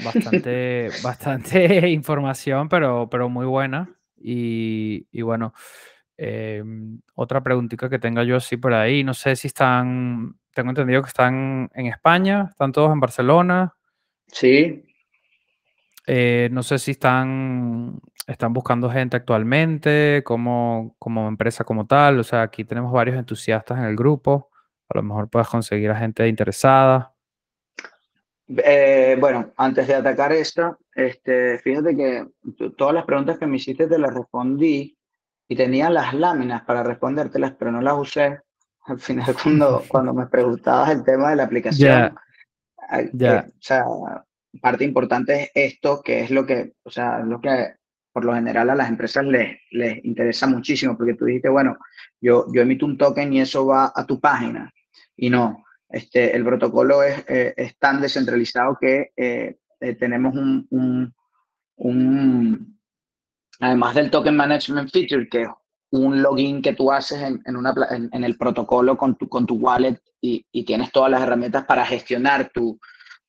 bastante, 0.03 0.89
bastante 1.03 1.89
información, 1.89 2.69
pero, 2.69 3.09
pero 3.09 3.29
muy 3.29 3.45
buena. 3.45 3.89
Y, 4.17 5.07
y 5.11 5.21
bueno, 5.21 5.53
eh, 6.17 6.63
otra 7.15 7.41
preguntita 7.41 7.89
que 7.89 7.99
tenga 7.99 8.23
yo 8.23 8.37
así 8.37 8.57
por 8.57 8.73
ahí. 8.73 9.03
No 9.03 9.13
sé 9.13 9.35
si 9.35 9.47
están, 9.47 10.37
tengo 10.53 10.69
entendido 10.69 11.01
que 11.01 11.07
están 11.07 11.69
en 11.73 11.87
España, 11.87 12.47
están 12.49 12.71
todos 12.71 12.91
en 12.91 12.99
Barcelona. 12.99 13.73
Sí. 14.27 14.85
Eh, 16.05 16.49
no 16.51 16.63
sé 16.63 16.79
si 16.79 16.91
están, 16.91 17.99
están 18.29 18.53
buscando 18.53 18.89
gente 18.89 19.17
actualmente, 19.17 20.21
como, 20.23 20.95
como 20.99 21.27
empresa 21.27 21.63
como 21.63 21.87
tal. 21.87 22.19
O 22.19 22.23
sea, 22.23 22.43
aquí 22.43 22.63
tenemos 22.63 22.91
varios 22.91 23.17
entusiastas 23.17 23.79
en 23.79 23.85
el 23.85 23.95
grupo. 23.95 24.49
A 24.89 24.97
lo 24.97 25.03
mejor 25.03 25.29
puedes 25.29 25.47
conseguir 25.47 25.89
a 25.89 25.95
gente 25.95 26.27
interesada. 26.27 27.13
Eh, 28.47 29.17
bueno, 29.19 29.51
antes 29.57 29.87
de 29.87 29.95
atacar 29.95 30.31
esta, 30.31 30.77
este, 30.93 31.59
fíjate 31.59 31.95
que 31.95 32.27
todas 32.77 32.95
las 32.95 33.05
preguntas 33.05 33.37
que 33.37 33.45
me 33.45 33.57
hiciste 33.57 33.87
te 33.87 33.99
las 33.99 34.13
respondí 34.13 34.97
y 35.47 35.55
tenía 35.55 35.89
las 35.89 36.13
láminas 36.13 36.63
para 36.63 36.83
respondértelas, 36.83 37.53
pero 37.57 37.71
no 37.71 37.81
las 37.81 37.95
usé. 37.97 38.39
Al 38.85 38.99
final, 38.99 39.35
cuando, 39.43 39.83
cuando 39.87 40.13
me 40.13 40.27
preguntabas 40.27 40.91
el 40.91 41.03
tema 41.03 41.31
de 41.31 41.35
la 41.35 41.43
aplicación, 41.43 41.89
yeah. 42.91 43.09
Yeah. 43.13 43.39
Eh, 43.39 43.45
o 43.47 43.61
sea, 43.61 43.85
parte 44.61 44.83
importante 44.83 45.43
es 45.43 45.73
esto, 45.73 46.01
que 46.01 46.21
es 46.21 46.31
lo 46.31 46.45
que, 46.45 46.73
o 46.83 46.89
sea, 46.89 47.19
lo 47.19 47.39
que 47.39 47.78
por 48.11 48.25
lo 48.25 48.33
general 48.33 48.69
a 48.69 48.75
las 48.75 48.89
empresas 48.89 49.25
les, 49.25 49.57
les 49.71 50.03
interesa 50.03 50.47
muchísimo, 50.47 50.97
porque 50.97 51.13
tú 51.13 51.25
dijiste, 51.25 51.49
bueno, 51.49 51.77
yo, 52.19 52.45
yo 52.53 52.61
emito 52.61 52.85
un 52.85 52.97
token 52.97 53.33
y 53.33 53.41
eso 53.41 53.65
va 53.67 53.91
a 53.95 54.05
tu 54.05 54.19
página. 54.19 54.71
Y 55.15 55.29
no, 55.29 55.63
este, 55.89 56.35
el 56.35 56.43
protocolo 56.43 57.03
es, 57.03 57.23
eh, 57.27 57.53
es 57.55 57.77
tan 57.77 58.01
descentralizado 58.01 58.77
que 58.79 59.11
eh, 59.15 59.57
eh, 59.79 59.95
tenemos 59.95 60.35
un, 60.35 60.67
un, 60.69 61.13
un, 61.77 62.79
además 63.59 63.95
del 63.95 64.11
token 64.11 64.35
management 64.35 64.91
feature, 64.91 65.27
que 65.27 65.43
es 65.43 65.49
un 65.91 66.21
login 66.21 66.61
que 66.61 66.73
tú 66.73 66.91
haces 66.91 67.21
en, 67.21 67.41
en, 67.45 67.55
una, 67.55 67.73
en, 67.89 68.09
en 68.11 68.23
el 68.23 68.37
protocolo 68.37 68.95
con 68.97 69.15
tu, 69.15 69.27
con 69.27 69.45
tu 69.45 69.55
wallet 69.55 69.99
y, 70.21 70.45
y, 70.51 70.63
tienes 70.63 70.91
todas 70.91 71.09
las 71.09 71.21
herramientas 71.21 71.65
para 71.65 71.85
gestionar 71.85 72.51
tu, 72.53 72.79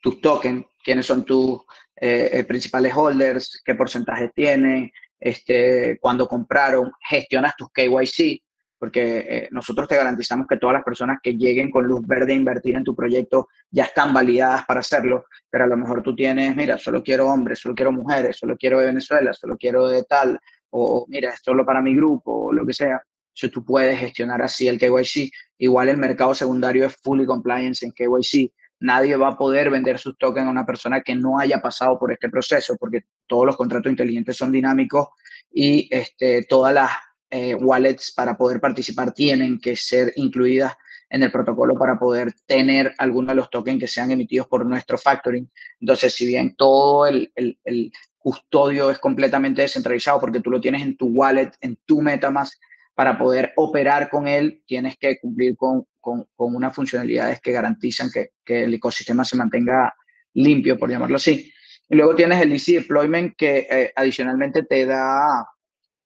tus 0.00 0.20
tokens, 0.20 0.66
quiénes 0.84 1.06
son 1.06 1.24
tus 1.24 1.60
eh, 2.00 2.44
principales 2.44 2.94
holders, 2.94 3.60
qué 3.64 3.74
porcentaje 3.74 4.30
tienen, 4.34 4.90
este, 5.18 5.98
cuando 6.00 6.26
compraron, 6.26 6.90
gestionas 7.08 7.54
tus 7.56 7.68
KYC, 7.70 8.42
porque 8.78 9.18
eh, 9.28 9.48
nosotros 9.50 9.86
te 9.86 9.96
garantizamos 9.96 10.46
que 10.46 10.56
todas 10.56 10.72
las 10.72 10.82
personas 10.84 11.18
que 11.22 11.34
lleguen 11.34 11.70
con 11.70 11.86
luz 11.86 12.00
verde 12.06 12.32
a 12.32 12.36
invertir 12.36 12.76
en 12.76 12.84
tu 12.84 12.96
proyecto 12.96 13.48
ya 13.70 13.84
están 13.84 14.14
validadas 14.14 14.64
para 14.64 14.80
hacerlo, 14.80 15.26
pero 15.50 15.64
a 15.64 15.66
lo 15.66 15.76
mejor 15.76 16.02
tú 16.02 16.16
tienes, 16.16 16.56
mira, 16.56 16.78
solo 16.78 17.02
quiero 17.02 17.28
hombres, 17.28 17.58
solo 17.58 17.74
quiero 17.74 17.92
mujeres, 17.92 18.38
solo 18.38 18.56
quiero 18.56 18.80
de 18.80 18.86
Venezuela, 18.86 19.34
solo 19.34 19.58
quiero 19.58 19.86
de 19.88 20.02
tal, 20.04 20.40
o 20.70 21.04
mira, 21.08 21.34
es 21.34 21.40
solo 21.44 21.66
para 21.66 21.82
mi 21.82 21.94
grupo, 21.94 22.46
o 22.46 22.52
lo 22.52 22.64
que 22.64 22.72
sea. 22.72 23.02
Eso 23.34 23.50
tú 23.50 23.64
puedes 23.64 23.98
gestionar 23.98 24.42
así 24.42 24.66
el 24.66 24.78
KYC. 24.78 25.30
Igual 25.58 25.90
el 25.90 25.98
mercado 25.98 26.34
secundario 26.34 26.86
es 26.86 26.96
fully 27.02 27.26
compliance 27.26 27.84
en 27.84 27.92
KYC 27.92 28.50
nadie 28.80 29.16
va 29.16 29.28
a 29.28 29.36
poder 29.36 29.70
vender 29.70 29.98
sus 29.98 30.16
tokens 30.18 30.46
a 30.46 30.50
una 30.50 30.66
persona 30.66 31.00
que 31.02 31.14
no 31.14 31.38
haya 31.38 31.60
pasado 31.60 31.98
por 31.98 32.12
este 32.12 32.28
proceso, 32.28 32.76
porque 32.78 33.04
todos 33.26 33.46
los 33.46 33.56
contratos 33.56 33.90
inteligentes 33.90 34.36
son 34.36 34.50
dinámicos 34.50 35.08
y 35.52 35.88
este, 35.90 36.44
todas 36.44 36.74
las 36.74 36.90
eh, 37.30 37.54
wallets 37.54 38.12
para 38.12 38.36
poder 38.36 38.60
participar 38.60 39.12
tienen 39.12 39.60
que 39.60 39.76
ser 39.76 40.12
incluidas 40.16 40.74
en 41.08 41.22
el 41.22 41.30
protocolo 41.30 41.76
para 41.76 41.98
poder 41.98 42.32
tener 42.46 42.94
algunos 42.98 43.28
de 43.28 43.34
los 43.36 43.50
tokens 43.50 43.80
que 43.80 43.88
sean 43.88 44.10
emitidos 44.10 44.46
por 44.46 44.64
nuestro 44.64 44.96
factoring. 44.96 45.50
Entonces, 45.80 46.14
si 46.14 46.26
bien 46.26 46.54
todo 46.56 47.06
el, 47.06 47.30
el, 47.34 47.58
el 47.64 47.92
custodio 48.18 48.90
es 48.90 48.98
completamente 48.98 49.62
descentralizado 49.62 50.20
porque 50.20 50.40
tú 50.40 50.50
lo 50.50 50.60
tienes 50.60 50.82
en 50.82 50.96
tu 50.96 51.06
wallet, 51.08 51.50
en 51.60 51.76
tu 51.84 52.00
MetaMask, 52.00 52.60
para 53.00 53.16
poder 53.16 53.54
operar 53.56 54.10
con 54.10 54.28
él 54.28 54.62
tienes 54.66 54.98
que 54.98 55.18
cumplir 55.18 55.56
con, 55.56 55.86
con, 55.98 56.26
con 56.36 56.54
unas 56.54 56.76
funcionalidades 56.76 57.40
que 57.40 57.50
garantizan 57.50 58.10
que, 58.10 58.32
que, 58.44 58.64
el 58.64 58.74
ecosistema 58.74 59.24
se 59.24 59.38
mantenga 59.38 59.94
limpio, 60.34 60.78
por 60.78 60.90
llamarlo 60.90 61.16
así. 61.16 61.50
Y 61.88 61.94
luego 61.94 62.14
tienes 62.14 62.42
el 62.42 62.52
Easy 62.52 62.74
Deployment 62.74 63.36
que 63.38 63.66
eh, 63.70 63.90
adicionalmente 63.96 64.64
te 64.64 64.84
da, 64.84 65.48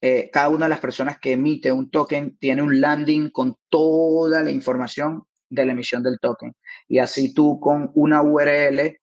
eh, 0.01 0.31
cada 0.33 0.51
una 0.51 0.67
de 0.67 0.71
las 0.71 0.79
personas 0.79 1.19
que 1.19 1.33
emite 1.33 1.73
un 1.73 1.91
token 1.91 2.37
tiene 2.39 2.63
un 2.63 2.81
landing 2.81 3.31
con 3.31 3.57
toda 3.69 4.45
la 4.45 4.53
información 4.53 5.25
de 5.51 5.67
la 5.67 5.73
emisión 5.73 6.01
del 6.01 6.21
token. 6.21 6.55
Y 6.87 6.99
así 6.99 7.35
tú 7.35 7.59
con 7.59 7.91
una 7.97 8.23
URL 8.23 9.01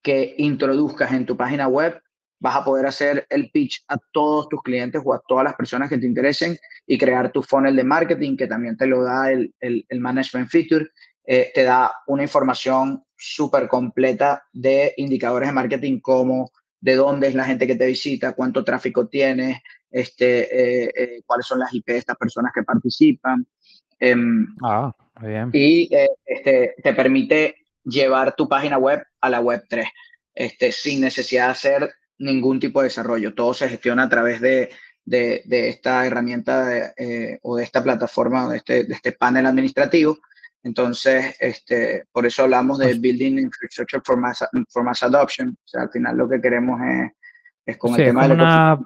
que 0.00 0.36
introduzcas 0.38 1.10
en 1.10 1.26
tu 1.26 1.36
página 1.36 1.66
web 1.66 2.00
vas 2.44 2.56
a 2.56 2.64
poder 2.64 2.84
hacer 2.84 3.26
el 3.30 3.50
pitch 3.50 3.82
a 3.88 3.96
todos 4.12 4.50
tus 4.50 4.60
clientes 4.62 5.00
o 5.02 5.14
a 5.14 5.22
todas 5.26 5.44
las 5.44 5.54
personas 5.54 5.88
que 5.88 5.96
te 5.96 6.04
interesen 6.04 6.58
y 6.86 6.98
crear 6.98 7.32
tu 7.32 7.42
funnel 7.42 7.74
de 7.74 7.84
marketing, 7.84 8.36
que 8.36 8.46
también 8.46 8.76
te 8.76 8.86
lo 8.86 9.02
da 9.02 9.32
el, 9.32 9.54
el, 9.60 9.98
Management 9.98 10.50
Feature. 10.50 10.90
Eh, 11.24 11.52
te 11.54 11.62
da 11.62 11.90
una 12.06 12.22
información 12.22 13.02
súper 13.16 13.66
completa 13.66 14.44
de 14.52 14.92
indicadores 14.98 15.48
de 15.48 15.54
marketing 15.54 16.00
como 16.00 16.50
de 16.78 16.96
dónde 16.96 17.28
es 17.28 17.34
la 17.34 17.46
gente 17.46 17.66
que 17.66 17.76
te 17.76 17.86
visita, 17.86 18.34
cuánto 18.34 18.62
tráfico 18.62 19.08
tienes, 19.08 19.62
este, 19.90 20.84
eh, 20.84 20.92
eh, 20.94 21.22
cuáles 21.24 21.46
son 21.46 21.60
las 21.60 21.72
IP 21.72 21.86
de 21.86 21.96
estas 21.96 22.18
personas 22.18 22.52
que 22.54 22.62
participan. 22.62 23.46
Em, 23.98 24.54
ah, 24.62 24.94
bien. 25.22 25.48
Y 25.50 25.88
este, 26.26 26.74
te 26.82 26.92
permite 26.92 27.56
llevar 27.84 28.36
tu 28.36 28.46
página 28.46 28.76
web 28.76 29.02
a 29.22 29.30
la 29.30 29.40
web 29.40 29.64
3, 29.66 29.88
este, 30.34 30.72
sin 30.72 31.00
necesidad 31.00 31.46
de 31.46 31.52
hacer 31.52 31.94
ningún 32.24 32.58
tipo 32.58 32.80
de 32.80 32.88
desarrollo. 32.88 33.34
Todo 33.34 33.54
se 33.54 33.68
gestiona 33.68 34.04
a 34.04 34.08
través 34.08 34.40
de, 34.40 34.70
de, 35.04 35.68
esta 35.68 36.06
herramienta 36.06 36.92
eh, 36.96 37.38
o 37.42 37.56
de 37.56 37.64
esta 37.64 37.82
plataforma, 37.82 38.48
de 38.48 38.56
este, 38.58 38.84
de 38.84 38.94
este 38.94 39.12
panel 39.12 39.46
administrativo. 39.46 40.18
Entonces, 40.62 41.36
este, 41.38 42.04
por 42.10 42.24
eso 42.24 42.44
hablamos 42.44 42.78
de 42.78 42.94
Building 42.94 43.38
Infrastructure 43.38 44.02
for 44.04 44.16
Mass, 44.16 44.44
for 44.70 44.82
mass 44.82 45.02
Adoption. 45.02 45.50
O 45.50 45.68
sea, 45.68 45.82
al 45.82 45.90
final 45.90 46.16
lo 46.16 46.28
que 46.28 46.40
queremos 46.40 46.80
es, 46.80 47.12
es 47.66 47.76
con 47.76 47.90
el 47.94 48.06
tema 48.06 48.26
de... 48.26 48.34
una 48.34 48.80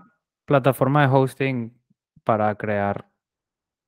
plataforma 0.44 1.02
de 1.02 1.14
hosting 1.14 1.80
para 2.24 2.54
crear 2.56 3.08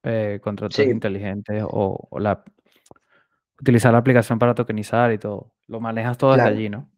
eh, 0.05 0.38
contratos 0.40 0.78
inteligentes 0.78 1.62
o, 1.66 2.09
la, 2.20 2.44
utilizar 3.61 3.92
la 3.92 3.98
aplicación 3.98 4.38
para 4.38 4.55
tokenizar 4.55 5.12
y 5.12 5.18
todo. 5.18 5.53
Lo 5.66 5.80
manejas 5.80 6.16
todo 6.16 6.34
desde 6.34 6.48
allí, 6.48 6.68
¿no? 6.68 6.88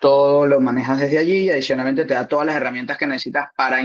Todo 0.00 0.46
lo 0.46 0.60
manejas 0.60 0.98
desde 0.98 1.18
allí 1.18 1.38
y 1.44 1.50
adicionalmente 1.50 2.04
te 2.04 2.14
da 2.14 2.26
todas 2.26 2.46
las 2.46 2.56
herramientas 2.56 2.98
que 2.98 3.06
necesitas 3.06 3.48
para, 3.56 3.78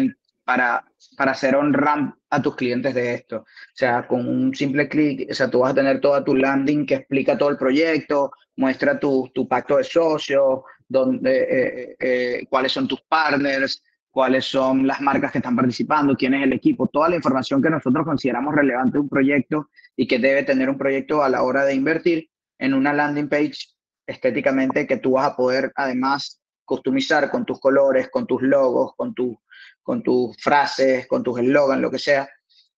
para, 0.43 0.85
para 1.17 1.31
hacer 1.31 1.55
on-ramp 1.55 2.15
a 2.29 2.41
tus 2.41 2.55
clientes 2.55 2.93
de 2.93 3.13
esto. 3.15 3.37
O 3.37 3.45
sea, 3.73 4.07
con 4.07 4.27
un 4.27 4.55
simple 4.55 4.87
clic, 4.87 5.29
o 5.29 5.33
sea, 5.33 5.49
tú 5.49 5.59
vas 5.59 5.71
a 5.71 5.75
tener 5.75 5.99
toda 5.99 6.23
tu 6.23 6.35
landing 6.35 6.85
que 6.85 6.95
explica 6.95 7.37
todo 7.37 7.49
el 7.49 7.57
proyecto, 7.57 8.31
muestra 8.55 8.99
tu, 8.99 9.29
tu 9.33 9.47
pacto 9.47 9.77
de 9.77 9.83
socios, 9.83 10.61
donde, 10.87 11.43
eh, 11.43 11.95
eh, 11.99 12.45
cuáles 12.49 12.71
son 12.71 12.87
tus 12.87 13.01
partners, 13.01 13.83
cuáles 14.09 14.45
son 14.45 14.87
las 14.87 15.01
marcas 15.01 15.31
que 15.31 15.39
están 15.39 15.55
participando, 15.55 16.15
quién 16.15 16.33
es 16.35 16.43
el 16.43 16.53
equipo, 16.53 16.87
toda 16.87 17.09
la 17.09 17.17
información 17.17 17.61
que 17.61 17.69
nosotros 17.69 18.05
consideramos 18.05 18.55
relevante 18.55 18.93
de 18.93 18.99
un 18.99 19.09
proyecto 19.09 19.69
y 19.95 20.07
que 20.07 20.19
debe 20.19 20.43
tener 20.43 20.69
un 20.69 20.77
proyecto 20.77 21.21
a 21.21 21.27
la 21.27 21.43
hora 21.43 21.65
de 21.65 21.73
invertir 21.73 22.29
en 22.57 22.73
una 22.73 22.93
landing 22.93 23.27
page 23.27 23.74
estéticamente 24.05 24.87
que 24.87 24.97
tú 24.97 25.11
vas 25.11 25.27
a 25.27 25.35
poder 25.35 25.71
además 25.75 26.41
customizar 26.65 27.29
con 27.29 27.45
tus 27.45 27.59
colores, 27.59 28.09
con 28.09 28.25
tus 28.25 28.41
logos, 28.41 28.93
con, 28.97 29.13
tu, 29.13 29.39
con 29.83 30.03
tus 30.03 30.35
frases, 30.37 31.07
con 31.07 31.23
tus 31.23 31.39
eslogans, 31.39 31.81
lo 31.81 31.91
que 31.91 31.99
sea. 31.99 32.27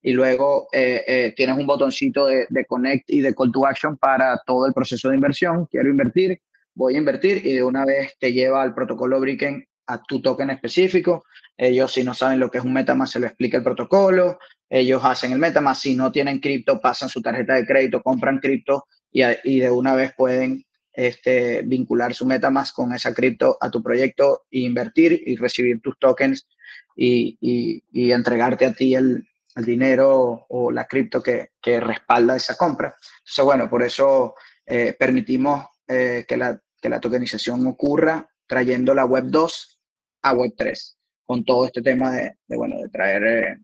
Y 0.01 0.13
luego 0.13 0.67
eh, 0.71 1.03
eh, 1.07 1.34
tienes 1.36 1.57
un 1.57 1.65
botoncito 1.65 2.28
de, 2.28 2.45
de, 2.49 2.65
connect 2.65 3.09
y 3.09 3.21
de 3.21 3.34
call 3.34 3.51
to 3.51 3.65
action 3.65 3.97
para 3.97 4.39
todo 4.45 4.67
el 4.67 4.73
proceso 4.73 5.09
de 5.09 5.15
inversión. 5.15 5.65
Quiero 5.65 5.89
invertir, 5.89 6.39
voy 6.75 6.95
a 6.95 6.99
invertir 6.99 7.45
y 7.45 7.53
de 7.53 7.63
una 7.63 7.86
vez 7.86 8.15
te 8.19 8.32
lleva 8.32 8.61
al 8.61 8.75
protocolo 8.75 9.19
Bricken 9.19 9.65
a 9.88 10.01
tu 10.03 10.21
token 10.21 10.49
específico. 10.49 11.23
Ellos, 11.57 11.93
si 11.93 12.03
no 12.03 12.13
saben 12.13 12.39
lo 12.39 12.51
que 12.51 12.59
es 12.59 12.63
un 12.63 12.73
MetaMask, 12.73 13.13
se 13.13 13.19
lo 13.19 13.28
explica 13.28 13.57
el 13.57 13.63
protocolo. 13.63 14.38
Ellos 14.69 15.01
hacen 15.03 15.32
el 15.32 15.39
MetaMask. 15.39 15.82
Si 15.82 15.95
no 15.95 16.11
tienen 16.11 16.39
cripto, 16.39 16.80
pasan 16.80 17.09
su 17.09 17.21
tarjeta 17.21 17.55
de 17.55 17.65
crédito, 17.65 18.01
compran 18.01 18.39
cripto 18.39 18.86
y, 19.11 19.23
y 19.43 19.59
de 19.61 19.71
una 19.71 19.95
vez 19.95 20.13
pueden 20.15 20.63
este, 20.98 21.62
vincular 21.62 22.16
su 22.16 22.26
MetaMask 22.26 22.76
con 22.76 22.91
esa 22.91 23.14
cripto 23.14 23.56
a 23.62 23.70
tu 23.70 23.84
proyecto 23.84 24.48
e 24.50 24.62
invertir 24.62 25.22
y 25.28 25.36
recibir 25.36 25.80
tus 25.80 26.00
tokens 26.00 26.48
y, 26.95 27.38
y, 27.39 28.12
entregarte 28.12 28.66
a 28.66 28.74
ti 28.74 28.95
el, 28.95 29.24
el, 29.56 29.64
dinero 29.64 30.48
o 30.50 30.72
la 30.72 30.88
cripto 30.88 31.22
que, 31.22 31.52
que, 31.62 31.80
respalda 31.80 32.36
esa 32.36 32.56
compra. 32.56 32.95
Entonces, 33.20 33.45
bueno, 33.45 33.70
por 33.70 33.84
eso 33.84 34.34
eh, 34.66 34.95
permitimos 34.98 35.68
eh, 35.88 36.26
que, 36.28 36.36
la, 36.36 36.60
que 36.82 36.89
la 36.89 37.00
tokenización 37.00 37.68
ocurra 37.68 38.28
trayendo 38.48 38.95
la 38.95 39.06
Web 39.06 39.26
2 39.28 39.80
a 40.24 40.34
Web 40.34 40.54
3, 40.58 40.98
con 41.28 41.45
todo 41.45 41.68
este 41.68 41.84
tema 41.84 42.12
de, 42.12 42.38
de 42.48 42.58
bueno, 42.58 42.80
de 42.80 42.89
traer... 42.89 43.24
Eh, 43.24 43.58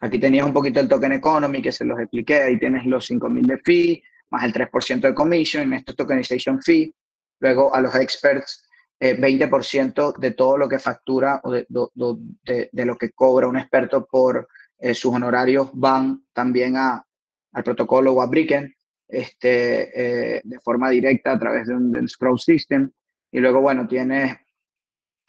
aquí 0.00 0.18
tenías 0.18 0.44
un 0.44 0.52
poquito 0.52 0.80
el 0.80 0.88
token 0.88 1.12
economy 1.12 1.62
que 1.62 1.72
se 1.72 1.86
los 1.86 1.98
expliqué, 1.98 2.42
ahí 2.42 2.58
tienes 2.58 2.84
los 2.84 3.10
5.000 3.10 3.46
de 3.46 3.58
fee, 3.64 4.02
más 4.30 4.44
el 4.44 4.52
3% 4.52 5.00
de 5.00 5.14
commission, 5.14 5.72
esto 5.72 5.94
tokenization 5.94 6.62
fee, 6.62 6.94
luego 7.40 7.74
a 7.74 7.80
los 7.80 7.94
experts 7.94 8.64
20% 9.00 10.10
eh, 10.10 10.14
de 10.18 10.30
todo 10.32 10.58
lo 10.58 10.68
que 10.68 10.78
factura 10.78 11.40
o 11.44 11.52
de, 11.52 11.66
de, 11.68 12.84
lo 12.84 12.96
que 12.96 13.10
cobra 13.12 13.46
un 13.46 13.58
experto 13.58 14.06
por 14.06 14.48
eh, 14.78 14.94
sus 14.94 15.14
honorarios 15.14 15.70
van 15.72 16.24
también 16.32 16.76
a, 16.76 17.04
al 17.52 17.64
protocolo 17.64 18.12
o 18.12 18.22
a 18.22 18.26
Bricken 18.26 18.74
este, 19.08 20.36
eh, 20.36 20.40
de 20.44 20.60
forma 20.60 20.90
directa 20.90 21.32
a 21.32 21.38
través 21.38 21.66
de 21.66 21.74
un 21.74 21.92
del 21.92 22.08
Scroll 22.08 22.38
System. 22.38 22.90
Y 23.32 23.40
luego, 23.40 23.60
bueno, 23.60 23.88
tienes 23.88 24.36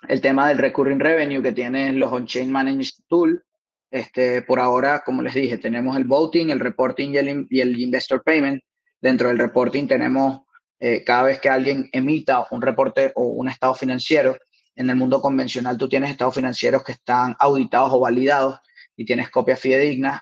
el 0.08 0.22
tema 0.22 0.50
del 0.50 0.58
recurring 0.58 1.00
revenue 1.00 1.41
que 1.41 1.52
tiene 1.52 1.93
los 1.93 2.12
on-chain 2.12 2.52
managed 2.52 3.04
tool. 3.08 3.43
Este, 3.91 4.43
por 4.43 4.60
ahora, 4.60 5.02
como 5.04 5.22
les 5.22 5.34
dije, 5.34 5.58
tenemos 5.58 5.97
el 5.97 6.04
voting, 6.04 6.50
el 6.50 6.60
reporting 6.60 7.12
y 7.12 7.18
el, 7.18 7.47
y 7.50 7.62
el 7.62 7.80
investor 7.80 8.22
payment. 8.24 8.62
Dentro 9.02 9.30
del 9.30 9.39
reporting 9.39 9.88
tenemos 9.88 10.41
eh, 10.80 11.04
cada 11.04 11.24
vez 11.24 11.39
que 11.39 11.50
alguien 11.50 11.89
emita 11.91 12.47
un 12.52 12.62
reporte 12.62 13.12
o 13.16 13.24
un 13.24 13.50
estado 13.50 13.74
financiero, 13.76 14.38
en 14.76 14.89
el 14.89 14.95
mundo 14.95 15.22
convencional 15.22 15.78
tú 15.78 15.89
tienes 15.89 16.12
estados 16.12 16.36
financieros 16.36 16.84
que 16.84 16.93
están 16.93 17.36
auditados 17.39 17.91
o 17.91 18.00
validados 18.00 18.60
y 18.95 19.06
tienes 19.06 19.30
copias 19.30 19.60
fidedignas. 19.60 20.22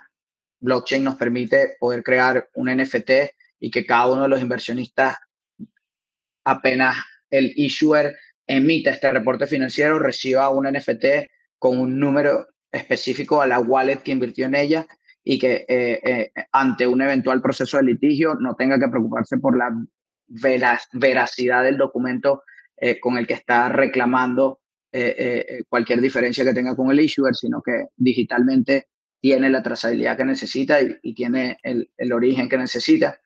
Blockchain 0.60 1.04
nos 1.04 1.16
permite 1.16 1.76
poder 1.80 2.04
crear 2.04 2.50
un 2.56 2.76
NFT 2.76 3.12
y 3.60 3.70
que 3.70 3.86
cada 3.86 4.08
uno 4.08 4.24
de 4.24 4.30
los 4.30 4.42
inversionistas, 4.42 5.18
apenas 6.44 6.98
el 7.30 7.54
issuer 7.56 8.18
emita 8.48 8.90
este 8.90 9.12
reporte 9.12 9.46
financiero, 9.46 10.00
reciba 10.00 10.50
un 10.50 10.68
NFT 10.68 11.06
con 11.60 11.78
un 11.78 12.00
número 12.00 12.48
específico 12.72 13.42
a 13.42 13.48
la 13.48 13.60
wallet 13.60 13.98
que 13.98 14.12
invirtió 14.12 14.46
en 14.46 14.56
ella 14.56 14.88
y 15.30 15.38
que 15.38 15.66
eh, 15.68 16.00
eh, 16.06 16.32
ante 16.54 16.88
un 16.88 17.02
eventual 17.02 17.42
proceso 17.42 17.76
de 17.76 17.84
litigio 17.84 18.36
no 18.36 18.56
tenga 18.56 18.80
que 18.80 18.88
preocuparse 18.88 19.38
por 19.38 19.58
la 19.58 19.76
veracidad 20.94 21.66
del 21.66 21.76
documento 21.76 22.44
eh, 22.78 22.98
con 22.98 23.18
el 23.18 23.28
que 23.28 23.34
está 23.34 23.68
reclamando 23.68 24.62
cualquier 25.70 26.02
diferencia 26.02 26.44
que 26.44 26.56
tenga 26.56 26.76
con 26.76 26.90
el 26.90 27.00
issuer, 27.00 27.36
sino 27.36 27.62
que 27.62 27.90
digitalmente 27.96 28.88
tiene 29.22 29.48
la 29.48 29.62
trazabilidad 29.62 30.18
que 30.18 30.26
necesita 30.26 30.80
y, 30.82 31.14
tiene 31.14 31.58
el, 31.62 31.92
el, 31.98 32.14
origen 32.14 32.50
que 32.50 32.58
necesita. 32.58 33.20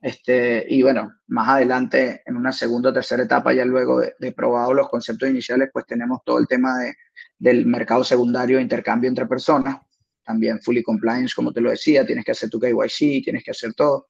Este, 0.00 0.66
y 0.68 0.82
bueno, 0.82 1.12
más 1.28 1.48
adelante, 1.48 2.22
en 2.26 2.36
una 2.36 2.50
segunda 2.50 2.90
o 2.90 2.92
tercera 2.92 3.22
etapa, 3.22 3.52
ya 3.52 3.64
luego 3.64 4.00
de, 4.00 4.14
de 4.18 4.32
probado 4.32 4.74
los 4.74 4.88
conceptos 4.88 5.28
iniciales, 5.28 5.68
pues 5.72 5.86
tenemos 5.86 6.22
todo 6.24 6.40
el 6.40 6.48
tema 6.48 6.76
de, 6.78 6.94
del 7.38 7.66
mercado 7.66 8.02
secundario 8.02 8.56
de 8.56 8.62
intercambio 8.64 9.08
entre 9.08 9.26
personas, 9.26 9.76
también 10.24 10.60
fully 10.60 10.82
compliance, 10.82 11.34
como 11.34 11.52
te 11.52 11.60
lo 11.60 11.70
decía, 11.70 12.06
tienes 12.06 12.24
que 12.24 12.32
hacer 12.32 12.50
tu 12.50 12.60
KYC, 12.60 13.24
tienes 13.24 13.44
que 13.44 13.50
hacer 13.50 13.74
todo. 13.74 14.08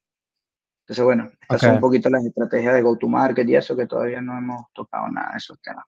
Entonces, 0.82 1.04
bueno, 1.04 1.30
estas 1.40 1.60
son 1.60 1.74
un 1.76 1.80
poquito 1.80 2.10
las 2.10 2.24
estrategias 2.24 2.74
de 2.74 2.82
go-to-market 2.82 3.48
y 3.48 3.54
eso 3.56 3.76
que 3.76 3.86
todavía 3.86 4.20
no 4.20 4.36
hemos 4.36 4.66
tocado 4.72 5.08
nada 5.08 5.30
de 5.32 5.38
esos 5.38 5.60
temas. 5.62 5.84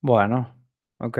Bueno, 0.00 0.54
ok. 0.98 1.18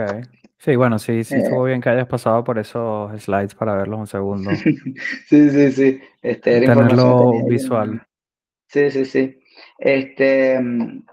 Sí, 0.58 0.76
bueno, 0.76 0.98
sí, 0.98 1.24
sí, 1.24 1.36
estuvo 1.36 1.66
eh. 1.66 1.70
bien 1.70 1.80
que 1.80 1.88
hayas 1.88 2.06
pasado 2.06 2.44
por 2.44 2.58
esos 2.58 3.20
slides 3.22 3.54
para 3.54 3.74
verlos 3.74 4.00
un 4.00 4.06
segundo. 4.06 4.50
sí, 5.26 5.50
sí, 5.50 5.72
sí. 5.72 6.00
Este, 6.20 6.60
Tenerlo 6.60 7.44
visual. 7.46 8.06
Sí, 8.66 8.90
sí, 8.90 9.04
sí. 9.06 9.42
Este, 9.78 10.60
mm, 10.60 11.06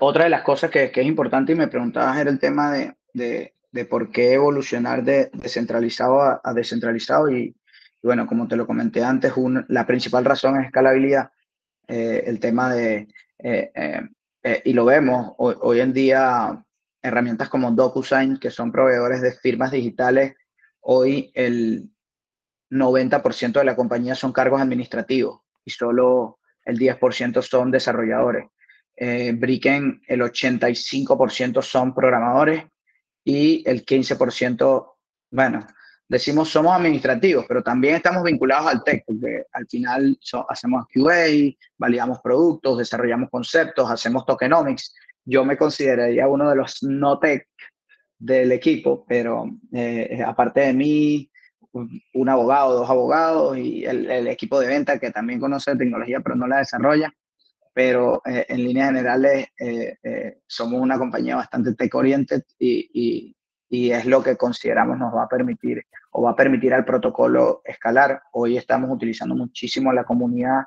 otra 0.00 0.24
de 0.24 0.30
las 0.30 0.42
cosas 0.42 0.70
que, 0.70 0.90
que, 0.90 1.02
es 1.02 1.06
importante 1.06 1.52
y 1.52 1.54
me 1.54 1.68
preguntabas 1.68 2.18
era 2.18 2.30
el 2.30 2.38
tema 2.38 2.72
de, 2.72 2.94
de, 3.12 3.54
de 3.72 3.86
por 3.86 4.10
qué 4.10 4.34
evolucionar 4.34 5.02
de 5.02 5.30
descentralizado 5.32 6.20
a, 6.20 6.54
descentralizado. 6.54 7.30
Y, 7.30 7.56
bueno, 8.02 8.26
como 8.26 8.46
te 8.46 8.56
lo 8.56 8.66
comenté 8.66 9.02
antes, 9.02 9.32
la 9.68 9.86
principal 9.86 10.24
razón 10.24 10.60
es 10.60 10.66
escalabilidad, 10.66 11.30
eh, 11.88 12.24
el 12.26 12.38
tema 12.38 12.72
de, 12.72 13.08
eh, 13.38 13.72
eh, 14.42 14.62
y 14.64 14.72
lo 14.72 14.84
vemos 14.84 15.32
hoy, 15.38 15.80
en 15.80 15.92
día, 15.92 16.62
herramientas 17.00 17.48
como 17.48 17.70
DocuSign, 17.70 18.38
que 18.38 18.50
son 18.50 18.70
proveedores 18.70 19.22
de 19.22 19.32
firmas 19.32 19.70
digitales, 19.70 20.34
hoy 20.80 21.30
el 21.34 21.88
90% 22.70 23.52
de 23.58 23.64
la 23.64 23.76
compañía 23.76 24.14
son 24.14 24.32
cargos 24.32 24.60
administrativos 24.60 25.40
y 25.64 25.70
solo 25.70 26.38
el 26.64 26.78
10% 26.78 27.42
son 27.42 27.70
desarrolladores. 27.70 28.46
Bricken, 28.94 30.02
el 30.06 30.20
85% 30.20 31.60
son 31.62 31.92
programadores 31.92 32.64
y 33.24 33.62
el 33.68 33.84
15%, 33.84 34.94
bueno, 35.30 35.66
decimos 36.08 36.48
somos 36.50 36.74
administrativos, 36.74 37.44
pero 37.48 37.62
también 37.62 37.96
estamos 37.96 38.22
vinculados 38.22 38.66
al 38.66 38.84
tech, 38.84 39.04
porque 39.06 39.44
al 39.52 39.66
final 39.66 40.18
hacemos 40.48 40.86
QA, 40.92 41.54
validamos 41.78 42.18
productos, 42.20 42.78
desarrollamos 42.78 43.30
conceptos, 43.30 43.90
hacemos 43.90 44.26
tokenomics 44.26 44.92
yo 45.24 45.44
me 45.44 45.56
consideraría 45.56 46.28
uno 46.28 46.50
de 46.50 46.56
los 46.56 46.82
no 46.82 47.18
tech 47.18 47.48
del 48.18 48.52
equipo, 48.52 49.04
pero 49.08 49.46
eh, 49.72 50.22
aparte 50.24 50.60
de 50.60 50.72
mí, 50.72 51.30
un 51.72 52.28
abogado, 52.28 52.74
dos 52.74 52.90
abogados 52.90 53.56
y 53.56 53.84
el, 53.84 54.26
equipo 54.26 54.60
de 54.60 54.68
venta 54.68 54.98
que 54.98 55.10
también 55.10 55.40
conoce 55.40 55.74
tecnología 55.74 56.20
pero 56.20 56.36
no 56.36 56.46
la 56.46 56.58
desarrolla. 56.58 57.12
Pero 57.74 58.20
eh, 58.24 58.46
en 58.48 58.64
líneas 58.64 58.88
generales 58.88 59.48
eh, 59.58 60.38
somos 60.46 60.80
una 60.80 60.98
compañía 60.98 61.36
bastante 61.36 61.74
tech 61.74 61.94
oriented 61.94 62.42
y, 62.58 62.90
y, 62.92 63.36
y, 63.68 63.90
es 63.92 64.04
lo 64.04 64.22
que 64.22 64.36
consideramos 64.36 64.98
nos 64.98 65.14
va 65.14 65.24
a 65.24 65.28
permitir 65.28 65.86
o 66.10 66.22
va 66.22 66.32
a 66.32 66.36
permitir 66.36 66.74
al 66.74 66.84
protocolo 66.84 67.62
escalar. 67.64 68.22
Hoy 68.32 68.58
estamos 68.58 68.90
utilizando 68.90 69.34
muchísimo 69.34 69.92
la 69.92 70.04
comunidad 70.04 70.64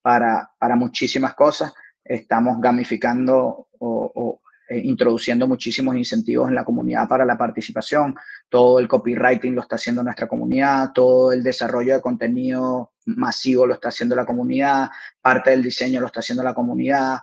para, 0.00 0.50
para 0.58 0.76
muchísimas 0.76 1.34
cosas. 1.34 1.74
Estamos 2.02 2.60
gamificando 2.60 3.68
o, 3.78 4.40
eh, 4.68 4.78
introduciendo 4.78 5.46
muchísimos 5.46 5.96
incentivos 5.96 6.48
en 6.48 6.54
la 6.54 6.64
comunidad 6.64 7.08
para 7.08 7.24
la 7.24 7.38
participación. 7.38 8.16
Todo 8.48 8.78
el 8.78 8.88
copywriting 8.88 9.54
lo 9.54 9.62
está 9.62 9.76
haciendo 9.76 10.02
nuestra 10.02 10.26
comunidad, 10.26 10.92
todo 10.92 11.32
el 11.32 11.42
desarrollo 11.42 11.94
de 11.94 12.00
contenido 12.00 12.92
masivo 13.06 13.66
lo 13.66 13.74
está 13.74 13.90
haciendo 13.90 14.16
la 14.16 14.26
comunidad, 14.26 14.90
parte 15.20 15.50
del 15.50 15.62
diseño 15.62 16.00
lo 16.00 16.06
está 16.06 16.20
haciendo 16.20 16.42
la 16.42 16.54
comunidad. 16.54 17.18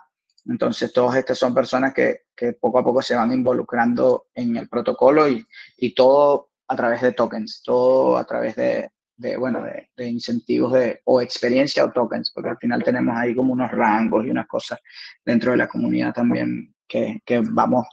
Entonces, 0.46 0.92
todas 0.92 1.16
estas 1.16 1.38
son 1.38 1.54
personas 1.54 1.92
que, 1.92 2.22
que 2.34 2.54
poco 2.54 2.78
a 2.78 2.84
poco 2.84 3.02
se 3.02 3.14
van 3.14 3.32
involucrando 3.32 4.26
en 4.34 4.56
el 4.56 4.68
protocolo 4.68 5.28
y, 5.28 5.46
y 5.76 5.94
todo 5.94 6.50
a 6.68 6.76
través 6.76 7.02
de 7.02 7.12
tokens, 7.12 7.62
todo 7.62 8.16
a 8.16 8.24
través 8.24 8.56
de, 8.56 8.90
de, 9.16 9.36
bueno, 9.36 9.64
de, 9.96 10.08
incentivos 10.08 10.72
de, 10.72 11.00
o 11.04 11.20
experiencia 11.20 11.84
o 11.84 11.92
tokens, 11.92 12.30
porque 12.32 12.50
al 12.50 12.58
final 12.58 12.82
tenemos 12.82 13.16
ahí 13.16 13.34
como 13.34 13.52
unos 13.52 13.70
rangos 13.70 14.24
y 14.24 14.30
unas 14.30 14.46
cosas 14.46 14.80
dentro 15.24 15.52
de 15.52 15.58
la 15.58 15.68
comunidad 15.68 16.12
también 16.12 16.73
que, 16.94 17.20
que 17.24 17.40
vamos 17.40 17.88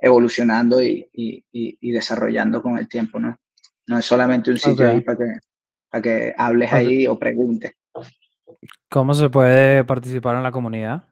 evolucionando 0.00 0.80
y, 0.80 1.08
y, 1.12 1.44
y, 1.50 1.90
desarrollando 1.90 2.62
con 2.62 2.78
el 2.78 2.88
tiempo, 2.88 3.18
¿no? 3.18 3.36
No 3.88 3.98
es 3.98 4.04
solamente 4.04 4.52
un 4.52 4.58
sitio 4.58 4.88
ahí 4.88 5.00
para 5.00 5.18
que, 5.18 5.38
para 5.90 6.02
que 6.02 6.34
hables 6.38 6.72
ahí 6.72 7.08
o 7.08 7.18
preguntes. 7.18 7.72
¿Cómo 8.88 9.12
se 9.14 9.28
puede 9.28 9.82
participar 9.82 10.36
en 10.36 10.44
la 10.44 10.52
comunidad? 10.52 11.02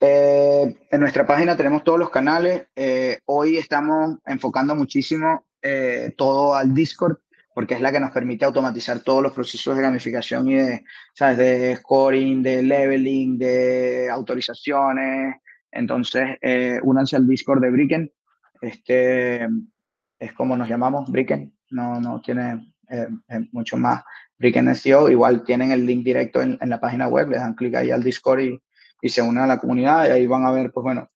Eh, 0.00 0.76
en 0.90 1.00
nuestra 1.00 1.26
página 1.26 1.56
tenemos 1.56 1.82
todos 1.82 1.98
los 1.98 2.10
canales. 2.10 2.66
Eh, 2.76 3.20
hoy 3.24 3.56
estamos 3.56 4.18
enfocando 4.26 4.74
muchísimo 4.74 5.46
eh, 5.62 6.12
todo 6.14 6.54
al 6.54 6.74
Discord 6.74 7.16
porque 7.54 7.74
es 7.74 7.80
la 7.80 7.90
que 7.90 8.00
nos 8.00 8.10
permite 8.10 8.44
automatizar 8.44 9.00
todos 9.00 9.22
los 9.22 9.32
procesos 9.32 9.76
de 9.76 9.82
gamificación 9.82 10.48
y 10.48 10.56
de, 10.56 10.84
¿sabes? 11.14 11.38
de 11.38 11.76
scoring, 11.76 12.42
de 12.42 12.62
leveling, 12.62 13.38
de 13.38 14.10
autorizaciones. 14.10 15.36
Entonces, 15.72 16.36
eh, 16.42 16.80
únanse 16.82 17.16
al 17.16 17.26
Discord 17.26 17.60
de 17.60 17.70
Bricken. 17.70 18.12
Este, 18.60 19.48
es 20.18 20.32
como 20.34 20.56
nos 20.56 20.68
llamamos, 20.68 21.10
Bricken. 21.10 21.52
No, 21.70 22.00
no 22.00 22.20
tiene 22.20 22.74
eh, 22.88 23.08
eh, 23.28 23.48
mucho 23.52 23.76
más. 23.76 24.02
Bricken 24.38 24.74
SEO, 24.74 25.10
igual 25.10 25.44
tienen 25.44 25.70
el 25.70 25.84
link 25.86 26.04
directo 26.04 26.40
en, 26.40 26.58
en, 26.60 26.70
la 26.70 26.80
página 26.80 27.08
web, 27.08 27.28
le 27.28 27.36
dan 27.36 27.54
clic 27.54 27.74
ahí 27.74 27.90
al 27.90 28.02
Discord 28.02 28.40
y, 28.40 28.60
y 29.02 29.08
se 29.08 29.22
unen 29.22 29.44
a 29.44 29.46
la 29.46 29.58
comunidad 29.58 30.06
y 30.06 30.10
ahí 30.10 30.26
van 30.26 30.46
a 30.46 30.50
ver, 30.50 30.72
pues 30.72 30.82
bueno, 30.82 31.08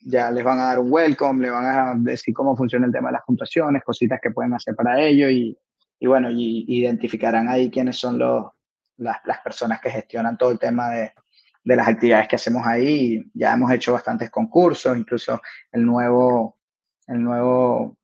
ya 0.00 0.30
les 0.30 0.42
van 0.42 0.58
a 0.58 0.64
dar 0.64 0.78
un 0.78 0.92
welcome, 0.92 1.44
le 1.44 1.50
van 1.50 1.64
a 1.64 1.94
decir 1.96 2.34
cómo 2.34 2.56
funciona 2.56 2.86
el 2.86 2.92
tema 2.92 3.08
de 3.08 3.14
las 3.14 3.24
puntuaciones, 3.24 3.84
cositas 3.84 4.20
que 4.20 4.30
pueden 4.30 4.54
hacer 4.54 4.74
para 4.74 5.00
ello 5.00 5.28
y, 5.28 5.56
y 6.00 6.06
bueno, 6.06 6.30
y, 6.30 6.64
identificarán 6.66 7.48
ahí 7.48 7.70
quiénes 7.70 7.98
son 7.98 8.18
los, 8.18 8.46
las, 8.96 9.18
las, 9.24 9.38
personas 9.40 9.80
que 9.80 9.90
gestionan 9.90 10.36
todo 10.38 10.50
el 10.50 10.58
tema 10.58 10.90
de, 10.90 11.12
de, 11.68 11.76
las 11.76 11.88
actividades 11.88 12.28
que 12.28 12.36
hacemos 12.36 12.66
ahí. 12.66 13.24
Ya 13.34 13.52
hemos 13.52 13.70
hecho 13.72 13.92
bastantes 13.92 14.30
concursos, 14.30 14.96
incluso 14.96 15.40
el 15.72 15.84
nuevo, 15.84 16.58
el 17.06 17.22
nuevo 17.22 17.96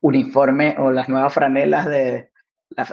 uniforme 0.00 0.76
o 0.78 0.90
las 0.90 1.08
nuevas 1.08 1.32
franelas 1.32 1.86
de 1.86 2.30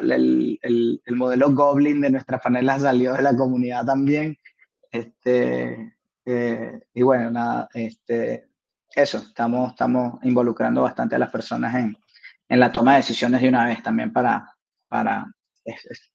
el, 0.01 0.59
el, 0.61 1.01
el, 1.05 1.15
modelo 1.15 1.53
Goblin 1.53 2.01
de 2.01 2.09
nuestras 2.09 2.41
franelas 2.41 2.81
salió 2.81 3.13
de 3.13 3.21
la 3.21 3.35
comunidad 3.35 3.85
también. 3.85 4.35
Este, 4.91 5.95
eh, 6.25 6.79
y 6.93 7.01
bueno, 7.03 7.29
nada, 7.31 7.69
este, 7.73 8.49
eso, 8.95 9.19
estamos, 9.19 9.71
estamos 9.71 10.19
involucrando 10.23 10.81
bastante 10.81 11.15
a 11.15 11.19
las 11.19 11.29
personas 11.29 11.75
en, 11.75 11.95
en 12.49 12.59
la 12.59 12.71
toma 12.71 12.93
de 12.93 12.97
decisiones 12.97 13.41
de 13.41 13.49
una 13.49 13.65
vez 13.65 13.83
también 13.83 14.11
para, 14.11 14.51
para 14.87 15.31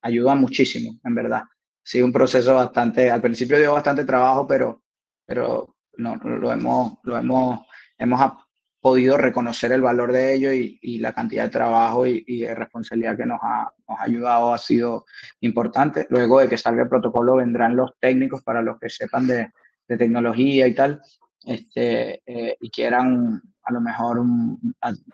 ayuda 0.03 0.35
muchísimo, 0.35 0.99
en 1.05 1.15
verdad. 1.15 1.43
Sí, 1.83 2.01
un 2.01 2.13
proceso 2.13 2.55
bastante, 2.55 3.11
al 3.11 3.21
principio 3.21 3.59
dio 3.59 3.73
bastante 3.73 4.05
trabajo, 4.05 4.47
pero, 4.47 4.83
pero 5.27 5.77
no, 5.97 6.17
lo 6.17 6.53
hemos, 6.53 6.99
lo 7.03 7.17
hemos, 7.17 7.67
hemos 7.99 8.33
podido 8.81 9.17
reconocer 9.17 9.73
el 9.73 9.81
valor 9.81 10.13
de 10.13 10.35
ello 10.35 10.53
y, 10.53 10.79
y 10.83 10.99
la 10.99 11.13
cantidad 11.13 11.45
de 11.45 11.51
trabajo 11.51 12.07
y, 12.07 12.25
y, 12.27 12.41
de 12.41 12.55
responsabilidad 12.55 13.17
que 13.17 13.27
nos 13.27 13.41
ha, 13.43 13.73
nos 13.89 13.99
ha 13.99 14.03
ayudado 14.03 14.55
ha 14.55 14.59
sido 14.59 15.07
importante. 15.41 16.07
Luego 16.11 16.41
de 16.41 16.49
que 16.49 16.59
salga 16.59 16.83
el 16.83 16.89
protocolo 16.89 17.37
vendrán 17.37 17.77
los 17.77 17.93
técnicos 18.01 18.43
para 18.43 18.63
los 18.63 18.79
que 18.79 18.91
sepan 18.91 19.27
de, 19.27 19.53
de 19.89 19.97
tecnología 19.97 20.67
y 20.67 20.75
tal, 20.75 21.01
este, 21.45 22.23
eh, 22.27 22.57
y 22.61 22.71
quieran 22.71 23.43
a 23.65 23.73
lo 23.73 23.81
mejor 23.81 24.23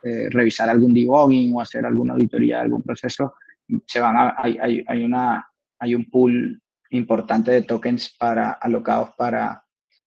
eh, 0.02 0.28
revisar 0.30 0.68
algún 0.68 0.94
debugging 0.94 1.54
o 1.54 1.60
hacer 1.60 1.84
alguna 1.84 2.14
auditoría 2.14 2.56
de 2.56 2.62
algún 2.62 2.82
proceso, 2.82 3.34
se 3.86 4.00
van 4.00 4.16
a, 4.16 4.34
hay, 4.38 4.58
hay, 4.60 4.84
hay, 4.86 5.04
una, 5.04 5.46
hay 5.78 5.94
un 5.94 6.10
pool 6.10 6.60
importante 6.90 7.50
de 7.50 7.62
tokens 7.62 8.14
para, 8.18 8.52
alocados 8.52 9.10
para, 9.16 9.64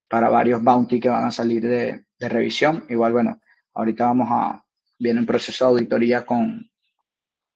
para 0.08 0.30
varios 0.30 0.64
bounty 0.64 1.00
que 1.00 1.10
van 1.10 1.26
a 1.26 1.32
salir 1.32 1.62
de, 1.62 2.06
de 2.20 2.30
revisión. 2.30 2.84
Igual, 2.90 3.14
bueno, 3.14 3.40
ahorita 3.74 4.06
vamos 4.06 4.28
a, 4.32 4.64
viene 5.00 5.20
un 5.20 5.26
proceso 5.26 5.66
de 5.66 5.72
auditoría 5.72 6.26
con, 6.26 6.70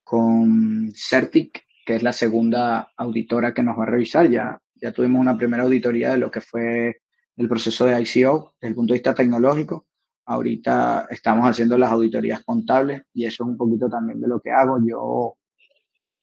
con 0.04 0.92
Certic, 0.96 1.64
que 1.86 1.96
es 1.96 2.04
la 2.04 2.14
segunda 2.14 2.92
auditora 2.98 3.54
que 3.54 3.64
nos 3.64 3.78
va 3.78 3.84
a 3.84 3.88
revisar. 3.88 4.30
Ya, 4.30 4.60
ya 4.76 4.92
tuvimos 4.92 5.22
una 5.22 5.38
primera 5.38 5.64
auditoría 5.64 6.12
de 6.12 6.18
lo 6.18 6.32
que 6.32 6.42
fue 6.42 7.02
el 7.38 7.50
proceso 7.50 7.86
de 7.86 8.02
ICO 8.02 8.56
desde 8.60 8.70
el 8.70 8.76
punto 8.76 8.94
de 8.94 9.00
vista 9.00 9.14
tecnológico. 9.14 9.86
Ahorita 10.28 11.08
estamos 11.10 11.48
haciendo 11.48 11.78
las 11.78 11.92
auditorías 11.92 12.44
contables 12.44 13.04
y 13.14 13.26
eso 13.26 13.44
es 13.44 13.50
un 13.50 13.58
poquito 13.58 13.90
también 13.90 14.20
de 14.20 14.28
lo 14.28 14.40
que 14.40 14.52
hago. 14.52 14.80
Yo 14.84 15.38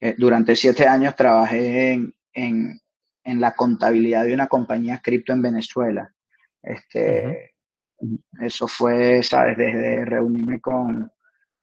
eh, 0.05 0.15
durante 0.17 0.53
siete 0.57 0.85
años 0.85 1.15
trabajé 1.15 1.93
en, 1.93 2.13
en, 2.33 2.77
en, 3.23 3.39
la 3.39 3.55
contabilidad 3.55 4.25
de 4.25 4.33
una 4.33 4.47
compañía 4.47 4.99
cripto 5.01 5.31
en 5.31 5.41
Venezuela. 5.41 6.13
Este, 6.61 7.53
Eso 8.41 8.67
fue, 8.67 9.23
¿sabes? 9.23 9.55
Desde 9.57 10.03
reunirme 10.03 10.59
con 10.59 11.09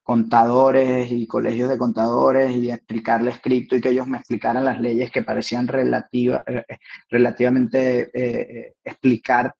contadores 0.02 1.12
y 1.12 1.26
colegios 1.26 1.68
de 1.68 1.76
contadores 1.76 2.50
y 2.56 2.70
explicarles 2.70 3.42
cripto 3.42 3.76
y 3.76 3.82
que 3.82 3.90
ellos 3.90 4.06
me 4.06 4.16
explicaran 4.16 4.64
las 4.64 4.80
leyes 4.80 5.10
que 5.10 5.22
parecían 5.22 5.68
relativa, 5.68 6.42
eh, 6.46 6.64
relativamente 7.10 8.10
eh, 8.14 8.74
explicar 8.82 9.54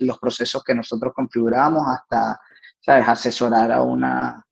los 0.00 0.18
procesos 0.18 0.64
que 0.64 0.74
nosotros 0.74 1.12
configuramos 1.14 1.86
hasta, 1.86 2.40
¿sabes?, 2.80 3.08
asesorar 3.08 3.70
a 3.70 3.82
una, 3.82 4.44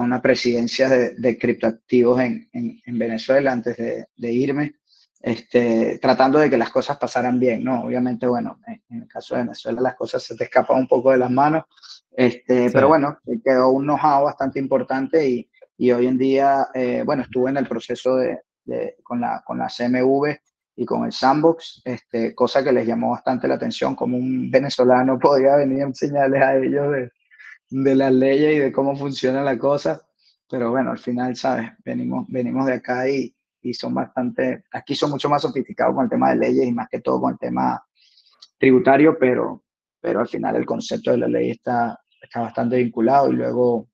a 0.00 0.04
una 0.04 0.22
presidencia 0.22 0.88
de, 0.88 1.14
de 1.14 1.38
criptoactivos 1.38 2.20
en, 2.20 2.48
en, 2.52 2.80
en, 2.84 2.98
Venezuela 2.98 3.52
antes 3.52 3.76
de, 3.76 4.06
de, 4.16 4.32
irme, 4.32 4.74
este, 5.20 5.98
tratando 5.98 6.38
de 6.38 6.48
que 6.48 6.56
las 6.56 6.70
cosas 6.70 6.96
pasaran 6.98 7.38
bien, 7.38 7.62
¿no? 7.62 7.84
Obviamente, 7.84 8.26
bueno, 8.26 8.58
en 8.66 9.02
el 9.02 9.08
caso 9.08 9.34
de 9.34 9.42
Venezuela 9.42 9.80
las 9.80 9.96
cosas 9.96 10.22
se 10.22 10.36
te 10.36 10.44
escapan 10.44 10.78
un 10.78 10.88
poco 10.88 11.10
de 11.10 11.18
las 11.18 11.30
manos, 11.30 11.64
este, 12.10 12.70
Pero 12.70 12.88
bueno, 12.88 13.18
quedó 13.44 13.70
un 13.70 13.84
know-how 13.84 14.24
bastante 14.24 14.58
importante 14.58 15.26
y, 15.26 15.48
y, 15.78 15.92
hoy 15.92 16.06
en 16.06 16.18
día, 16.18 16.68
eh, 16.74 17.02
bueno, 17.04 17.22
estuve 17.22 17.50
en 17.50 17.56
el 17.56 17.68
proceso 17.68 18.16
de, 18.16 18.40
de, 18.64 18.96
con, 19.02 19.20
la, 19.20 19.42
con 19.46 19.58
la 19.58 19.68
CMV 19.68 20.36
y 20.76 20.84
con 20.84 21.04
el 21.04 21.12
sandbox, 21.12 21.82
este, 21.84 22.34
cosa 22.34 22.64
que 22.64 22.72
les 22.72 22.86
llamó 22.86 23.10
bastante 23.12 23.46
la 23.46 23.54
atención, 23.54 23.94
como 23.94 24.16
un 24.16 24.50
venezolano 24.50 25.18
podía 25.20 25.56
venir 25.56 25.82
a 25.82 25.86
enseñarles 25.86 26.42
a 26.42 26.56
ellos 26.56 26.92
de, 26.92 27.10
de 27.70 27.94
las 27.94 28.12
leyes 28.12 28.56
y 28.56 28.58
de 28.58 28.72
cómo 28.72 28.96
funciona 28.96 29.42
la 29.42 29.58
cosa. 29.58 30.02
Pero 30.48 30.70
bueno, 30.70 30.90
al 30.90 30.98
final, 30.98 31.36
¿sabes? 31.36 31.70
Venimos, 31.84 32.26
venimos 32.28 32.66
de 32.66 32.74
acá 32.74 33.08
y, 33.08 33.34
y 33.62 33.74
son 33.74 33.94
bastante, 33.94 34.64
aquí 34.72 34.94
son 34.94 35.10
mucho 35.10 35.28
más 35.28 35.42
sofisticados 35.42 35.94
con 35.94 36.04
el 36.04 36.10
tema 36.10 36.30
de 36.30 36.36
leyes 36.36 36.66
y 36.66 36.72
más 36.72 36.88
que 36.88 37.00
todo 37.00 37.20
con 37.20 37.32
el 37.32 37.38
tema 37.38 37.82
tributario, 38.58 39.16
pero, 39.18 39.64
pero 40.00 40.20
al 40.20 40.28
final 40.28 40.56
el 40.56 40.66
concepto 40.66 41.10
de 41.10 41.18
la 41.18 41.28
ley 41.28 41.50
está, 41.50 41.98
está 42.20 42.40
bastante 42.40 42.76
vinculado 42.76 43.30
y 43.30 43.36
luego 43.36 43.88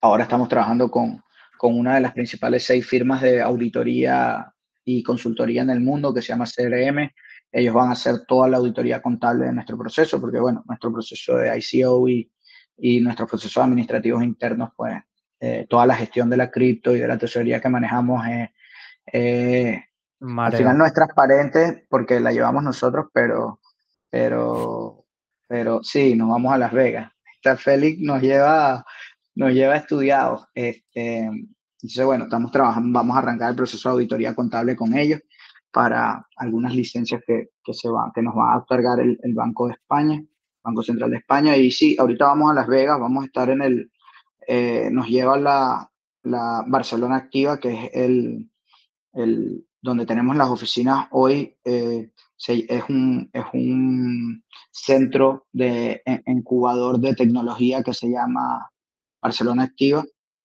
ahora 0.00 0.24
estamos 0.24 0.48
trabajando 0.48 0.90
con, 0.90 1.22
con 1.58 1.78
una 1.78 1.94
de 1.94 2.00
las 2.00 2.12
principales 2.12 2.64
seis 2.64 2.86
firmas 2.86 3.22
de 3.22 3.40
auditoría 3.40 4.52
y 4.84 5.02
consultoría 5.02 5.62
en 5.62 5.70
el 5.70 5.80
mundo 5.80 6.12
que 6.12 6.22
se 6.22 6.28
llama 6.28 6.44
CRM. 6.44 7.10
Ellos 7.50 7.74
van 7.74 7.90
a 7.90 7.92
hacer 7.92 8.24
toda 8.26 8.48
la 8.48 8.56
auditoría 8.56 9.00
contable 9.00 9.46
de 9.46 9.52
nuestro 9.52 9.78
proceso, 9.78 10.20
porque 10.20 10.40
bueno, 10.40 10.64
nuestro 10.66 10.92
proceso 10.92 11.36
de 11.36 11.56
ICO 11.56 12.08
y, 12.08 12.31
y 12.76 13.00
nuestros 13.00 13.28
procesos 13.28 13.62
administrativos 13.62 14.22
internos, 14.22 14.70
pues 14.76 14.94
eh, 15.40 15.66
toda 15.68 15.86
la 15.86 15.94
gestión 15.94 16.30
de 16.30 16.36
la 16.36 16.50
cripto 16.50 16.94
y 16.94 17.00
de 17.00 17.08
la 17.08 17.18
tesorería 17.18 17.60
que 17.60 17.68
manejamos 17.68 18.26
es, 18.26 18.50
eh, 19.12 19.84
al 20.20 20.56
final 20.56 20.78
no 20.78 20.86
es 20.86 20.94
transparente 20.94 21.86
porque 21.88 22.20
la 22.20 22.32
llevamos 22.32 22.62
nosotros, 22.62 23.06
pero, 23.12 23.60
pero 24.08 25.02
pero 25.52 25.82
sí, 25.82 26.14
nos 26.14 26.30
vamos 26.30 26.50
a 26.50 26.56
Las 26.56 26.72
Vegas. 26.72 27.12
Esta 27.36 27.58
Félix 27.58 28.00
nos 28.00 28.22
lleva, 28.22 28.86
nos 29.34 29.52
lleva 29.52 29.76
estudiados. 29.76 30.46
Este, 30.54 31.26
entonces, 31.26 32.06
bueno, 32.06 32.24
estamos 32.24 32.50
trabajando, 32.50 32.98
vamos 32.98 33.14
a 33.14 33.18
arrancar 33.18 33.50
el 33.50 33.56
proceso 33.56 33.90
de 33.90 33.92
auditoría 33.92 34.34
contable 34.34 34.74
con 34.74 34.96
ellos 34.96 35.20
para 35.70 36.26
algunas 36.36 36.74
licencias 36.74 37.20
que, 37.26 37.50
que 37.62 37.74
se 37.74 37.90
van, 37.90 38.12
que 38.14 38.22
nos 38.22 38.34
va 38.34 38.54
a 38.54 38.58
otorgar 38.60 38.98
el, 39.00 39.18
el, 39.22 39.34
Banco 39.34 39.66
de 39.66 39.74
España, 39.74 40.24
Banco 40.62 40.82
Central 40.82 41.10
de 41.10 41.18
España. 41.18 41.56
Y 41.56 41.70
sí, 41.70 41.96
ahorita 41.98 42.26
vamos 42.26 42.50
a 42.50 42.54
Las 42.54 42.66
Vegas, 42.66 42.98
vamos 42.98 43.22
a 43.22 43.26
estar 43.26 43.50
en 43.50 43.62
el, 43.62 43.90
eh, 44.46 44.88
nos 44.90 45.08
lleva 45.08 45.38
la, 45.38 45.90
la 46.22 46.64
Barcelona 46.66 47.16
Activa, 47.16 47.58
que 47.58 47.72
es 47.72 47.90
el, 47.94 48.50
el, 49.14 49.66
donde 49.80 50.06
tenemos 50.06 50.36
las 50.36 50.48
oficinas 50.48 51.06
hoy. 51.10 51.56
Eh, 51.64 52.10
es, 52.48 52.82
un, 52.88 53.30
es 53.32 53.44
un 53.52 54.44
centro 54.70 55.46
de 55.52 56.02
incubador 56.26 56.98
de 56.98 57.14
tecnología 57.14 57.82
que 57.82 57.94
se 57.94 58.10
llama 58.10 58.68
Barcelona 59.20 59.64
Activa. 59.64 60.04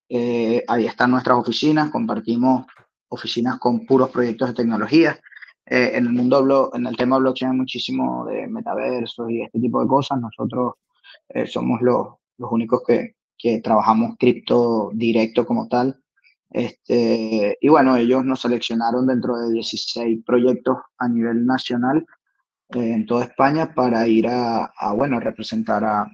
Eh, 0.10 0.64
ahí 0.68 0.86
están 0.86 1.12
nuestras 1.12 1.38
oficinas, 1.38 1.90
compartimos 1.90 2.66
oficinas 3.10 3.58
con 3.58 3.86
puros 3.86 4.10
proyectos 4.10 4.50
de 4.50 4.54
tecnología. 4.54 5.20
Eh, 5.70 5.92
en 5.96 6.06
el 6.06 6.14
mundo, 6.14 6.72
en 6.74 6.88
el 6.88 6.96
tema 6.96 7.18
blockchain 7.18 7.52
hay 7.52 7.58
muchísimo 7.58 8.26
de 8.26 8.48
metaversos 8.48 9.30
y 9.30 9.42
este 9.42 9.60
tipo 9.60 9.82
de 9.82 9.88
cosas. 9.88 10.20
Nosotros 10.20 10.76
eh, 11.30 11.46
somos 11.46 11.82
los, 11.82 12.08
los 12.38 12.52
únicos 12.52 12.82
que, 12.88 13.16
que 13.38 13.60
trabajamos 13.60 14.16
cripto 14.18 14.92
directo 14.94 15.46
como 15.46 15.68
tal. 15.68 16.00
Este, 16.50 17.58
y 17.60 17.68
bueno, 17.68 17.98
ellos 17.98 18.24
nos 18.24 18.42
seleccionaron 18.42 19.06
dentro 19.08 19.38
de 19.38 19.52
16 19.52 20.24
proyectos 20.26 20.78
a 20.98 21.10
nivel 21.10 21.46
nacional 21.46 22.06
eh, 22.70 22.94
en 22.94 23.06
toda 23.06 23.26
España 23.26 23.74
para 23.74 24.08
ir 24.08 24.28
a, 24.28 24.66
a 24.66 24.94
bueno, 24.94 25.20
representar 25.20 25.84
a, 25.84 26.10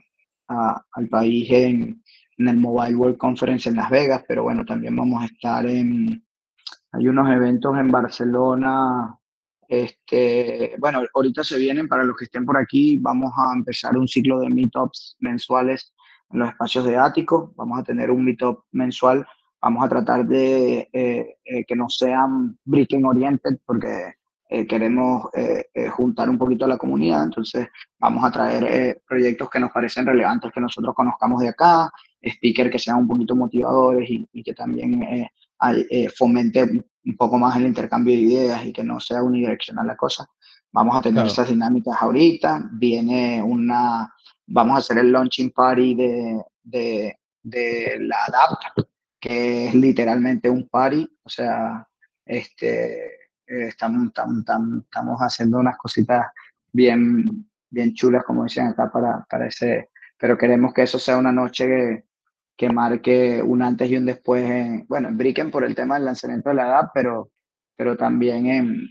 a, 0.48 0.82
al 0.92 1.08
país 1.10 1.48
en, 1.52 2.04
en, 2.40 2.48
el 2.48 2.58
Mobile 2.58 2.96
World 2.96 3.18
Conference 3.18 3.70
en 3.70 3.76
Las 3.76 3.92
Vegas, 3.92 4.24
pero 4.28 4.44
bueno, 4.44 4.66
también 4.66 4.96
vamos 4.96 5.22
a 5.22 5.28
estar 5.28 5.66
en, 5.68 6.26
hay 6.92 7.08
unos 7.08 7.30
eventos 7.30 7.78
en 7.78 7.92
Barcelona, 7.92 9.16
este, 9.82 10.76
bueno, 10.80 11.02
ahorita 11.14 11.44
se 11.44 11.58
vienen, 11.58 11.88
para 11.88 12.04
los 12.04 12.16
que 12.16 12.26
estén 12.26 12.46
por 12.46 12.58
aquí, 12.58 12.98
vamos 12.98 13.32
a 13.38 13.54
empezar 13.54 13.98
un 13.98 14.08
ciclo 14.08 14.40
de 14.40 14.50
meetups 14.50 15.18
mensuales 15.20 15.94
en 16.32 16.40
los 16.40 16.50
espacios 16.50 16.86
de 16.86 16.98
Ático, 16.98 17.54
vamos 17.56 17.80
a 17.80 17.84
tener 17.84 18.10
un 18.12 18.26
meetup 18.26 18.64
mensual 18.72 19.26
Vamos 19.64 19.86
a 19.86 19.88
tratar 19.88 20.26
de 20.26 20.90
eh, 20.92 21.38
eh, 21.46 21.64
que 21.64 21.74
no 21.74 21.88
sean 21.90 22.60
briefing 22.66 23.06
oriented 23.06 23.60
porque 23.66 24.16
eh, 24.50 24.68
queremos 24.68 25.30
juntar 25.92 26.30
un 26.30 26.38
poquito 26.38 26.66
a 26.66 26.68
la 26.68 26.78
comunidad. 26.78 27.24
Entonces, 27.24 27.70
vamos 27.98 28.26
a 28.26 28.32
traer 28.32 29.02
proyectos 29.08 29.50
que 29.50 29.62
nos 29.62 29.72
parecen 29.72 30.06
relevantes, 30.06 30.52
que 30.52 30.60
nosotros 30.60 30.94
conozcamos 30.94 31.40
de 31.40 31.48
acá, 31.48 31.90
speakers 32.22 32.72
que 32.72 32.78
sean 32.78 32.98
un 32.98 33.08
poquito 33.08 33.38
motivadores 33.38 34.10
y, 34.10 34.44
que 34.44 34.54
también 34.54 35.30
fomente 36.18 36.84
un 37.06 37.18
poco 37.18 37.38
más 37.38 37.56
el 37.56 37.68
intercambio 37.68 38.16
de 38.16 38.22
ideas 38.22 38.66
y 38.66 38.74
que 38.74 38.84
no 38.84 39.00
sea 39.00 39.24
unidireccional 39.24 39.88
la 39.88 39.96
cosa. 39.96 40.28
Vamos 40.72 40.98
a 40.98 41.02
tener 41.02 41.26
esas 41.26 41.50
dinámicas 41.50 41.96
ahorita. 42.00 42.70
Viene 42.72 43.42
una, 43.44 44.12
vamos 44.48 44.76
a 44.76 44.80
hacer 44.80 44.98
el 44.98 45.12
launching 45.12 45.52
party 45.52 45.96
de, 45.96 46.44
de, 46.64 47.18
de 47.44 47.98
la 48.00 48.26
ADAPT, 48.26 48.88
que 49.20 49.68
es 49.68 49.76
literalmente 49.76 50.50
un 50.50 50.68
party, 50.68 51.08
o 51.24 51.30
sea, 51.30 51.88
este, 52.26 53.06
eh, 53.48 53.68
estamos, 53.68 54.08
estamos, 54.08 54.44
estamos, 54.84 55.20
haciendo 55.20 55.60
unas 55.60 55.78
cositas 55.78 56.28
bien, 56.72 57.48
bien 57.70 57.94
chulas, 57.94 58.24
como 58.24 58.46
dicen 58.46 58.68
acá, 58.68 58.92
para, 58.92 59.26
para 59.30 59.48
ese, 59.48 59.90
pero 60.18 60.38
queremos 60.38 60.74
que 60.74 60.84
eso 60.84 60.98
sea 60.98 61.18
una 61.18 61.32
noche 61.32 62.06
que, 62.56 62.68
que 62.68 62.74
marque 62.74 63.42
un 63.42 63.62
antes 63.62 63.90
y 63.90 63.98
un 63.98 64.06
después, 64.06 64.44
en, 64.44 64.86
bueno, 64.88 65.10
en 65.10 65.18
Bricken 65.18 65.52
por 65.52 65.64
el 65.64 65.76
tema 65.76 65.96
del 65.96 66.06
lanzamiento 66.06 66.50
de 66.50 66.56
la 66.56 66.68
edad, 66.68 66.92
pero, 66.94 67.30
pero 67.76 67.98
también 67.98 68.46
en, 68.48 68.88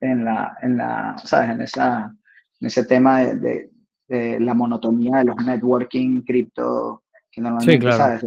en 0.00 0.24
la, 0.24 0.56
en 0.62 0.76
la, 0.76 1.16
¿sabes? 1.24 1.50
En, 1.50 1.60
esa, 1.62 2.14
en 2.60 2.66
ese 2.66 2.84
tema 2.84 3.20
de, 3.20 3.36
de, 3.36 3.70
de 4.08 4.40
la 4.40 4.54
monotonía 4.54 5.18
de 5.18 5.24
los 5.24 5.36
networking 5.36 6.22
cripto 6.22 7.04
que 7.34 7.40
normalmente, 7.40 7.92
¿sabes? 7.92 8.24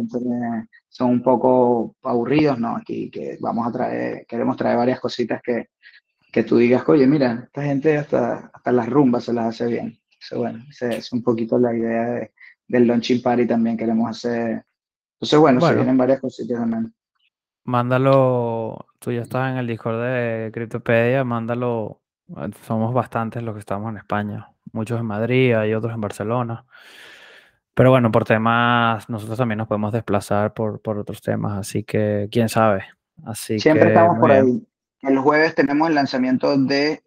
son 0.88 1.10
un 1.10 1.22
poco 1.22 1.96
aburridos, 2.02 2.58
¿no? 2.58 2.76
Aquí 2.76 3.10
que 3.10 3.38
vamos 3.40 3.66
a 3.66 3.72
traer, 3.72 4.26
queremos 4.26 4.56
traer 4.56 4.76
varias 4.76 5.00
cositas 5.00 5.40
que, 5.42 5.70
que 6.30 6.42
tú 6.42 6.58
digas, 6.58 6.86
oye, 6.86 7.06
mira, 7.06 7.44
esta 7.44 7.62
gente 7.62 7.96
hasta, 7.96 8.50
hasta 8.52 8.72
las 8.72 8.88
rumbas 8.88 9.24
se 9.24 9.32
las 9.32 9.46
hace 9.46 9.66
bien. 9.66 9.98
Eso, 10.20 10.38
bueno, 10.38 10.62
esa 10.68 10.90
es 10.90 11.10
un 11.12 11.22
poquito 11.22 11.58
la 11.58 11.74
idea 11.74 12.04
de, 12.10 12.32
del 12.68 12.86
launching 12.86 13.22
party 13.22 13.46
también 13.46 13.76
queremos 13.76 14.10
hacer. 14.10 14.64
Entonces, 15.14 15.38
bueno, 15.38 15.60
se 15.60 15.74
vienen 15.74 15.96
varias 15.96 16.20
cositas 16.20 16.58
también. 16.58 16.94
Mándalo, 17.64 18.86
tú 18.98 19.10
ya 19.10 19.22
estás 19.22 19.50
en 19.50 19.58
el 19.58 19.66
Discord 19.66 20.00
de 20.00 20.50
Cryptopedia, 20.52 21.24
mándalo, 21.24 22.00
somos 22.66 22.94
bastantes 22.94 23.42
los 23.42 23.54
que 23.54 23.60
estamos 23.60 23.90
en 23.90 23.98
España, 23.98 24.48
muchos 24.72 25.00
en 25.00 25.06
Madrid, 25.06 25.54
hay 25.54 25.74
otros 25.74 25.92
en 25.92 26.00
Barcelona. 26.00 26.64
Pero 27.74 27.90
bueno, 27.90 28.10
por 28.10 28.24
temas, 28.24 29.08
nosotros 29.08 29.38
también 29.38 29.58
nos 29.58 29.68
podemos 29.68 29.92
desplazar 29.92 30.52
por, 30.52 30.80
por 30.80 30.98
otros 30.98 31.20
temas, 31.20 31.58
así 31.58 31.84
que 31.84 32.28
quién 32.30 32.48
sabe. 32.48 32.84
Así 33.24 33.58
Siempre 33.58 33.88
estamos 33.88 34.18
por 34.18 34.30
ahí. 34.30 34.66
El 35.02 35.18
jueves 35.18 35.54
tenemos 35.54 35.88
el 35.88 35.94
lanzamiento 35.94 36.56
de 36.56 37.02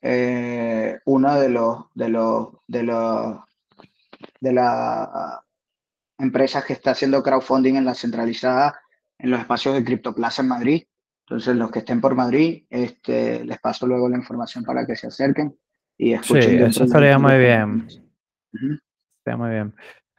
eh, 0.00 0.98
uno 1.04 1.40
de 1.40 1.48
los, 1.48 1.86
de 1.94 2.08
los, 2.08 2.48
de 2.66 2.82
los, 2.82 3.36
de 4.42 4.52
la 4.52 5.44
empresas 6.18 6.64
que 6.64 6.72
está 6.72 6.92
haciendo 6.92 7.22
crowdfunding 7.22 7.74
en 7.76 7.84
la 7.84 7.94
centralizada 7.94 8.80
en 9.18 9.30
los 9.30 9.40
espacios 9.40 9.74
de 9.74 9.84
CryptoPlaza 9.84 10.42
en 10.42 10.48
Madrid. 10.48 10.82
Entonces, 11.26 11.56
los 11.56 11.70
que 11.70 11.78
estén 11.78 12.00
por 12.00 12.14
Madrid, 12.14 12.64
este, 12.68 13.44
les 13.44 13.58
paso 13.60 13.86
luego 13.86 14.08
la 14.08 14.18
información 14.18 14.64
para 14.64 14.84
que 14.84 14.96
se 14.96 15.06
acerquen 15.06 15.56
y 15.96 16.12
escuchen. 16.12 16.42
Sí, 16.42 16.56
eso 16.56 16.84
estaría 16.84 17.18
muy 17.18 17.38
bien. 17.38 17.88
Estaría 19.18 19.36
muy 19.36 19.50
bien. 19.50 19.74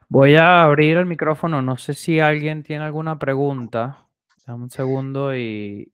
Voy 0.08 0.36
a 0.36 0.62
abrir 0.62 0.96
el 0.96 1.06
micrófono. 1.06 1.60
No 1.60 1.76
sé 1.76 1.92
si 1.92 2.18
alguien 2.18 2.62
tiene 2.62 2.84
alguna 2.84 3.18
pregunta. 3.18 4.06
Dame 4.46 4.64
un 4.64 4.70
segundo 4.70 5.36
y, 5.36 5.92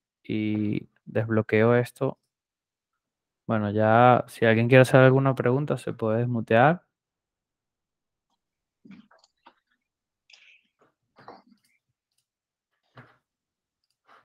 desbloqueo 1.04 1.74
esto. 1.74 2.18
Bueno, 3.46 3.72
ya 3.72 4.24
si 4.28 4.44
alguien 4.44 4.68
quiere 4.68 4.82
hacer 4.82 5.00
alguna 5.00 5.34
pregunta, 5.34 5.76
se 5.76 5.92
puede 5.92 6.18
desmutear. 6.18 6.84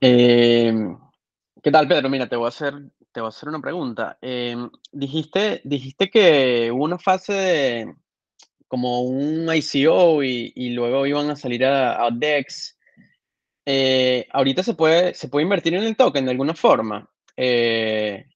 Em, 0.08 0.96
¿Qué 1.64 1.72
tal, 1.72 1.88
Pedro? 1.88 2.10
Mira, 2.10 2.30
te 2.30 2.36
voy 2.36 2.46
a 2.46 2.50
hacer, 2.50 2.76
te 3.12 3.22
voy 3.22 3.28
a 3.28 3.30
hacer 3.30 3.50
una 3.50 3.60
pregunta. 3.60 4.20
Em, 4.22 4.70
dijiste, 4.92 5.62
dijiste 5.64 6.12
que 6.12 6.72
hubo 6.72 6.84
una 6.84 7.00
fase 7.00 7.34
de, 7.34 7.96
como 8.68 9.02
un 9.02 9.50
ICO 9.52 10.22
y, 10.24 10.70
luego 10.76 11.08
iban 11.08 11.32
a 11.32 11.36
salir 11.36 11.66
a, 11.66 12.08
DEX. 12.12 12.78
Eh, 13.66 14.28
ahorita 14.32 14.62
se 14.62 14.76
puede, 14.76 15.16
se 15.16 15.28
puede 15.28 15.44
invertir 15.44 15.74
en 15.74 15.84
el 15.84 15.98
token 15.98 16.26
de 16.26 16.32
alguna 16.32 16.54
forma. 16.54 17.10
Eh, 17.36 18.28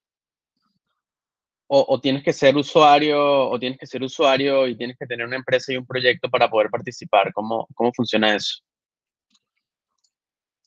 o, 1.68 2.02
tienes 2.02 2.24
que 2.24 2.34
ser 2.34 2.58
usuario, 2.58 3.48
o 3.50 3.60
tienes 3.60 3.78
que 3.78 3.86
ser 3.86 4.02
usuario 4.02 4.68
y 4.68 4.76
tienes 4.76 4.98
que 4.98 5.06
tener 5.06 5.28
una 5.28 5.36
empresa 5.36 5.72
y 5.72 5.78
un 5.78 5.86
proyecto 5.86 6.30
para 6.32 6.50
poder 6.50 6.72
participar. 6.72 7.32
¿Cómo, 7.32 7.68
cómo 7.76 7.92
funciona 7.94 8.36
eso? 8.36 8.64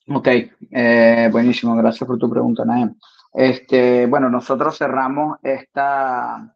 Ok, 0.09 0.29
eh, 0.71 1.29
buenísimo, 1.31 1.77
gracias 1.77 2.07
por 2.07 2.19
tu 2.19 2.29
pregunta, 2.29 2.65
Naem. 2.65 2.95
Este, 3.33 4.07
bueno, 4.07 4.29
nosotros 4.29 4.77
cerramos 4.77 5.39
esta 5.43 6.55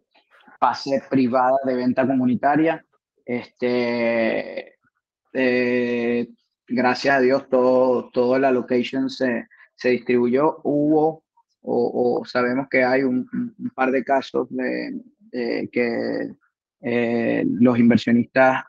fase 0.59 1.03
privada 1.09 1.57
de 1.65 1.75
venta 1.75 2.07
comunitaria 2.07 2.85
este, 3.27 4.77
eh, 5.33 6.29
gracias 6.69 7.17
a 7.17 7.21
Dios, 7.21 7.49
todo, 7.51 8.09
todo 8.11 8.39
la 8.39 8.53
location 8.53 9.11
se, 9.11 9.49
se 9.75 9.91
distribuyó. 9.91 10.61
Hubo, 10.63 11.25
o, 11.63 12.23
sabemos 12.25 12.69
que 12.71 12.85
hay 12.85 13.03
un, 13.03 13.29
par 13.75 13.91
de 13.91 14.05
casos 14.05 14.47
de, 14.51 15.01
que 15.73 16.31
eh, 16.81 17.45
los 17.47 17.79
inversionistas 17.79 18.65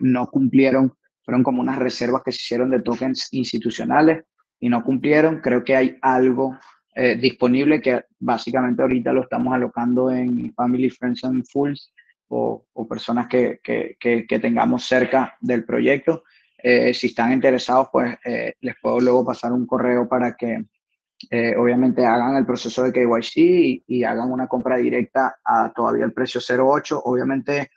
no 0.00 0.30
cumplieron, 0.30 0.94
fueron 1.24 1.42
como 1.42 1.60
unas 1.60 1.78
reservas 1.78 2.22
que 2.24 2.32
se 2.32 2.42
hicieron 2.42 2.70
de 2.70 2.80
tokens 2.80 3.28
institucionales 3.32 4.24
y 4.60 4.68
no 4.68 4.82
cumplieron. 4.82 5.40
Creo 5.40 5.64
que 5.64 5.76
hay 5.76 5.98
algo 6.02 6.58
disponible 7.18 7.80
que 7.80 8.04
básicamente 8.18 8.82
ahorita 8.82 9.14
lo 9.14 9.22
estamos 9.22 9.54
alocando 9.54 10.10
en 10.10 10.52
Family, 10.52 10.90
Friends 10.90 11.24
and 11.24 11.42
Fools 11.50 11.90
o, 12.32 12.86
personas 12.88 13.28
que, 13.28 13.60
que, 13.62 13.96
que, 13.98 14.38
tengamos 14.38 14.84
cerca 14.86 15.36
del 15.40 15.64
proyecto. 15.64 16.24
Eh, 16.56 16.94
si 16.94 17.08
están 17.08 17.32
interesados, 17.32 17.88
pues 17.92 18.16
eh, 18.24 18.54
les 18.60 18.74
puedo 18.80 19.00
luego 19.00 19.24
pasar 19.24 19.52
un 19.52 19.66
correo 19.66 20.08
para 20.08 20.34
que, 20.34 20.64
eh, 21.30 21.54
obviamente 21.56 22.04
hagan 22.04 22.36
el 22.36 22.46
proceso 22.46 22.82
de 22.82 22.92
KYC 22.92 23.82
y, 23.86 24.04
hagan 24.04 24.30
una 24.30 24.46
compra 24.46 24.76
directa 24.76 25.36
a 25.44 25.72
todavía 25.72 26.04
el 26.04 26.12
precio 26.12 26.40
0.8. 26.40 27.00
Obviamente 27.04 27.70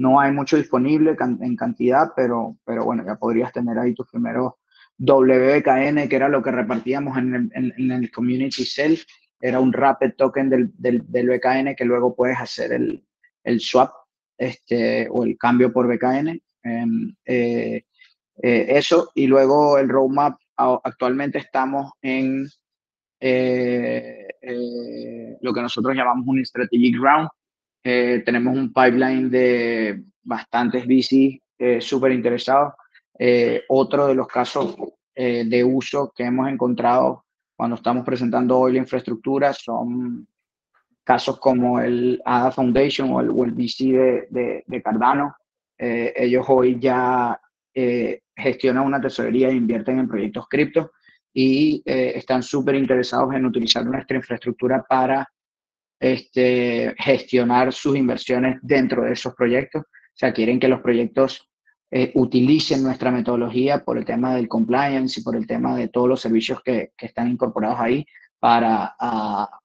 no 0.00 0.18
hay 0.18 0.32
mucho 0.32 0.56
disponible 0.56 1.14
en 1.20 1.56
cantidad, 1.56 2.12
pero, 2.16 2.56
pero 2.64 2.86
bueno, 2.86 3.04
ya 3.04 3.16
podrías 3.16 3.52
tener 3.52 3.78
ahí 3.78 3.92
tus 3.92 4.08
primeros 4.08 4.54
WKN, 4.96 6.08
que 6.08 6.16
era 6.16 6.30
lo 6.30 6.42
que 6.42 6.50
repartíamos 6.50 7.18
en 7.18 7.52
el, 7.54 8.10
Community 8.10 8.64
Cell. 8.64 8.96
Era 9.38 9.60
un 9.60 9.74
rapid 9.74 10.12
token 10.16 10.48
del, 10.48 10.70
del, 10.78 11.02
BKN 11.02 11.74
que 11.76 11.84
luego 11.84 12.16
puedes 12.16 12.38
hacer 12.38 12.72
el, 12.72 13.04
el 13.44 13.60
swap 13.60 13.92
este, 14.38 15.06
o 15.10 15.22
el 15.24 15.36
cambio 15.36 15.70
por 15.70 15.86
BKN. 15.86 16.40
Em, 16.62 17.14
eh, 17.26 17.84
eh, 18.42 18.66
eso, 18.68 19.10
y 19.14 19.26
luego 19.26 19.76
el 19.76 19.90
roadmap, 19.90 20.38
actualmente 20.56 21.40
estamos 21.40 21.92
en 22.00 22.46
eh, 23.20 24.28
lo 25.42 25.52
que 25.52 25.60
nosotros 25.60 25.94
llamamos 25.94 26.26
un 26.26 26.42
strategic 26.42 26.96
round. 26.98 27.28
Tenemos 27.82 28.56
un 28.56 28.72
pipeline 28.72 29.30
de 29.30 30.02
bastantes 30.22 30.86
VC 30.86 31.40
súper 31.80 32.12
interesados. 32.12 32.74
otro 33.68 34.06
de 34.08 34.14
los 34.14 34.26
casos 34.26 34.76
de 35.14 35.64
uso 35.64 36.12
que 36.14 36.24
hemos 36.24 36.48
encontrado 36.48 37.24
cuando 37.56 37.76
estamos 37.76 38.04
presentando 38.04 38.58
hoy 38.58 38.72
la 38.74 38.78
infraestructura 38.78 39.52
son 39.52 40.26
casos 41.04 41.38
como 41.38 41.80
el 41.80 42.20
ADA 42.24 42.52
Foundation 42.52 43.12
o 43.12 43.20
el, 43.20 43.30
o 43.30 43.46
VC 43.46 44.28
de, 44.30 44.64
de, 44.66 44.82
Cardano. 44.82 45.34
ellos 45.78 46.44
hoy 46.48 46.78
ya 46.78 47.38
eh, 47.72 48.22
gestionan 48.34 48.84
una 48.84 49.00
tesorería 49.00 49.48
e 49.48 49.54
invierten 49.54 50.00
en 50.00 50.08
proyectos 50.08 50.48
cripto 50.48 50.90
y 51.32 51.82
eh, 51.86 52.14
están 52.16 52.42
súper 52.42 52.74
interesados 52.74 53.32
en 53.34 53.46
utilizar 53.46 53.86
nuestra 53.86 54.16
infraestructura 54.16 54.82
para 54.82 55.28
este, 56.00 56.94
gestionar 56.98 57.72
sus 57.72 57.96
inversiones 57.96 58.58
dentro 58.62 59.04
de 59.04 59.12
esos 59.12 59.34
proyectos. 59.34 59.82
O 59.82 60.14
sea, 60.14 60.32
quieren 60.32 60.58
que 60.58 60.68
los 60.68 60.80
proyectos 60.80 61.46
eh, 61.90 62.10
utilicen 62.14 62.82
nuestra 62.82 63.10
metodología 63.10 63.84
por 63.84 63.98
el 63.98 64.04
tema 64.04 64.34
del 64.34 64.48
compliance 64.48 65.20
y 65.20 65.22
por 65.22 65.36
el 65.36 65.46
tema 65.46 65.76
de 65.76 65.88
todos 65.88 66.08
los 66.08 66.20
servicios 66.20 66.60
que, 66.64 66.92
que 66.96 67.06
están 67.06 67.28
incorporados 67.28 67.78
ahí 67.80 68.06
para 68.38 68.94
a, 68.98 69.60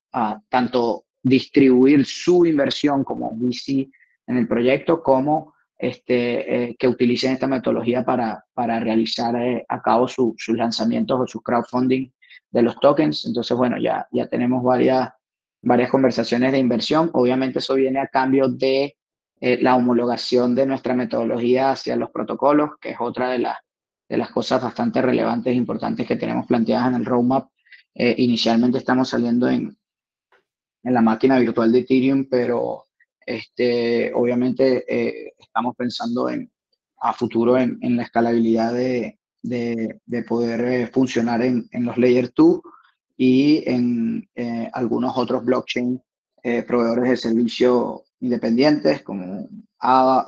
tanto 0.49 1.05
distribuir 1.21 2.05
su 2.05 2.45
inversión 2.45 3.03
como 3.03 3.31
VC 3.31 3.89
en 4.27 4.38
el 4.38 4.47
proyecto 4.47 5.01
como 5.01 5.53
este, 5.77 6.69
eh, 6.69 6.75
que 6.77 6.88
utilicen 6.88 7.33
esta 7.33 7.47
metodología 7.47 8.03
para, 8.05 8.45
para 8.53 8.79
realizar 8.79 9.36
eh, 9.36 9.65
a 9.67 9.81
cabo 9.81 10.07
sus 10.07 10.47
lanzamientos 10.49 11.19
o 11.19 11.27
su 11.27 11.41
crowdfunding 11.41 12.09
de 12.49 12.61
los 12.61 12.79
tokens. 12.79 13.25
Entonces, 13.25 13.57
bueno, 13.57 13.77
ya, 13.77 14.07
ya 14.11 14.27
tenemos 14.27 14.63
varias, 14.63 15.09
varias 15.66 15.91
conversaciones 15.91 16.51
de 16.53 16.59
inversión. 16.59 17.09
Obviamente 17.13 17.59
eso 17.59 17.76
viene 17.76 17.99
a 17.99 18.07
cambio 18.07 18.47
de 18.47 18.95
eh, 19.41 19.61
la 19.61 19.76
homologación 19.76 20.55
de 20.55 20.66
nuestra 20.66 20.93
metodología 20.93 21.72
hacia 21.72 21.97
los 21.97 22.11
protocolos, 22.11 22.72
que 22.80 22.91
es 22.91 22.97
otra 22.99 23.30
de, 23.32 23.39
las 23.39 23.57
de 24.07 24.18
las 24.18 24.30
cosas 24.30 24.63
bastante 24.63 25.01
relevantes 25.01 25.51
e 25.51 25.55
importantes 25.55 26.07
que 26.07 26.16
tenemos 26.16 26.45
planteadas 26.47 26.88
en 26.89 26.95
el 26.95 27.05
roadmap. 27.05 27.49
inicialmente 27.95 28.78
estamos 28.78 29.09
saliendo 29.09 29.49
en, 29.49 29.76
en 30.84 30.93
la 30.93 31.01
máquina 31.01 31.39
virtual 31.39 31.72
de 31.72 31.80
Ethereum, 31.80 32.28
pero 32.30 32.86
este, 33.26 34.13
obviamente 34.13 34.86
eh, 34.88 35.34
estamos 35.38 35.76
pensando 35.76 36.30
en, 36.30 36.51
a 36.99 37.11
futuro 37.13 37.57
en, 37.57 37.80
en 37.82 37.97
la 37.97 38.03
escalabilidad 38.03 38.74
de, 38.74 39.20
de, 39.41 39.99
de 40.05 40.24
poder 40.24 40.61
eh, 40.61 40.88
funcionar 40.88 41.41
en, 41.41 41.68
en, 41.72 41.86
los 41.86 41.97
Layer 41.97 42.32
2 42.36 42.61
y 43.18 43.63
en 43.70 44.28
eh, 44.36 44.70
algunos 44.74 45.18
otros 45.18 45.43
blockchain 45.43 46.01
proveedores 46.68 47.09
de 47.09 47.18
servicio 47.18 48.03
independientes 48.20 49.01
como, 49.01 49.49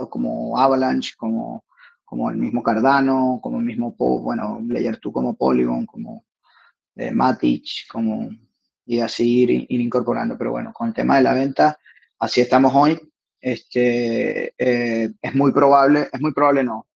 como 0.09 0.57
Avalanche, 0.57 1.13
como, 1.15 1.63
como 2.03 2.31
el 2.31 2.37
mismo 2.37 2.63
Cardano, 2.63 3.39
como 3.39 3.59
el 3.59 3.65
mismo, 3.65 3.95
bueno, 3.95 4.59
Layer 4.67 4.99
2 4.99 5.13
como 5.13 5.35
Polygon, 5.35 5.85
como 5.85 6.25
Matic, 7.11 7.87
como, 7.91 8.31
y 8.83 8.99
así 8.99 9.43
ir, 9.43 9.51
ir 9.51 9.79
incorporando. 9.79 10.35
Pero 10.39 10.49
bueno, 10.49 10.73
con 10.73 10.87
el 10.87 10.95
tema 10.95 11.17
de 11.17 11.21
la 11.21 11.35
venta, 11.35 11.77
así 12.17 12.41
estamos 12.41 12.73
hoy. 12.73 12.99
Este, 13.39 14.53
eh, 14.57 15.11
es 15.21 15.35
muy 15.35 15.51
probable, 15.51 16.09
es 16.11 16.19
muy 16.19 16.33
probable 16.33 16.63
no. 16.63 16.86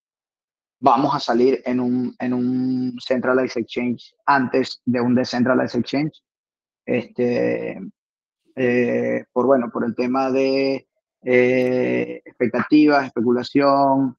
Vamos 0.83 1.13
a 1.13 1.19
salir 1.19 1.61
en 1.65 1.79
un, 1.79 2.15
en 2.19 2.33
un 2.33 2.97
centralized 2.99 3.61
exchange 3.61 4.15
antes 4.25 4.81
de 4.83 4.99
un 4.99 5.13
decentralized 5.13 5.79
exchange. 5.79 6.23
Este, 6.83 7.79
eh, 8.55 9.25
por 9.31 9.45
bueno, 9.45 9.69
por 9.71 9.85
el 9.85 9.95
tema 9.95 10.31
de 10.31 10.87
eh, 11.23 12.21
expectativas, 12.25 13.05
especulación, 13.05 14.17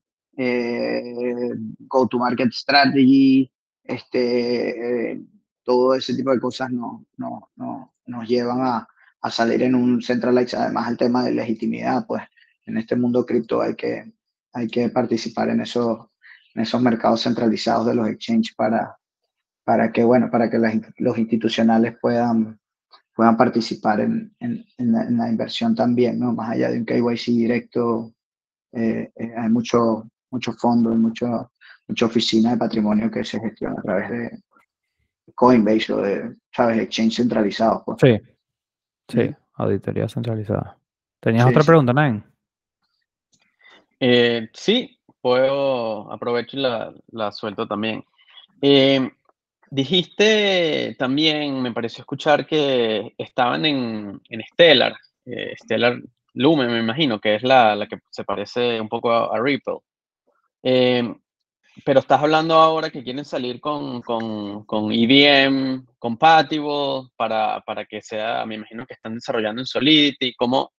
go 1.81 2.09
to 2.09 2.19
market 2.19 2.53
strategy, 2.53 3.53
este, 3.83 5.21
todo 5.65 5.95
ese 5.95 6.15
tipo 6.15 6.31
de 6.33 6.41
cosas 6.41 6.71
no, 6.71 7.05
no, 7.17 7.51
no 7.57 7.93
nos 8.07 8.29
llevan 8.29 8.61
a, 8.61 8.89
a 9.21 9.31
salir 9.31 9.63
en 9.63 9.75
un 9.75 10.01
centralized, 10.01 10.59
además 10.59 10.91
el 10.91 10.97
tema 10.97 11.25
de 11.25 11.33
legitimidad, 11.33 12.07
pues 12.07 12.23
en 12.67 12.77
este 12.77 12.97
mundo 12.97 13.27
cripto 13.27 13.61
hay 13.61 13.75
que, 13.75 14.13
hay 14.53 14.69
que 14.69 14.89
participar 14.89 15.49
en 15.51 15.61
esos, 15.61 16.07
en 16.55 16.63
esos 16.63 16.81
mercados 16.81 17.23
centralizados 17.23 17.87
de 17.87 17.95
los 17.95 18.09
exchanges 18.09 18.55
para, 18.55 18.97
para 19.65 19.93
que, 19.93 20.05
bueno, 20.05 20.31
para 20.31 20.51
que 20.51 20.59
los 20.99 21.19
institucionales 21.19 21.97
puedan, 22.01 22.59
puedan 23.15 23.37
participar 23.37 24.01
en, 24.01 24.35
en, 24.41 24.65
la, 24.79 25.29
inversión 25.29 25.75
también, 25.75 26.19
¿no? 26.19 26.33
Más 26.33 26.51
allá 26.51 26.71
de 26.71 26.79
un 26.79 26.85
KYC 26.85 27.27
directo, 27.27 28.13
eh, 28.73 29.11
eh, 29.15 29.33
hay 29.37 29.49
mucho, 29.49 30.09
mucho 30.31 30.53
fondo, 30.55 30.91
mucho, 30.91 31.53
mucha 31.87 32.07
oficina 32.07 32.53
de 32.53 32.57
patrimonio 32.57 33.11
que 33.11 33.25
se 33.25 33.41
gestiona 33.41 33.77
a 33.79 33.83
través 33.83 34.11
de 34.11 34.43
Coinbase 35.35 35.93
o 35.93 36.03
de, 36.03 36.37
¿sabes?, 36.55 36.79
exchange 36.79 37.17
centralizados. 37.17 37.83
Pues. 37.85 37.99
Sí. 38.01 38.33
Sí, 39.09 39.35
auditoría 39.55 40.09
centralizada. 40.09 40.79
¿Tenías 41.21 41.47
otra 41.47 41.63
pregunta, 41.63 41.93
Nain? 41.93 42.25
Eh, 44.01 44.49
sí, 44.53 44.99
puedo, 45.23 46.13
aprovecho 46.13 46.59
y 46.59 46.61
la, 46.61 46.93
la 47.13 47.33
suelto 47.33 47.67
también. 47.67 48.05
Eh, 48.61 49.11
dijiste 49.71 50.95
también, 50.99 51.63
me 51.63 51.73
pareció 51.73 52.03
escuchar 52.03 52.47
que 52.47 53.15
estaban 53.17 53.65
en, 53.65 54.21
en 54.29 54.43
Stellar, 54.53 54.95
eh, 55.25 55.55
Stellar 55.63 55.99
Lumen, 56.35 56.71
me 56.71 56.81
imagino, 56.81 57.21
que 57.21 57.37
es 57.37 57.43
la, 57.43 57.75
la 57.77 57.87
que 57.87 57.99
se 58.11 58.25
parece 58.25 58.81
un 58.81 58.89
poco 58.89 59.11
a, 59.11 59.39
Ripple. 59.41 59.79
Pero 61.85 62.01
estás 62.01 62.21
hablando 62.21 62.55
ahora 62.55 62.91
que 62.91 63.03
quieren 63.03 63.25
salir 63.25 63.59
con, 63.59 64.03
con, 64.03 64.65
con 64.65 64.93
EVM 64.93 65.87
compatible 65.99 67.09
para, 67.17 67.61
para, 67.61 67.87
que 67.87 68.03
sea, 68.03 68.45
me 68.45 68.57
imagino 68.57 68.87
que 68.87 68.95
están 68.95 69.15
desarrollando 69.15 69.63
en 69.63 69.67
Solidity. 69.67 70.35
¿Cómo, 70.35 70.73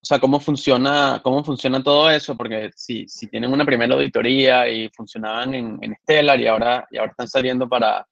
o 0.00 0.06
sea, 0.06 0.18
cómo 0.18 0.40
funciona, 0.40 1.20
cómo 1.22 1.42
funciona 1.44 1.82
todo 1.82 2.10
eso? 2.10 2.36
Porque 2.36 2.70
si, 2.74 3.08
si 3.08 3.26
tienen 3.26 3.52
una 3.52 3.64
primera 3.64 3.94
auditoría 3.94 4.68
y 4.68 4.88
funcionaban 4.90 5.54
en, 5.54 5.78
en 5.82 5.96
Stellar 6.02 6.40
y 6.40 6.46
ahora, 6.46 6.86
y 6.90 6.98
ahora 6.98 7.10
están 7.10 7.28
saliendo 7.28 7.68
para, 7.68 8.06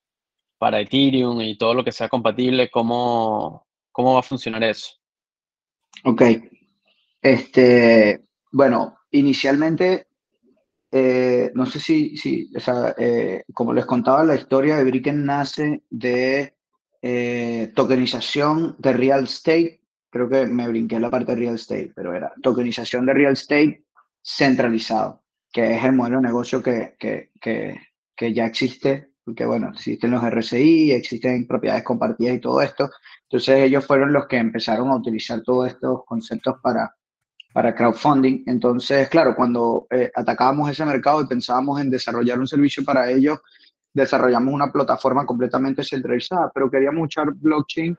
para 0.59 0.81
Ethereum 0.81 1.41
y 1.41 1.57
todo 1.57 1.75
lo 1.75 1.85
que 1.85 1.93
sea 1.93 2.09
compatible, 2.09 2.71
¿cómo, 2.71 3.67
cómo 3.93 4.15
va 4.15 4.21
a 4.21 4.25
funcionar 4.25 4.65
eso? 4.65 4.91
Ok. 6.05 6.23
Este, 7.23 8.25
bueno, 8.53 8.99
inicialmente 9.11 10.07
eh, 10.91 11.51
no 11.55 11.67
sé 11.67 11.81
si, 11.81 12.17
si 12.17 12.51
o 12.57 12.61
sea, 12.61 12.95
eh, 12.97 13.45
como 13.53 13.75
les 13.75 13.85
contaba, 13.85 14.25
la 14.25 14.37
historia 14.37 14.77
de 14.77 14.85
Bricken 14.85 15.27
nace 15.27 15.83
de 15.91 16.55
eh, 17.03 17.73
tokenización 17.75 18.77
de 18.79 18.93
real 18.93 19.25
estate. 19.25 19.81
Creo 20.17 20.31
que 20.31 20.47
me 20.47 20.67
brinqué 20.67 20.99
la 20.99 21.11
parte 21.11 21.33
de 21.33 21.41
real 21.43 21.57
estate, 21.57 21.93
pero 21.95 22.15
era 22.15 22.33
tokenización 22.43 23.05
de 23.05 23.13
real 23.13 23.35
estate 23.35 23.85
centralizado, 24.25 25.23
que 25.53 25.77
es 25.77 25.85
el 25.85 25.93
modelo 25.93 26.17
de 26.17 26.29
negocio 26.29 26.63
que, 26.63 26.97
que, 26.99 27.33
que, 27.39 27.79
que 28.17 28.33
ya 28.33 28.47
existe, 28.47 29.11
porque 29.23 29.45
bueno, 29.45 29.69
existen 29.75 30.13
los 30.13 30.25
RSI, 30.25 30.93
existen 30.93 31.47
propiedades 31.47 31.85
compartidas 31.85 32.37
y 32.37 32.41
todo 32.41 32.63
esto. 32.63 32.91
Entonces 33.25 33.59
ellos 33.59 33.85
fueron 33.85 34.11
los 34.11 34.27
que 34.27 34.39
empezaron 34.39 34.89
a 34.89 34.97
utilizar 34.97 35.43
todos 35.43 35.69
estos 35.69 36.03
conceptos 36.07 36.57
para 36.63 36.95
para 37.53 37.75
crowdfunding. 37.75 38.43
Entonces, 38.47 39.09
claro, 39.11 39.35
cuando 39.37 39.87
eh, 39.91 40.11
atacábamos 40.15 40.71
ese 40.71 40.85
mercado 40.87 41.21
y 41.21 41.27
pensábamos 41.27 41.79
en 41.81 41.91
desarrollar 41.91 42.39
un 42.39 42.47
servicio 42.47 42.83
para 42.85 43.11
ellos, 43.11 43.39
desarrollamos 43.93 44.53
una 44.53 44.73
plataforma 44.73 45.27
completamente 45.27 45.85
centralizada, 45.85 46.51
pero 46.55 46.71
queríamos 46.71 47.07
usar 47.07 47.33
blockchain, 47.35 47.97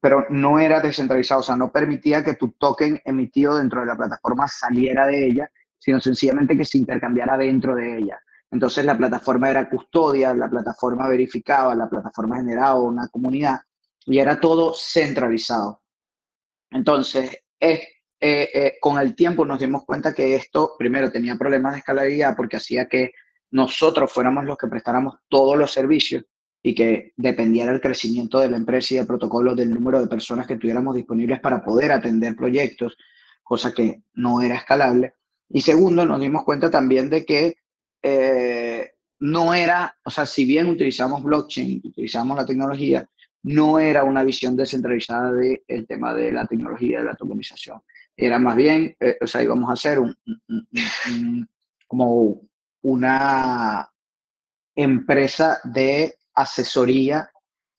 pero 0.00 0.26
no 0.30 0.58
era 0.58 0.80
descentralizado, 0.80 1.40
o 1.40 1.44
sea, 1.44 1.56
no 1.56 1.70
permitía 1.70 2.24
que 2.24 2.34
tu 2.34 2.52
token 2.52 3.00
emitido 3.04 3.58
dentro 3.58 3.80
de 3.80 3.86
la 3.86 3.96
plataforma 3.96 4.48
saliera 4.48 5.06
de 5.06 5.26
ella, 5.26 5.50
sino 5.78 6.00
sencillamente 6.00 6.56
que 6.56 6.64
se 6.64 6.78
intercambiara 6.78 7.36
dentro 7.36 7.74
de 7.74 7.98
ella. 7.98 8.20
Entonces 8.50 8.84
la 8.84 8.96
plataforma 8.96 9.50
era 9.50 9.68
custodia, 9.68 10.34
la 10.34 10.48
plataforma 10.48 11.08
verificaba, 11.08 11.74
la 11.74 11.88
plataforma 11.88 12.36
generaba 12.36 12.80
una 12.80 13.08
comunidad 13.08 13.60
y 14.06 14.18
era 14.18 14.40
todo 14.40 14.74
centralizado. 14.74 15.82
Entonces, 16.70 17.38
eh, 17.60 17.88
eh, 18.20 18.76
con 18.80 18.98
el 18.98 19.14
tiempo 19.14 19.44
nos 19.44 19.60
dimos 19.60 19.84
cuenta 19.84 20.14
que 20.14 20.34
esto, 20.34 20.74
primero, 20.78 21.10
tenía 21.10 21.36
problemas 21.36 21.72
de 21.72 21.78
escalabilidad 21.78 22.34
porque 22.36 22.56
hacía 22.56 22.88
que 22.88 23.12
nosotros 23.50 24.12
fuéramos 24.12 24.44
los 24.44 24.56
que 24.56 24.68
prestáramos 24.68 25.16
todos 25.28 25.56
los 25.56 25.72
servicios 25.72 26.24
y 26.62 26.74
que 26.74 27.12
dependiera 27.16 27.72
el 27.72 27.80
crecimiento 27.80 28.38
de 28.38 28.50
la 28.50 28.56
empresa 28.56 28.94
y 28.94 28.98
el 28.98 29.06
protocolo 29.06 29.54
del 29.54 29.72
número 29.72 30.00
de 30.00 30.08
personas 30.08 30.46
que 30.46 30.56
tuviéramos 30.56 30.94
disponibles 30.94 31.40
para 31.40 31.64
poder 31.64 31.92
atender 31.92 32.36
proyectos, 32.36 32.96
cosa 33.42 33.72
que 33.72 34.02
no 34.14 34.42
era 34.42 34.56
escalable. 34.56 35.14
Y 35.48 35.62
segundo, 35.62 36.04
nos 36.04 36.20
dimos 36.20 36.44
cuenta 36.44 36.70
también 36.70 37.08
de 37.08 37.24
que 37.24 37.56
eh, 38.02 38.92
no 39.20 39.54
era, 39.54 39.96
o 40.04 40.10
sea, 40.10 40.26
si 40.26 40.44
bien 40.44 40.66
utilizamos 40.66 41.22
blockchain, 41.22 41.80
utilizamos 41.84 42.36
la 42.36 42.46
tecnología, 42.46 43.08
no 43.42 43.78
era 43.78 44.04
una 44.04 44.22
visión 44.22 44.56
descentralizada 44.56 45.32
del 45.32 45.86
tema 45.88 46.14
de 46.14 46.30
la 46.30 46.46
tecnología, 46.46 46.98
de 46.98 47.06
la 47.06 47.14
tokenización. 47.14 47.80
Era 48.16 48.38
más 48.38 48.54
bien, 48.54 48.94
eh, 49.00 49.16
o 49.20 49.26
sea, 49.26 49.42
íbamos 49.42 49.70
a 49.70 49.72
hacer 49.72 49.98
un, 49.98 50.14
como 51.86 52.42
una 52.82 53.90
empresa 54.74 55.60
de 55.64 56.16
asesoría 56.34 57.30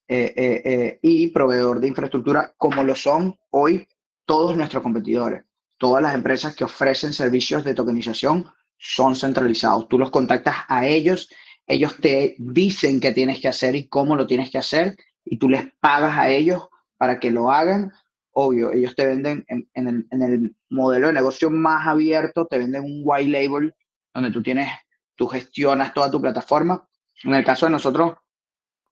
eh, 0.07 0.33
eh, 0.35 0.99
y 1.01 1.27
proveedor 1.29 1.79
de 1.79 1.87
infraestructura 1.87 2.53
como 2.57 2.83
lo 2.83 2.95
son 2.95 3.37
hoy 3.51 3.87
todos 4.25 4.57
nuestros 4.57 4.83
competidores. 4.83 5.43
Todas 5.77 6.03
las 6.03 6.13
empresas 6.13 6.55
que 6.55 6.63
ofrecen 6.63 7.13
servicios 7.13 7.63
de 7.63 7.73
tokenización 7.73 8.45
son 8.77 9.15
centralizados. 9.15 9.87
Tú 9.87 9.97
los 9.97 10.11
contactas 10.11 10.55
a 10.67 10.85
ellos, 10.85 11.29
ellos 11.67 11.95
te 11.97 12.35
dicen 12.37 12.99
qué 12.99 13.11
tienes 13.11 13.39
que 13.39 13.47
hacer 13.47 13.75
y 13.75 13.87
cómo 13.87 14.15
lo 14.15 14.27
tienes 14.27 14.49
que 14.51 14.57
hacer 14.57 14.95
y 15.23 15.37
tú 15.37 15.47
les 15.49 15.71
pagas 15.79 16.17
a 16.17 16.29
ellos 16.29 16.67
para 16.97 17.19
que 17.19 17.31
lo 17.31 17.51
hagan. 17.51 17.91
Obvio, 18.33 18.71
ellos 18.71 18.95
te 18.95 19.05
venden 19.05 19.45
en, 19.47 19.67
el, 19.73 20.07
en 20.09 20.21
el, 20.21 20.55
modelo 20.69 21.07
de 21.07 21.13
negocio 21.13 21.49
más 21.49 21.85
abierto, 21.87 22.45
te 22.45 22.57
venden 22.57 22.83
un 22.83 23.01
white 23.03 23.29
label 23.29 23.73
donde 24.13 24.31
tú 24.31 24.41
tienes, 24.41 24.69
tú 25.15 25.27
gestionas 25.27 25.93
toda 25.93 26.09
tu 26.09 26.21
plataforma. 26.21 26.87
En 27.23 27.33
el 27.33 27.43
caso 27.43 27.65
de 27.65 27.73
nosotros, 27.73 28.13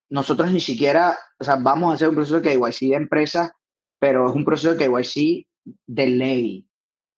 nosotros 0.10 0.52
ni 0.52 0.60
siquiera, 0.60 1.18
o 1.40 1.44
sea, 1.44 1.56
vamos 1.56 1.92
a 1.92 1.96
hacer 1.96 2.10
un 2.10 2.16
proceso 2.16 2.40
de 2.40 2.50
KYC 2.50 2.90
de 2.90 2.96
empresa, 2.96 3.56
pero 4.00 4.30
es 4.30 4.36
un 4.36 4.46
proceso 4.46 4.74
de 4.74 4.86
KYC 4.86 5.48
de 5.88 6.08
ley, 6.08 6.68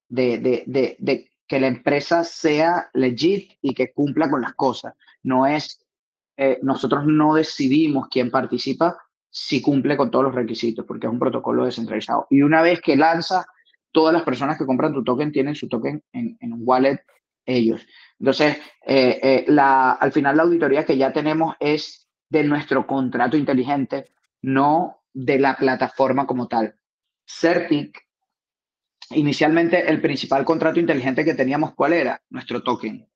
de, 0.08 0.38
de, 0.38 0.64
de, 0.66 0.96
de 0.98 1.30
que 1.46 1.60
la 1.60 1.68
empresa 1.68 2.24
sea 2.24 2.90
legit 2.94 3.52
y 3.60 3.74
que 3.74 3.92
cumpla 3.92 4.30
con 4.30 4.42
las 4.42 4.54
cosas. 4.54 4.94
No 5.22 5.46
es 5.46 5.82
eh, 6.36 6.58
nosotros 6.62 7.04
no 7.06 7.34
decidimos 7.34 8.08
quién 8.08 8.30
participa 8.30 8.98
si 9.30 9.60
cumple 9.62 9.96
con 9.96 10.10
todos 10.10 10.24
los 10.26 10.34
requisitos, 10.34 10.84
porque 10.84 11.06
es 11.06 11.12
un 11.12 11.18
protocolo 11.18 11.64
descentralizado. 11.64 12.26
Y 12.30 12.42
una 12.42 12.62
vez 12.62 12.80
que 12.80 12.96
lanza, 12.96 13.46
todas 13.90 14.12
las 14.12 14.22
personas 14.22 14.58
que 14.58 14.66
compran 14.66 14.92
tu 14.92 15.04
token 15.04 15.32
tienen 15.32 15.54
su 15.54 15.68
token 15.68 16.02
en, 16.12 16.36
en 16.40 16.52
un 16.52 16.62
wallet 16.64 17.00
ellos. 17.46 17.86
Entonces, 18.18 18.56
eh, 18.86 19.20
eh, 19.22 19.44
la, 19.48 19.92
al 19.92 20.12
final 20.12 20.36
la 20.36 20.42
auditoría 20.44 20.84
que 20.84 20.96
ya 20.96 21.12
tenemos 21.12 21.54
es 21.60 22.01
de 22.32 22.44
nuestro 22.44 22.86
contrato 22.86 23.36
inteligente, 23.36 24.10
no 24.40 25.02
de 25.12 25.38
la 25.38 25.54
plataforma 25.54 26.26
como 26.26 26.48
tal. 26.48 26.74
Certic, 27.26 27.98
inicialmente 29.10 29.88
el 29.88 30.00
principal 30.00 30.44
contrato 30.44 30.80
inteligente 30.80 31.24
que 31.24 31.34
teníamos, 31.34 31.74
¿cuál 31.74 31.92
era? 31.92 32.20
Nuestro 32.30 32.62
token 32.62 33.06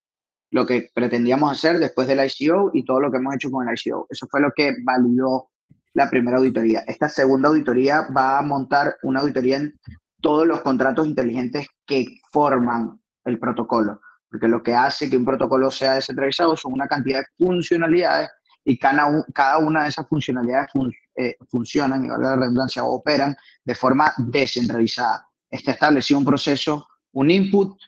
lo 0.51 0.65
que 0.65 0.91
pretendíamos 0.95 1.51
hacer 1.51 1.79
después 1.79 2.07
del 2.07 2.21
ICO 2.25 2.71
y 2.73 2.85
todo 2.85 3.01
lo 3.01 3.11
que 3.11 3.19
hemos 3.19 3.35
hecho 3.35 3.51
con 3.51 3.69
el 3.69 3.75
ICO. 3.75 4.07
Eso 4.09 4.27
fue 4.31 4.41
lo 4.41 4.53
que 4.55 4.77
validó 4.85 5.51
la 5.93 6.09
primera 6.09 6.39
auditoría. 6.39 6.85
Esta 6.87 7.09
segunda 7.09 7.49
auditoría 7.49 8.07
va 8.17 8.39
a 8.39 8.43
montar 8.43 8.97
una 9.03 9.21
auditoría 9.21 9.57
en 9.57 9.79
todos 10.21 10.47
los 10.47 10.61
contratos 10.61 11.07
inteligentes 11.07 11.67
que 11.85 12.07
forman 12.31 13.01
el 13.25 13.39
protocolo, 13.39 14.01
porque 14.31 14.49
lo 14.49 14.63
que 14.63 14.75
hace 14.75 15.11
que 15.11 15.17
un 15.17 15.25
protocolo 15.25 15.71
sea 15.71 15.95
descentralizado 15.95 16.57
son 16.57 16.75
una 16.75 16.87
cantidad 16.87 17.21
de 17.21 17.45
funcionalidades 17.45 18.31
y 18.69 18.79
cada, 18.79 19.59
una 19.59 19.85
de 19.85 19.89
esas 19.89 20.09
funcionalidades 20.09 20.71
eh, 21.15 21.37
funcionan, 21.49 22.05
y 22.05 22.09
la 22.09 22.37
redundancia, 22.37 22.85
operan 22.85 23.35
de 23.65 23.75
forma 23.75 24.13
descentralizada. 24.19 25.27
Está 25.49 25.71
establecido 25.71 26.19
un 26.19 26.27
proceso, 26.27 26.89
un 27.13 27.31
input, 27.31 27.81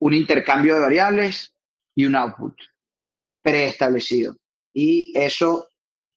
un 0.00 0.12
intercambio 0.12 0.74
de 0.74 0.80
variables, 0.80 1.56
y 1.96 2.04
un 2.04 2.14
output 2.14 2.54
preestablecido. 3.42 4.36
Y 4.72 5.12
eso 5.16 5.68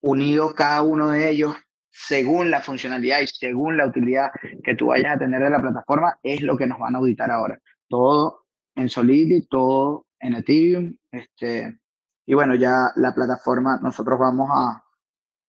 unido 0.02 0.54
cada 0.54 0.82
uno 0.82 1.10
de 1.10 1.30
ellos 1.30 1.56
según 1.92 2.52
la 2.52 2.62
funcionalidad 2.62 3.22
y 3.22 3.28
según 3.28 3.78
la 3.78 3.88
utilidad 3.88 4.30
que 4.64 4.76
tú 4.76 4.88
vayas 4.88 5.16
a 5.16 5.20
tener 5.20 5.42
de 5.42 5.50
la 5.50 5.62
plataforma, 5.62 6.18
es 6.24 6.42
lo 6.42 6.58
que 6.58 6.68
nos 6.68 6.80
van 6.80 6.96
a 6.96 7.00
auditar 7.00 7.32
ahora. 7.32 7.60
Todo 7.88 8.46
en 8.76 8.90
Solidity, 8.90 9.48
todo 9.48 10.06
en 10.20 10.36
Ethereum. 10.36 10.96
Este, 11.12 11.79
y 12.30 12.36
bueno, 12.36 12.54
ya 12.54 12.92
la 12.96 13.12
plataforma, 13.12 13.80
nosotros 13.82 14.20
vamos 14.20 14.52
a, 14.54 14.84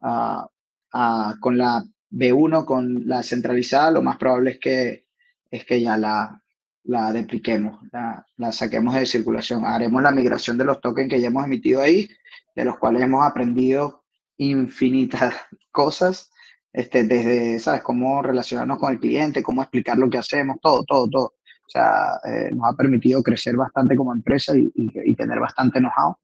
a, 0.01 0.49
a, 0.95 1.35
con 1.39 1.59
la 1.59 1.85
B1, 2.11 2.65
con 2.65 3.07
la 3.07 3.23
centralizada, 3.23 3.91
lo 3.91 4.01
más 4.01 4.17
probable 4.17 4.53
es 4.53 4.59
que, 4.59 5.05
es 5.51 5.67
que 5.67 5.83
ya 5.83 5.99
la, 5.99 6.41
la 6.85 7.13
dupliquemos, 7.13 7.81
la, 7.93 8.25
la, 8.39 8.51
saquemos 8.51 8.95
de 8.95 9.05
circulación. 9.05 9.67
Haremos 9.67 10.03
la 10.03 10.11
migración 10.11 10.57
de 10.57 10.65
los 10.65 10.81
tokens 10.81 11.11
que 11.11 11.21
ya 11.21 11.27
hemos 11.27 11.45
emitido 11.45 11.83
ahí, 11.83 12.09
de 12.57 12.65
los 12.65 12.79
cuales 12.79 13.03
hemos 13.03 13.27
aprendido 13.27 14.05
infinitas 14.39 15.35
cosas, 15.71 16.31
este, 16.73 17.05
desde, 17.05 17.59
¿sabes?, 17.59 17.83
cómo 17.83 18.23
relacionarnos 18.23 18.79
con 18.79 18.95
el 18.95 19.01
cliente, 19.01 19.43
cómo 19.43 19.61
explicar 19.61 19.99
lo 19.99 20.09
que 20.09 20.17
hacemos, 20.17 20.57
todo, 20.63 20.83
todo, 20.85 21.11
todo. 21.11 21.25
O 21.27 21.69
sea, 21.71 22.19
eh, 22.25 22.51
nos 22.55 22.73
ha 22.73 22.75
permitido 22.75 23.23
crecer 23.23 23.55
bastante 23.55 23.95
como 23.95 24.15
empresa 24.15 24.57
y, 24.57 24.73
y, 24.75 25.15
tener 25.15 25.39
bastante 25.39 25.79
know-how. 25.79 26.17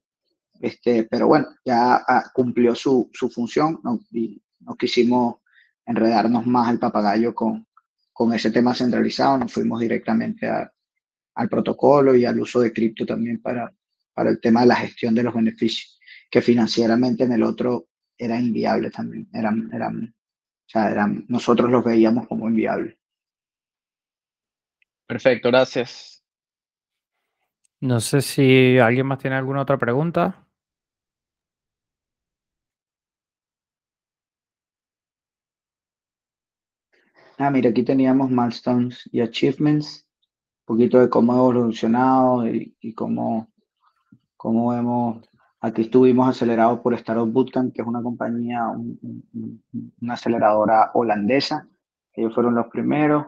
Este, 0.59 1.03
pero 1.03 1.27
bueno, 1.27 1.47
ya 1.63 2.03
ah, 2.07 2.31
cumplió 2.33 2.75
su, 2.75 3.09
su 3.13 3.29
función 3.29 3.79
¿no? 3.83 3.99
y 4.11 4.41
no 4.59 4.75
quisimos 4.75 5.37
enredarnos 5.85 6.45
más 6.45 6.71
el 6.71 6.79
papagayo 6.79 7.33
con, 7.33 7.67
con 8.11 8.33
ese 8.33 8.51
tema 8.51 8.73
centralizado, 8.73 9.37
nos 9.37 9.53
fuimos 9.53 9.79
directamente 9.79 10.49
al 10.49 11.49
protocolo 11.49 12.15
y 12.15 12.25
al 12.25 12.39
uso 12.39 12.59
de 12.59 12.73
cripto 12.73 13.05
también 13.05 13.41
para, 13.41 13.71
para 14.13 14.31
el 14.31 14.41
tema 14.41 14.61
de 14.61 14.67
la 14.67 14.75
gestión 14.75 15.13
de 15.13 15.23
los 15.23 15.33
beneficios, 15.33 15.99
que 16.29 16.41
financieramente 16.41 17.23
en 17.23 17.33
el 17.33 17.43
otro 17.43 17.87
era 18.17 18.39
inviable 18.39 18.89
también, 18.89 19.29
eran, 19.31 19.69
eran, 19.71 20.15
o 20.15 20.69
sea, 20.69 20.89
eran, 20.89 21.25
nosotros 21.27 21.69
los 21.69 21.83
veíamos 21.83 22.27
como 22.27 22.49
inviables. 22.49 22.97
Perfecto, 25.05 25.49
gracias. 25.49 26.23
No 27.79 27.99
sé 27.99 28.21
si 28.21 28.79
alguien 28.79 29.05
más 29.05 29.19
tiene 29.19 29.35
alguna 29.35 29.61
otra 29.61 29.77
pregunta. 29.77 30.46
Ah, 37.39 37.51
mira, 37.51 37.69
aquí 37.69 37.83
teníamos 37.83 38.31
milestones 38.31 39.07
y 39.11 39.21
achievements, 39.21 40.07
un 40.65 40.75
poquito 40.75 40.99
de 40.99 41.07
cómo 41.07 41.33
hemos 41.33 41.51
evolucionado 41.51 42.47
y, 42.47 42.75
y 42.81 42.93
cómo, 42.95 43.51
cómo 44.35 44.73
hemos, 44.73 45.23
aquí 45.61 45.83
estuvimos 45.83 46.27
acelerados 46.29 46.79
por 46.79 46.95
Startup 46.95 47.31
Bootcamp, 47.31 47.75
que 47.75 47.83
es 47.83 47.87
una 47.87 48.01
compañía, 48.01 48.63
una 50.01 50.13
aceleradora 50.13 50.89
holandesa, 50.95 51.67
ellos 52.13 52.33
fueron 52.33 52.55
los 52.55 52.67
primeros. 52.67 53.27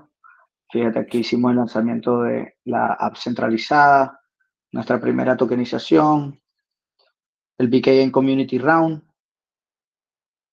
Fíjate, 0.72 1.00
aquí 1.00 1.20
hicimos 1.20 1.52
el 1.52 1.58
lanzamiento 1.58 2.24
de 2.24 2.58
la 2.66 2.94
app 2.94 3.16
centralizada, 3.16 4.20
nuestra 4.72 5.00
primera 5.00 5.38
tokenización, 5.38 6.42
el 7.60 7.68
BKN 7.68 8.10
Community 8.10 8.58
Round, 8.58 9.04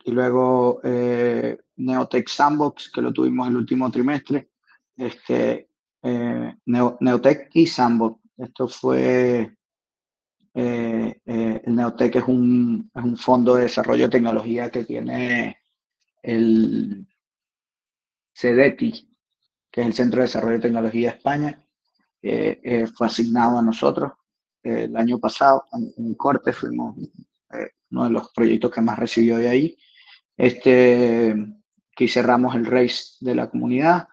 y 0.06 0.12
luego 0.12 0.80
eh, 0.84 1.58
Neotech 1.78 2.28
Sandbox, 2.28 2.92
que 2.92 3.02
lo 3.02 3.12
tuvimos 3.12 3.48
el 3.48 3.56
último 3.56 3.90
trimestre, 3.90 4.50
este, 4.96 5.68
eh, 6.00 6.54
Neotech 6.64 7.50
y 7.54 7.66
Sandbox. 7.66 8.20
Esto 8.38 8.68
fue, 8.68 9.56
eh, 10.54 11.20
eh, 11.26 11.62
el 11.64 11.74
Neotech 11.74 12.14
es 12.14 12.24
un, 12.28 12.88
es 12.94 13.02
un 13.02 13.16
fondo 13.16 13.56
de 13.56 13.64
desarrollo 13.64 14.04
de 14.04 14.10
tecnología 14.10 14.70
que 14.70 14.84
tiene 14.84 15.56
el 16.22 17.04
CEDETI, 18.32 19.10
que 19.72 19.80
es 19.80 19.86
el 19.88 19.92
Centro 19.92 20.20
de 20.20 20.26
Desarrollo 20.26 20.54
de 20.54 20.62
Tecnología 20.62 21.10
de 21.10 21.16
España, 21.16 21.62
fue 22.94 23.06
asignado 23.08 23.58
a 23.58 23.62
nosotros 23.62 24.12
el 24.62 24.96
año 24.96 25.18
pasado, 25.18 25.64
en, 25.72 26.14
corte 26.14 26.52
fuimos 26.52 26.96
uno 27.90 28.04
de 28.04 28.10
los 28.10 28.32
proyectos 28.32 28.70
que 28.70 28.80
más 28.80 28.98
recibió 28.98 29.38
de 29.38 29.48
ahí. 29.48 29.78
Este, 30.36 31.34
que 31.94 32.08
cerramos 32.08 32.54
el 32.54 32.66
race 32.66 33.14
de 33.20 33.34
la 33.34 33.48
comunidad, 33.48 34.08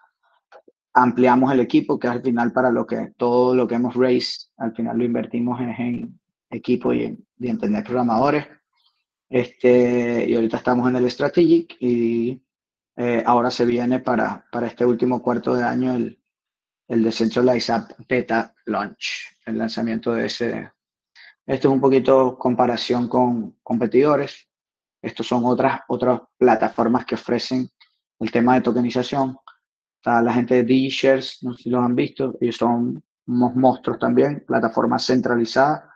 ampliamos 0.94 1.52
el 1.52 1.60
equipo, 1.60 1.98
que 1.98 2.08
al 2.08 2.22
final 2.22 2.52
para 2.52 2.70
lo 2.70 2.86
que 2.86 3.12
todo 3.16 3.54
lo 3.54 3.66
que 3.68 3.74
hemos 3.74 3.94
race, 3.94 4.46
al 4.56 4.74
final 4.74 4.96
lo 4.98 5.04
invertimos 5.04 5.60
en, 5.60 6.18
equipo 6.50 6.94
y, 6.94 7.18
entender 7.40 7.84
programadores. 7.84 8.46
Este, 9.28 10.26
y 10.28 10.34
ahorita 10.34 10.58
estamos 10.58 10.88
en 10.88 10.96
el 10.96 11.10
Strategic 11.10 11.76
y 11.80 12.40
eh, 12.96 13.22
ahora 13.26 13.50
se 13.50 13.64
viene 13.64 13.98
para, 13.98 14.46
para 14.52 14.68
este 14.68 14.86
último 14.86 15.20
cuarto 15.20 15.54
de 15.54 15.64
año 15.64 15.94
el, 15.94 16.18
el 16.88 17.02
Decentralized 17.02 17.74
App 17.74 17.90
Beta 18.08 18.54
Launch, 18.66 19.36
el 19.46 19.58
lanzamiento 19.58 20.12
de 20.12 20.26
ese. 20.26 20.70
Esto 21.46 21.68
es 21.68 21.74
un 21.74 21.80
poquito 21.80 22.38
comparación 22.38 23.08
con 23.08 23.56
competidores. 23.62 24.48
Estos 25.04 25.26
son 25.26 25.44
otras, 25.44 25.80
otras 25.88 26.20
plataformas 26.38 27.04
que 27.04 27.14
ofrecen 27.14 27.68
el 28.20 28.30
tema 28.30 28.54
de 28.54 28.62
tokenización. 28.62 29.36
Está 29.96 30.22
la 30.22 30.32
gente 30.32 30.54
de 30.54 30.64
DigiShares, 30.64 31.38
no 31.42 31.54
sé 31.54 31.64
si 31.64 31.70
los 31.70 31.84
han 31.84 31.94
visto, 31.94 32.34
ellos 32.40 32.56
son 32.56 33.02
unos 33.26 33.56
monstruos 33.56 33.98
también, 33.98 34.44
plataforma 34.46 34.98
centralizada 34.98 35.90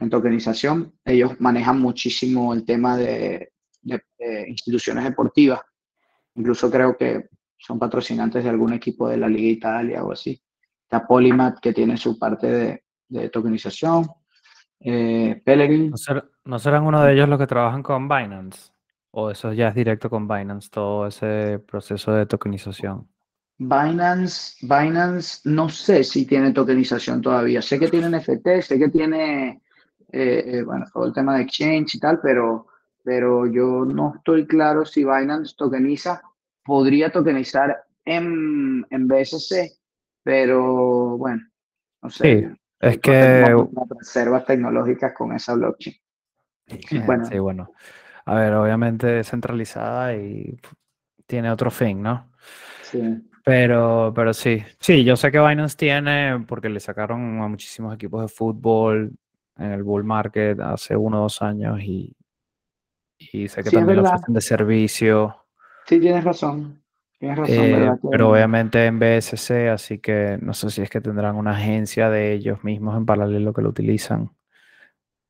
en 0.00 0.10
tokenización. 0.10 0.92
Ellos 1.04 1.40
manejan 1.40 1.80
muchísimo 1.80 2.52
el 2.52 2.64
tema 2.64 2.96
de, 2.96 3.52
instituciones 4.48 5.04
deportivas. 5.04 5.60
Incluso 6.34 6.70
creo 6.70 6.96
que 6.96 7.28
son 7.56 7.78
patrocinantes 7.78 8.44
de 8.44 8.50
algún 8.50 8.72
equipo 8.72 9.08
de 9.08 9.16
la 9.16 9.28
Liga 9.28 9.48
Italia 9.48 10.04
o 10.04 10.12
así. 10.12 10.40
Está 10.82 11.06
Polymath, 11.06 11.58
que 11.60 11.72
tiene 11.72 11.96
su 11.96 12.18
parte 12.18 12.82
de, 13.08 13.28
tokenización. 13.30 14.06
Eh, 14.80 15.40
Pellegrin. 15.44 15.92
¿No, 16.44 16.58
serán 16.58 16.84
uno 16.84 17.02
de 17.02 17.12
ellos 17.12 17.28
los 17.28 17.38
que 17.38 17.46
trabajan 17.46 17.82
con 17.82 18.08
Binance? 18.08 18.72
¿O 19.10 19.30
eso 19.30 19.52
ya 19.52 19.68
es 19.68 19.74
directo 19.74 20.10
con 20.10 20.28
Binance, 20.28 20.68
todo 20.70 21.06
ese 21.06 21.58
proceso 21.58 22.12
de 22.12 22.26
tokenización? 22.26 23.08
Binance, 23.58 24.54
Binance, 24.62 25.40
no 25.44 25.68
sé 25.68 26.04
si 26.04 26.26
tiene 26.26 26.52
tokenización 26.52 27.20
todavía. 27.20 27.60
Sé 27.60 27.78
que 27.78 27.88
tiene 27.88 28.08
NFT, 28.08 28.60
sé 28.62 28.78
que 28.78 28.88
tiene, 28.88 29.62
eh, 30.12 30.44
eh, 30.46 30.62
bueno, 30.62 30.86
todo 30.92 31.06
el 31.06 31.12
tema 31.12 31.36
de 31.36 31.42
exchange 31.42 31.96
y 31.96 31.98
tal, 31.98 32.20
pero, 32.22 32.68
pero 33.02 33.46
yo 33.46 33.84
no 33.84 34.14
estoy 34.16 34.46
claro 34.46 34.84
si 34.84 35.02
Binance 35.02 35.54
tokeniza. 35.56 36.22
Podría 36.62 37.10
tokenizar 37.10 37.84
en, 38.04 38.86
en 38.90 39.08
BSC, 39.08 39.72
pero 40.22 41.16
bueno, 41.16 41.42
no 42.02 42.10
sé. 42.10 42.40
Sí, 42.40 42.58
es 42.80 42.98
que... 42.98 43.56
Reservas 43.98 44.44
tecnológicas 44.44 45.12
con 45.12 45.32
esa 45.32 45.54
blockchain. 45.54 45.96
Bueno. 47.06 47.24
Sí, 47.26 47.38
bueno. 47.38 47.72
A 48.24 48.34
ver, 48.34 48.54
obviamente 48.54 49.20
es 49.20 49.30
centralizada 49.30 50.14
y 50.14 50.60
tiene 51.26 51.50
otro 51.50 51.70
fin, 51.70 52.02
¿no? 52.02 52.30
Sí. 52.82 53.22
Pero, 53.44 54.12
pero 54.14 54.34
sí, 54.34 54.62
sí, 54.78 55.04
yo 55.04 55.16
sé 55.16 55.32
que 55.32 55.40
Binance 55.40 55.76
tiene, 55.76 56.44
porque 56.46 56.68
le 56.68 56.80
sacaron 56.80 57.40
a 57.40 57.48
muchísimos 57.48 57.94
equipos 57.94 58.20
de 58.20 58.28
fútbol 58.28 59.12
en 59.56 59.72
el 59.72 59.82
bull 59.82 60.04
market 60.04 60.60
hace 60.60 60.94
uno 60.94 61.18
o 61.18 61.22
dos 61.22 61.40
años 61.40 61.80
y, 61.80 62.14
y 63.18 63.48
sé 63.48 63.62
que 63.62 63.70
también 63.70 64.02
lo 64.02 64.08
ofrecen 64.08 64.34
de 64.34 64.40
servicio. 64.42 65.46
Sí, 65.86 65.98
tienes 65.98 66.24
razón. 66.24 66.77
Tienes 67.18 67.36
razón, 67.36 67.56
eh, 67.56 67.92
Pero 68.10 68.30
obviamente 68.30 68.86
en 68.86 69.00
BSC, 69.00 69.70
así 69.70 69.98
que 69.98 70.38
no 70.40 70.54
sé 70.54 70.70
si 70.70 70.82
es 70.82 70.90
que 70.90 71.00
tendrán 71.00 71.34
una 71.34 71.50
agencia 71.50 72.10
de 72.10 72.32
ellos 72.32 72.62
mismos 72.62 72.96
en 72.96 73.06
paralelo 73.06 73.52
que 73.52 73.62
lo 73.62 73.70
utilizan. 73.70 74.30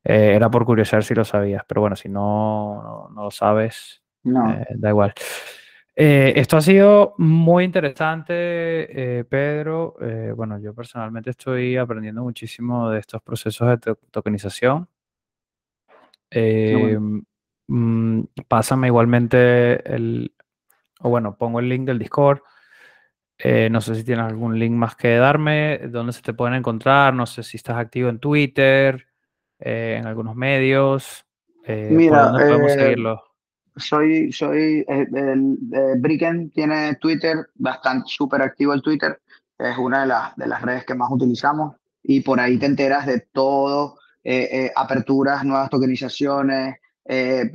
Eh, 0.03 0.33
era 0.35 0.51
por 0.51 0.65
curiosidad 0.65 1.01
si 1.01 1.15
lo 1.15 1.25
sabías, 1.25 1.63
pero 1.67 1.81
bueno, 1.81 1.95
si 1.95 2.07
no, 2.07 3.09
no, 3.11 3.23
lo 3.23 3.31
sabes, 3.31 4.03
no. 4.23 4.51
Eh, 4.51 4.67
da 4.75 4.89
igual. 4.89 5.13
Esto 5.95 6.55
ha 6.55 6.61
sido 6.61 7.15
muy 7.17 7.65
interesante, 7.65 9.25
Pedro. 9.27 9.97
Bueno, 10.33 10.57
yo 10.57 10.73
personalmente 10.73 11.31
estoy 11.31 11.75
aprendiendo 11.75 12.23
muchísimo 12.23 12.89
de 12.89 12.99
estos 12.99 13.21
procesos 13.21 13.67
de 13.67 13.95
tokenización. 14.09 14.87
Mm, 17.67 18.21
pásame 18.47 18.87
igualmente 18.87 19.93
el, 19.93 20.31
o 20.99 21.09
bueno, 21.09 21.35
pongo 21.35 21.59
el 21.59 21.69
link 21.69 21.85
del 21.85 21.99
Discord. 21.99 22.41
no 23.43 23.81
sé 23.81 23.95
si 23.95 24.03
tienes 24.03 24.25
algún 24.25 24.57
link 24.59 24.73
más 24.73 24.95
que 24.95 25.15
darme, 25.15 25.79
dónde 25.89 26.13
se 26.13 26.21
te 26.21 26.33
pueden 26.33 26.55
encontrar, 26.55 27.13
no 27.13 27.25
sé 27.25 27.43
si 27.43 27.57
estás 27.57 27.77
activo 27.77 28.09
en 28.09 28.19
Twitter, 28.19 29.07
en 29.59 30.05
algunos 30.05 30.35
medios. 30.35 31.25
Mira, 31.67 32.23
¿por 32.23 32.31
dónde 32.31 32.45
podemos 32.45 32.71
seguirlo? 32.73 33.29
soy, 33.79 34.31
soy, 34.31 34.85
eh, 34.87 35.07
el, 35.13 35.57
eh, 35.73 35.95
Bricken 35.97 36.51
tiene 36.51 36.95
Twitter, 36.95 37.49
bastante 37.55 38.05
súper 38.07 38.41
activo 38.41 38.73
el 38.73 38.81
Twitter, 38.81 39.19
es 39.57 39.77
una 39.77 40.01
de 40.01 40.07
las, 40.07 40.35
de 40.35 40.47
las 40.47 40.61
redes 40.61 40.85
que 40.85 40.95
más 40.95 41.11
utilizamos 41.11 41.75
y 42.03 42.21
por 42.21 42.39
ahí 42.39 42.57
te 42.57 42.65
enteras 42.65 43.05
de 43.05 43.27
todo, 43.31 43.97
eh, 44.23 44.71
aperturas, 44.75 45.43
nuevas 45.43 45.69
tokenizaciones, 45.69 46.75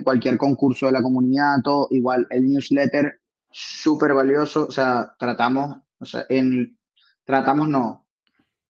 cualquier 0.02 0.36
concurso 0.36 0.86
de 0.86 0.92
la 0.92 1.02
comunidad, 1.02 1.58
todo, 1.62 1.86
igual 1.92 2.26
el 2.30 2.48
newsletter, 2.48 3.20
súper 3.56 4.12
valioso, 4.14 4.66
o 4.66 4.72
sea, 4.72 5.14
tratamos, 5.18 5.78
o 5.98 6.04
sea, 6.04 6.26
en, 6.28 6.76
tratamos 7.24 7.68
no, 7.68 8.06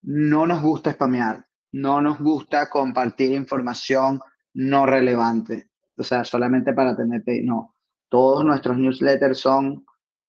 no 0.03 0.47
nos 0.47 0.62
gusta 0.62 0.93
spamear, 0.93 1.47
no 1.72 2.01
nos 2.03 2.18
gusta 2.18 2.68
compartir 2.68 3.32
información 3.32 4.20
no 4.53 4.87
relevante 4.87 5.70
o 5.97 6.03
sea, 6.03 6.24
solamente 6.24 6.72
para 6.72 6.97
tenerte, 6.97 7.43
no, 7.43 7.74
todos 8.09 8.45
nuestros 8.45 8.76
newsletters 8.76 9.39
son 9.39 9.85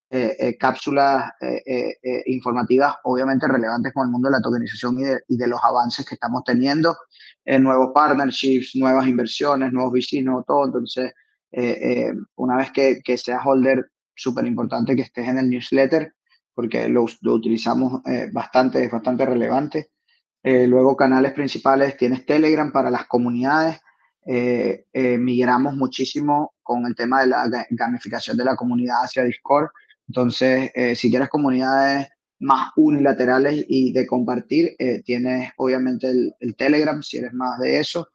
eh, 0.10 0.36
eh, 0.40 0.58
cápsulas 0.58 1.32
eh, 1.42 1.96
informativas 2.28 2.96
obviamente 3.04 3.48
relevantes 3.48 3.92
con 3.92 4.06
el 4.06 4.12
mundo 4.12 4.30
de 4.30 4.34
la 4.34 4.42
tokenización 4.42 4.98
y 5.28 5.38
de, 5.38 5.48
los 5.48 5.60
avances 5.64 6.06
que 6.06 6.16
estamos 6.16 6.44
teniendo, 6.44 6.96
nuevos 7.46 7.92
partnerships, 7.94 8.76
nuevas 8.76 9.08
inversiones, 9.08 9.72
nuevos 9.74 9.94
vecinos, 9.94 10.46
todo. 10.46 10.66
Entonces, 10.66 11.14
una 12.36 12.58
vez 12.58 12.72
que, 12.72 13.02
que 13.04 13.18
seas 13.18 13.42
holder, 13.44 13.92
súper 14.16 14.46
importante 14.46 14.96
que 14.96 15.04
estés 15.04 15.28
en 15.28 15.38
el 15.38 15.50
newsletter 15.50 16.14
porque 16.54 16.88
lo, 16.88 17.06
lo 17.22 17.34
utilizamos 17.34 18.02
bastante, 18.32 18.86
es 18.86 18.90
bastante 18.90 19.26
relevante. 19.26 19.90
luego, 20.42 20.96
canales 20.96 21.34
principales, 21.34 21.98
tienes 21.98 22.26
Telegram 22.26 22.72
para 22.72 22.90
las 22.90 23.08
comunidades 23.08 23.82
eh, 24.28 24.86
eh, 24.92 25.20
migramos 25.20 25.76
muchísimo 25.76 26.56
con 26.64 26.88
el 26.88 26.96
tema 26.96 27.22
de 27.22 27.28
la 27.28 27.68
gamificación 27.70 28.36
de 28.36 28.46
la 28.46 28.56
comunidad 28.56 29.04
hacia 29.04 29.24
Discord. 29.24 29.70
Entonces, 30.08 30.72
eh, 30.74 30.96
si 30.96 31.12
quieres 31.12 31.30
comunidades 31.30 32.08
más 32.40 32.72
unilaterales 32.76 33.66
y 33.68 33.94
de 33.94 34.06
compartir, 34.06 34.76
tienes 35.06 35.52
obviamente 35.58 36.10
el, 36.40 36.56
Telegram, 36.56 37.02
si 37.02 37.18
eres 37.18 37.34
más 37.34 37.58
de 37.60 37.80
eso. 37.80 38.10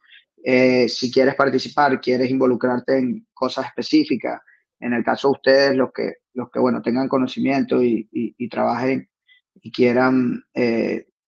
si 0.87 1.11
quieres 1.11 1.35
participar, 1.35 1.99
quieres 1.99 2.29
involucrarte 2.29 2.97
en 2.99 3.27
cosas 3.33 3.65
específicas, 3.65 4.39
en 4.81 4.93
el 4.93 5.03
caso 5.03 5.29
de 5.29 5.31
ustedes, 5.31 5.75
los 5.77 5.91
que, 5.93 6.15
los 6.33 6.49
que 6.51 6.59
bueno, 6.59 6.81
tengan 6.81 7.07
conocimiento 7.07 7.81
y, 7.83 8.07
y 8.11 8.49
trabajen 8.49 9.09
y 9.61 9.71
quieran 9.71 10.43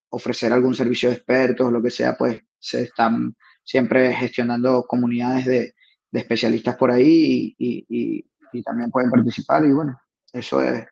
ofrecer 0.10 0.54
algún 0.54 0.76
servicio 0.76 1.10
de 1.10 1.16
expertos 1.16 1.72
lo 1.72 1.82
que 1.82 1.90
sea, 1.90 2.16
pues 2.16 2.42
se 2.60 2.84
están 2.84 3.36
siempre 3.64 4.14
gestionando 4.14 4.86
comunidades 4.88 5.46
de, 5.46 5.76
especialistas 6.12 6.76
por 6.76 6.92
ahí 6.92 7.56
y, 7.58 8.26
también 8.64 8.92
pueden 8.92 9.10
participar. 9.10 9.66
Y 9.66 9.72
bueno, 9.72 10.00
eso 10.32 10.62
es, 10.62 10.86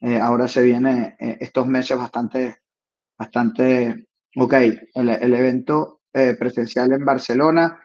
eh, 0.00 0.20
ahora 0.20 0.46
se 0.46 0.62
viene 0.62 1.16
eh, 1.18 1.38
estos 1.40 1.66
meses 1.66 1.98
bastante, 1.98 2.58
bastante, 3.18 4.06
ok, 4.36 4.54
el, 4.94 5.34
evento 5.34 6.02
eh, 6.12 6.36
presencial 6.38 6.92
en 6.92 7.04
Barcelona. 7.04 7.80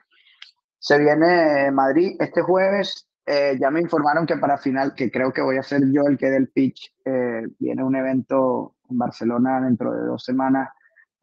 Se 0.78 1.00
viene 1.00 1.72
Madrid 1.72 2.16
este 2.20 2.44
jueves. 2.44 3.08
Ya 3.28 3.72
me 3.72 3.82
informaron 3.82 4.26
que 4.26 4.38
para 4.38 4.58
final, 4.58 4.94
que 4.94 5.10
creo 5.10 5.34
que 5.34 5.42
voy 5.42 5.58
a 5.58 5.64
ser 5.64 5.82
yo 5.92 6.04
el 6.08 6.18
que 6.18 6.30
dé 6.30 6.38
el 6.38 6.50
pitch, 6.50 6.94
viene 7.60 7.84
un 7.84 7.96
evento 7.96 8.76
en 8.90 8.98
Barcelona 8.98 9.62
dentro 9.62 9.92
de 9.94 10.06
dos 10.06 10.24
semanas 10.24 10.70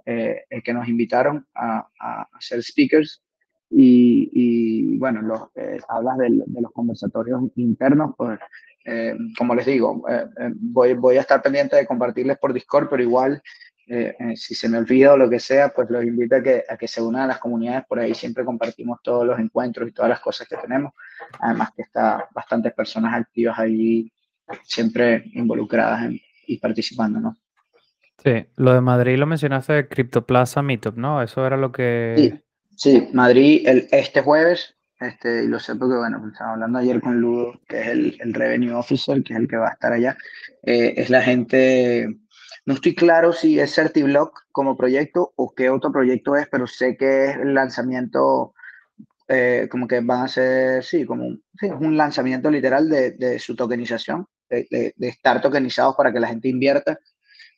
eh, 0.04 0.44
que 0.64 0.74
nos 0.74 0.88
invitaron 0.88 1.46
a, 1.54 1.86
a, 2.00 2.28
ser 2.40 2.62
speakers. 2.62 3.22
Y, 3.70 4.28
y 4.32 4.98
bueno, 4.98 5.22
los, 5.22 5.42
eh, 5.54 5.78
hablas 5.88 6.18
de, 6.18 6.28
de, 6.44 6.60
los 6.60 6.72
conversatorios 6.72 7.42
internos, 7.56 8.14
pues 8.16 8.38
eh, 8.84 9.16
como 9.38 9.54
les 9.54 9.66
digo, 9.66 10.04
eh, 10.08 10.26
voy, 10.56 10.94
voy 10.94 11.16
a 11.16 11.20
estar 11.20 11.40
pendiente 11.40 11.76
de 11.76 11.86
compartirles 11.86 12.38
por 12.38 12.52
Discord, 12.52 12.88
pero 12.90 13.02
igual 13.02 13.42
si 14.36 14.54
se 14.54 14.68
me 14.68 14.78
olvida 14.78 15.12
o 15.12 15.16
lo 15.16 15.28
que 15.28 15.40
sea, 15.40 15.70
pues 15.70 15.90
los 15.90 16.04
invito 16.04 16.36
a 16.36 16.42
que, 16.42 16.64
a 16.68 16.76
que 16.76 16.88
se 16.88 17.02
unan 17.02 17.22
a 17.22 17.26
las 17.26 17.38
comunidades. 17.38 17.84
Por 17.86 17.98
ahí 17.98 18.14
siempre 18.14 18.44
compartimos 18.44 19.00
todos 19.02 19.26
los 19.26 19.38
encuentros 19.38 19.88
y 19.88 19.92
todas 19.92 20.08
las 20.08 20.20
cosas 20.20 20.48
que 20.48 20.56
tenemos. 20.56 20.92
Además 21.40 21.70
que 21.76 21.82
está 21.82 22.28
bastantes 22.34 22.72
personas 22.72 23.14
activas 23.14 23.58
allí, 23.58 24.10
siempre 24.64 25.24
involucradas 25.34 26.10
y 26.46 26.58
participando, 26.58 27.20
¿no? 27.20 27.36
Sí, 28.22 28.46
lo 28.56 28.72
de 28.72 28.80
Madrid 28.80 29.16
lo 29.16 29.26
mencionaste 29.26 29.72
de 29.72 29.88
CryptoPlaza 29.88 30.62
Meetup, 30.62 30.96
¿no? 30.96 31.22
Eso 31.22 31.44
era 31.44 31.56
lo 31.56 31.72
que... 31.72 32.40
Sí, 32.76 33.08
Madrid 33.12 33.66
el, 33.66 33.88
este 33.90 34.22
jueves, 34.22 34.76
este, 35.00 35.44
y 35.44 35.48
lo 35.48 35.58
sé 35.58 35.74
porque, 35.74 35.96
bueno, 35.96 36.24
estaba 36.32 36.52
hablando 36.52 36.78
ayer 36.78 37.00
con 37.00 37.20
Ludo, 37.20 37.60
que 37.68 37.80
es 37.80 37.86
el, 37.88 38.16
el 38.20 38.32
Revenue 38.32 38.72
Officer, 38.72 39.22
que 39.22 39.34
es 39.34 39.40
el 39.40 39.48
que 39.48 39.56
va 39.56 39.68
a 39.68 39.72
estar 39.72 39.92
allá, 39.92 40.16
eh, 40.62 40.94
es 40.96 41.10
la 41.10 41.20
gente, 41.22 42.16
No 42.66 42.74
estoy 42.74 42.94
claro 42.94 43.32
si 43.32 43.58
es 43.58 43.74
CertiBlock 43.74 44.46
como 44.52 44.76
proyecto 44.76 45.32
o 45.36 45.54
qué 45.54 45.70
otro 45.70 45.92
proyecto 45.92 46.36
es, 46.36 46.48
pero 46.48 46.66
sé 46.66 46.96
que 46.96 47.26
es 47.26 47.36
el 47.36 47.54
lanzamiento, 47.54 48.54
eh, 49.28 49.68
como 49.70 49.86
que 49.88 50.00
van 50.00 50.22
a 50.24 50.28
ser, 50.28 50.84
sí, 50.84 51.04
como 51.04 51.26
un, 51.26 51.42
un 51.80 51.96
lanzamiento 51.96 52.50
literal 52.50 52.88
de, 52.88 53.12
de 53.12 53.38
su 53.38 53.56
tokenización, 53.56 54.26
de, 54.48 54.94
de, 54.96 55.08
estar 55.08 55.40
tokenizados 55.40 55.96
para 55.96 56.12
que 56.12 56.20
la 56.20 56.28
gente 56.28 56.48
invierta. 56.48 56.98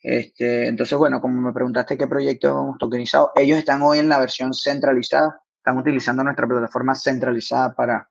Este, 0.03 0.69
entonces, 0.69 0.97
bueno, 0.99 1.21
como 1.21 1.41
me 1.41 1.53
preguntaste 1.53 1.97
qué 1.97 2.07
proyecto 2.07 2.49
hemos 2.49 2.79
tokenizado, 2.79 3.33
ellos 3.35 3.59
están 3.59 3.83
hoy 3.83 3.99
en 3.99 4.09
la 4.09 4.19
versión 4.19 4.53
centralizada, 4.53 5.41
están 5.57 5.79
utilizando 5.79 6.23
nuestra 6.23 6.47
plataforma 6.47 6.95
centralizada 6.95 7.75
para, 7.75 8.09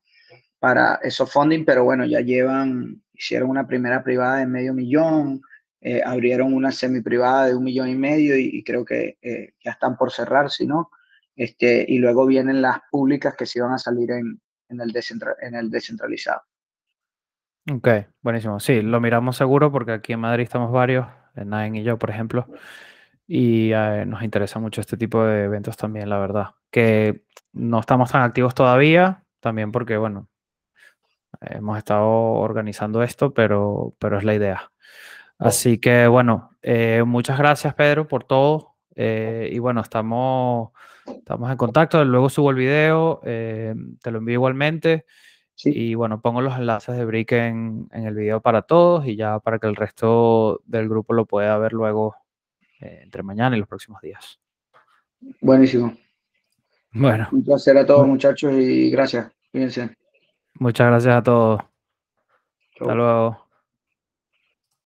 para 0.60 0.96
esos 1.04 1.32
funding, 1.32 1.66
pero 1.66 1.84
bueno, 1.84 2.06
ya 2.06 2.22
llevan, 2.22 3.02
hicieron 3.14 3.50
una 3.50 3.68
primera 3.68 4.04
privada 4.04 4.38
de 4.38 4.48
medio 4.48 4.74
millón, 4.74 5.42
eh, 5.86 6.02
abrieron 6.02 6.54
una 6.54 6.72
semi 6.72 7.02
privada 7.02 7.48
de 7.48 7.56
un 7.56 7.64
millón 7.66 7.90
y 7.90 7.96
medio 7.96 8.38
y, 8.38 8.64
creo 8.64 8.86
que 8.86 9.18
eh, 9.22 9.54
ya 9.62 9.72
están 9.72 9.98
por 9.98 10.12
cerrar, 10.14 10.50
si 10.50 10.66
no. 10.66 10.90
Este, 11.36 11.86
y 11.86 11.98
luego 11.98 12.26
vienen 12.26 12.62
las 12.62 12.80
públicas 12.90 13.36
que 13.38 13.46
sí 13.46 13.60
van 13.60 13.74
a 13.74 13.78
salir 13.78 14.12
en, 14.12 14.40
en, 14.70 14.80
el, 14.80 14.94
en 15.42 15.56
el 15.56 15.70
descentralizado. 15.70 16.42
Ok, 17.70 17.90
buenísimo. 18.22 18.62
Sí, 18.62 18.82
lo 18.82 19.02
miramos 19.02 19.36
seguro 19.36 19.74
porque 19.74 19.92
aquí 19.92 20.14
en 20.14 20.22
Madrid 20.22 20.44
estamos 20.44 20.72
varios, 20.72 21.06
Nain 21.36 21.76
y 21.76 21.84
yo, 21.84 22.00
por 22.00 22.12
ejemplo, 22.12 22.48
y 23.28 23.74
eh, 23.74 24.06
nos 24.08 24.24
interesa 24.24 24.60
mucho 24.60 24.80
este 24.80 24.96
tipo 24.96 25.26
de 25.26 25.46
eventos 25.46 25.76
también, 25.76 26.10
la 26.10 26.18
verdad. 26.18 26.52
Que 26.72 27.24
no 27.52 27.82
estamos 27.82 28.10
tan 28.10 28.22
activos 28.22 28.56
todavía, 28.56 29.26
también 29.42 29.74
porque, 29.74 29.98
bueno, 29.98 30.30
hemos 31.42 31.78
estado 31.78 32.08
organizando 32.08 33.04
esto, 33.04 33.34
pero, 33.34 33.96
pero 34.00 34.18
es 34.18 34.24
la 34.24 34.36
idea. 34.36 34.73
Así 35.44 35.78
que 35.78 36.08
bueno, 36.08 36.52
eh, 36.62 37.04
muchas 37.06 37.38
gracias 37.38 37.74
Pedro 37.74 38.08
por 38.08 38.24
todo. 38.24 38.76
Eh, 38.96 39.50
y 39.52 39.60
bueno, 39.60 39.82
estamos, 39.82 40.72
estamos 41.06 41.52
en 41.52 41.58
contacto. 41.58 42.04
Luego 42.06 42.30
subo 42.30 42.52
el 42.52 42.56
video, 42.56 43.22
eh, 43.24 43.76
te 44.02 44.12
lo 44.12 44.20
envío 44.20 44.36
igualmente. 44.36 45.06
Y 45.66 45.94
bueno, 45.94 46.20
pongo 46.20 46.42
los 46.42 46.58
enlaces 46.58 46.98
de 46.98 47.06
Brick 47.06 47.32
en, 47.34 47.88
en, 47.92 48.08
el 48.08 48.16
video 48.16 48.42
para 48.42 48.64
todos 48.64 49.06
y 49.06 49.16
ya 49.16 49.40
para 49.40 49.60
que 49.60 49.68
el 49.68 49.76
resto 49.76 50.62
del 50.66 50.90
grupo 50.90 51.14
lo 51.14 51.26
pueda 51.26 51.58
ver 51.60 51.74
luego 51.74 52.16
entre 52.80 53.24
mañana 53.24 53.56
y 53.56 53.60
los 53.60 53.68
próximos 53.68 54.02
días. 54.02 54.40
Buenísimo. 55.42 55.94
Bueno. 56.92 57.28
Un 57.32 57.44
placer 57.44 57.78
a 57.78 57.86
todos 57.86 58.08
muchachos 58.08 58.54
y 58.54 58.90
gracias. 58.92 59.32
Fíjense. 59.52 59.96
Muchas 60.56 60.88
gracias 60.88 61.16
a 61.16 61.24
todos. 61.24 61.62
Hasta 62.80 62.96
luego. 62.96 63.43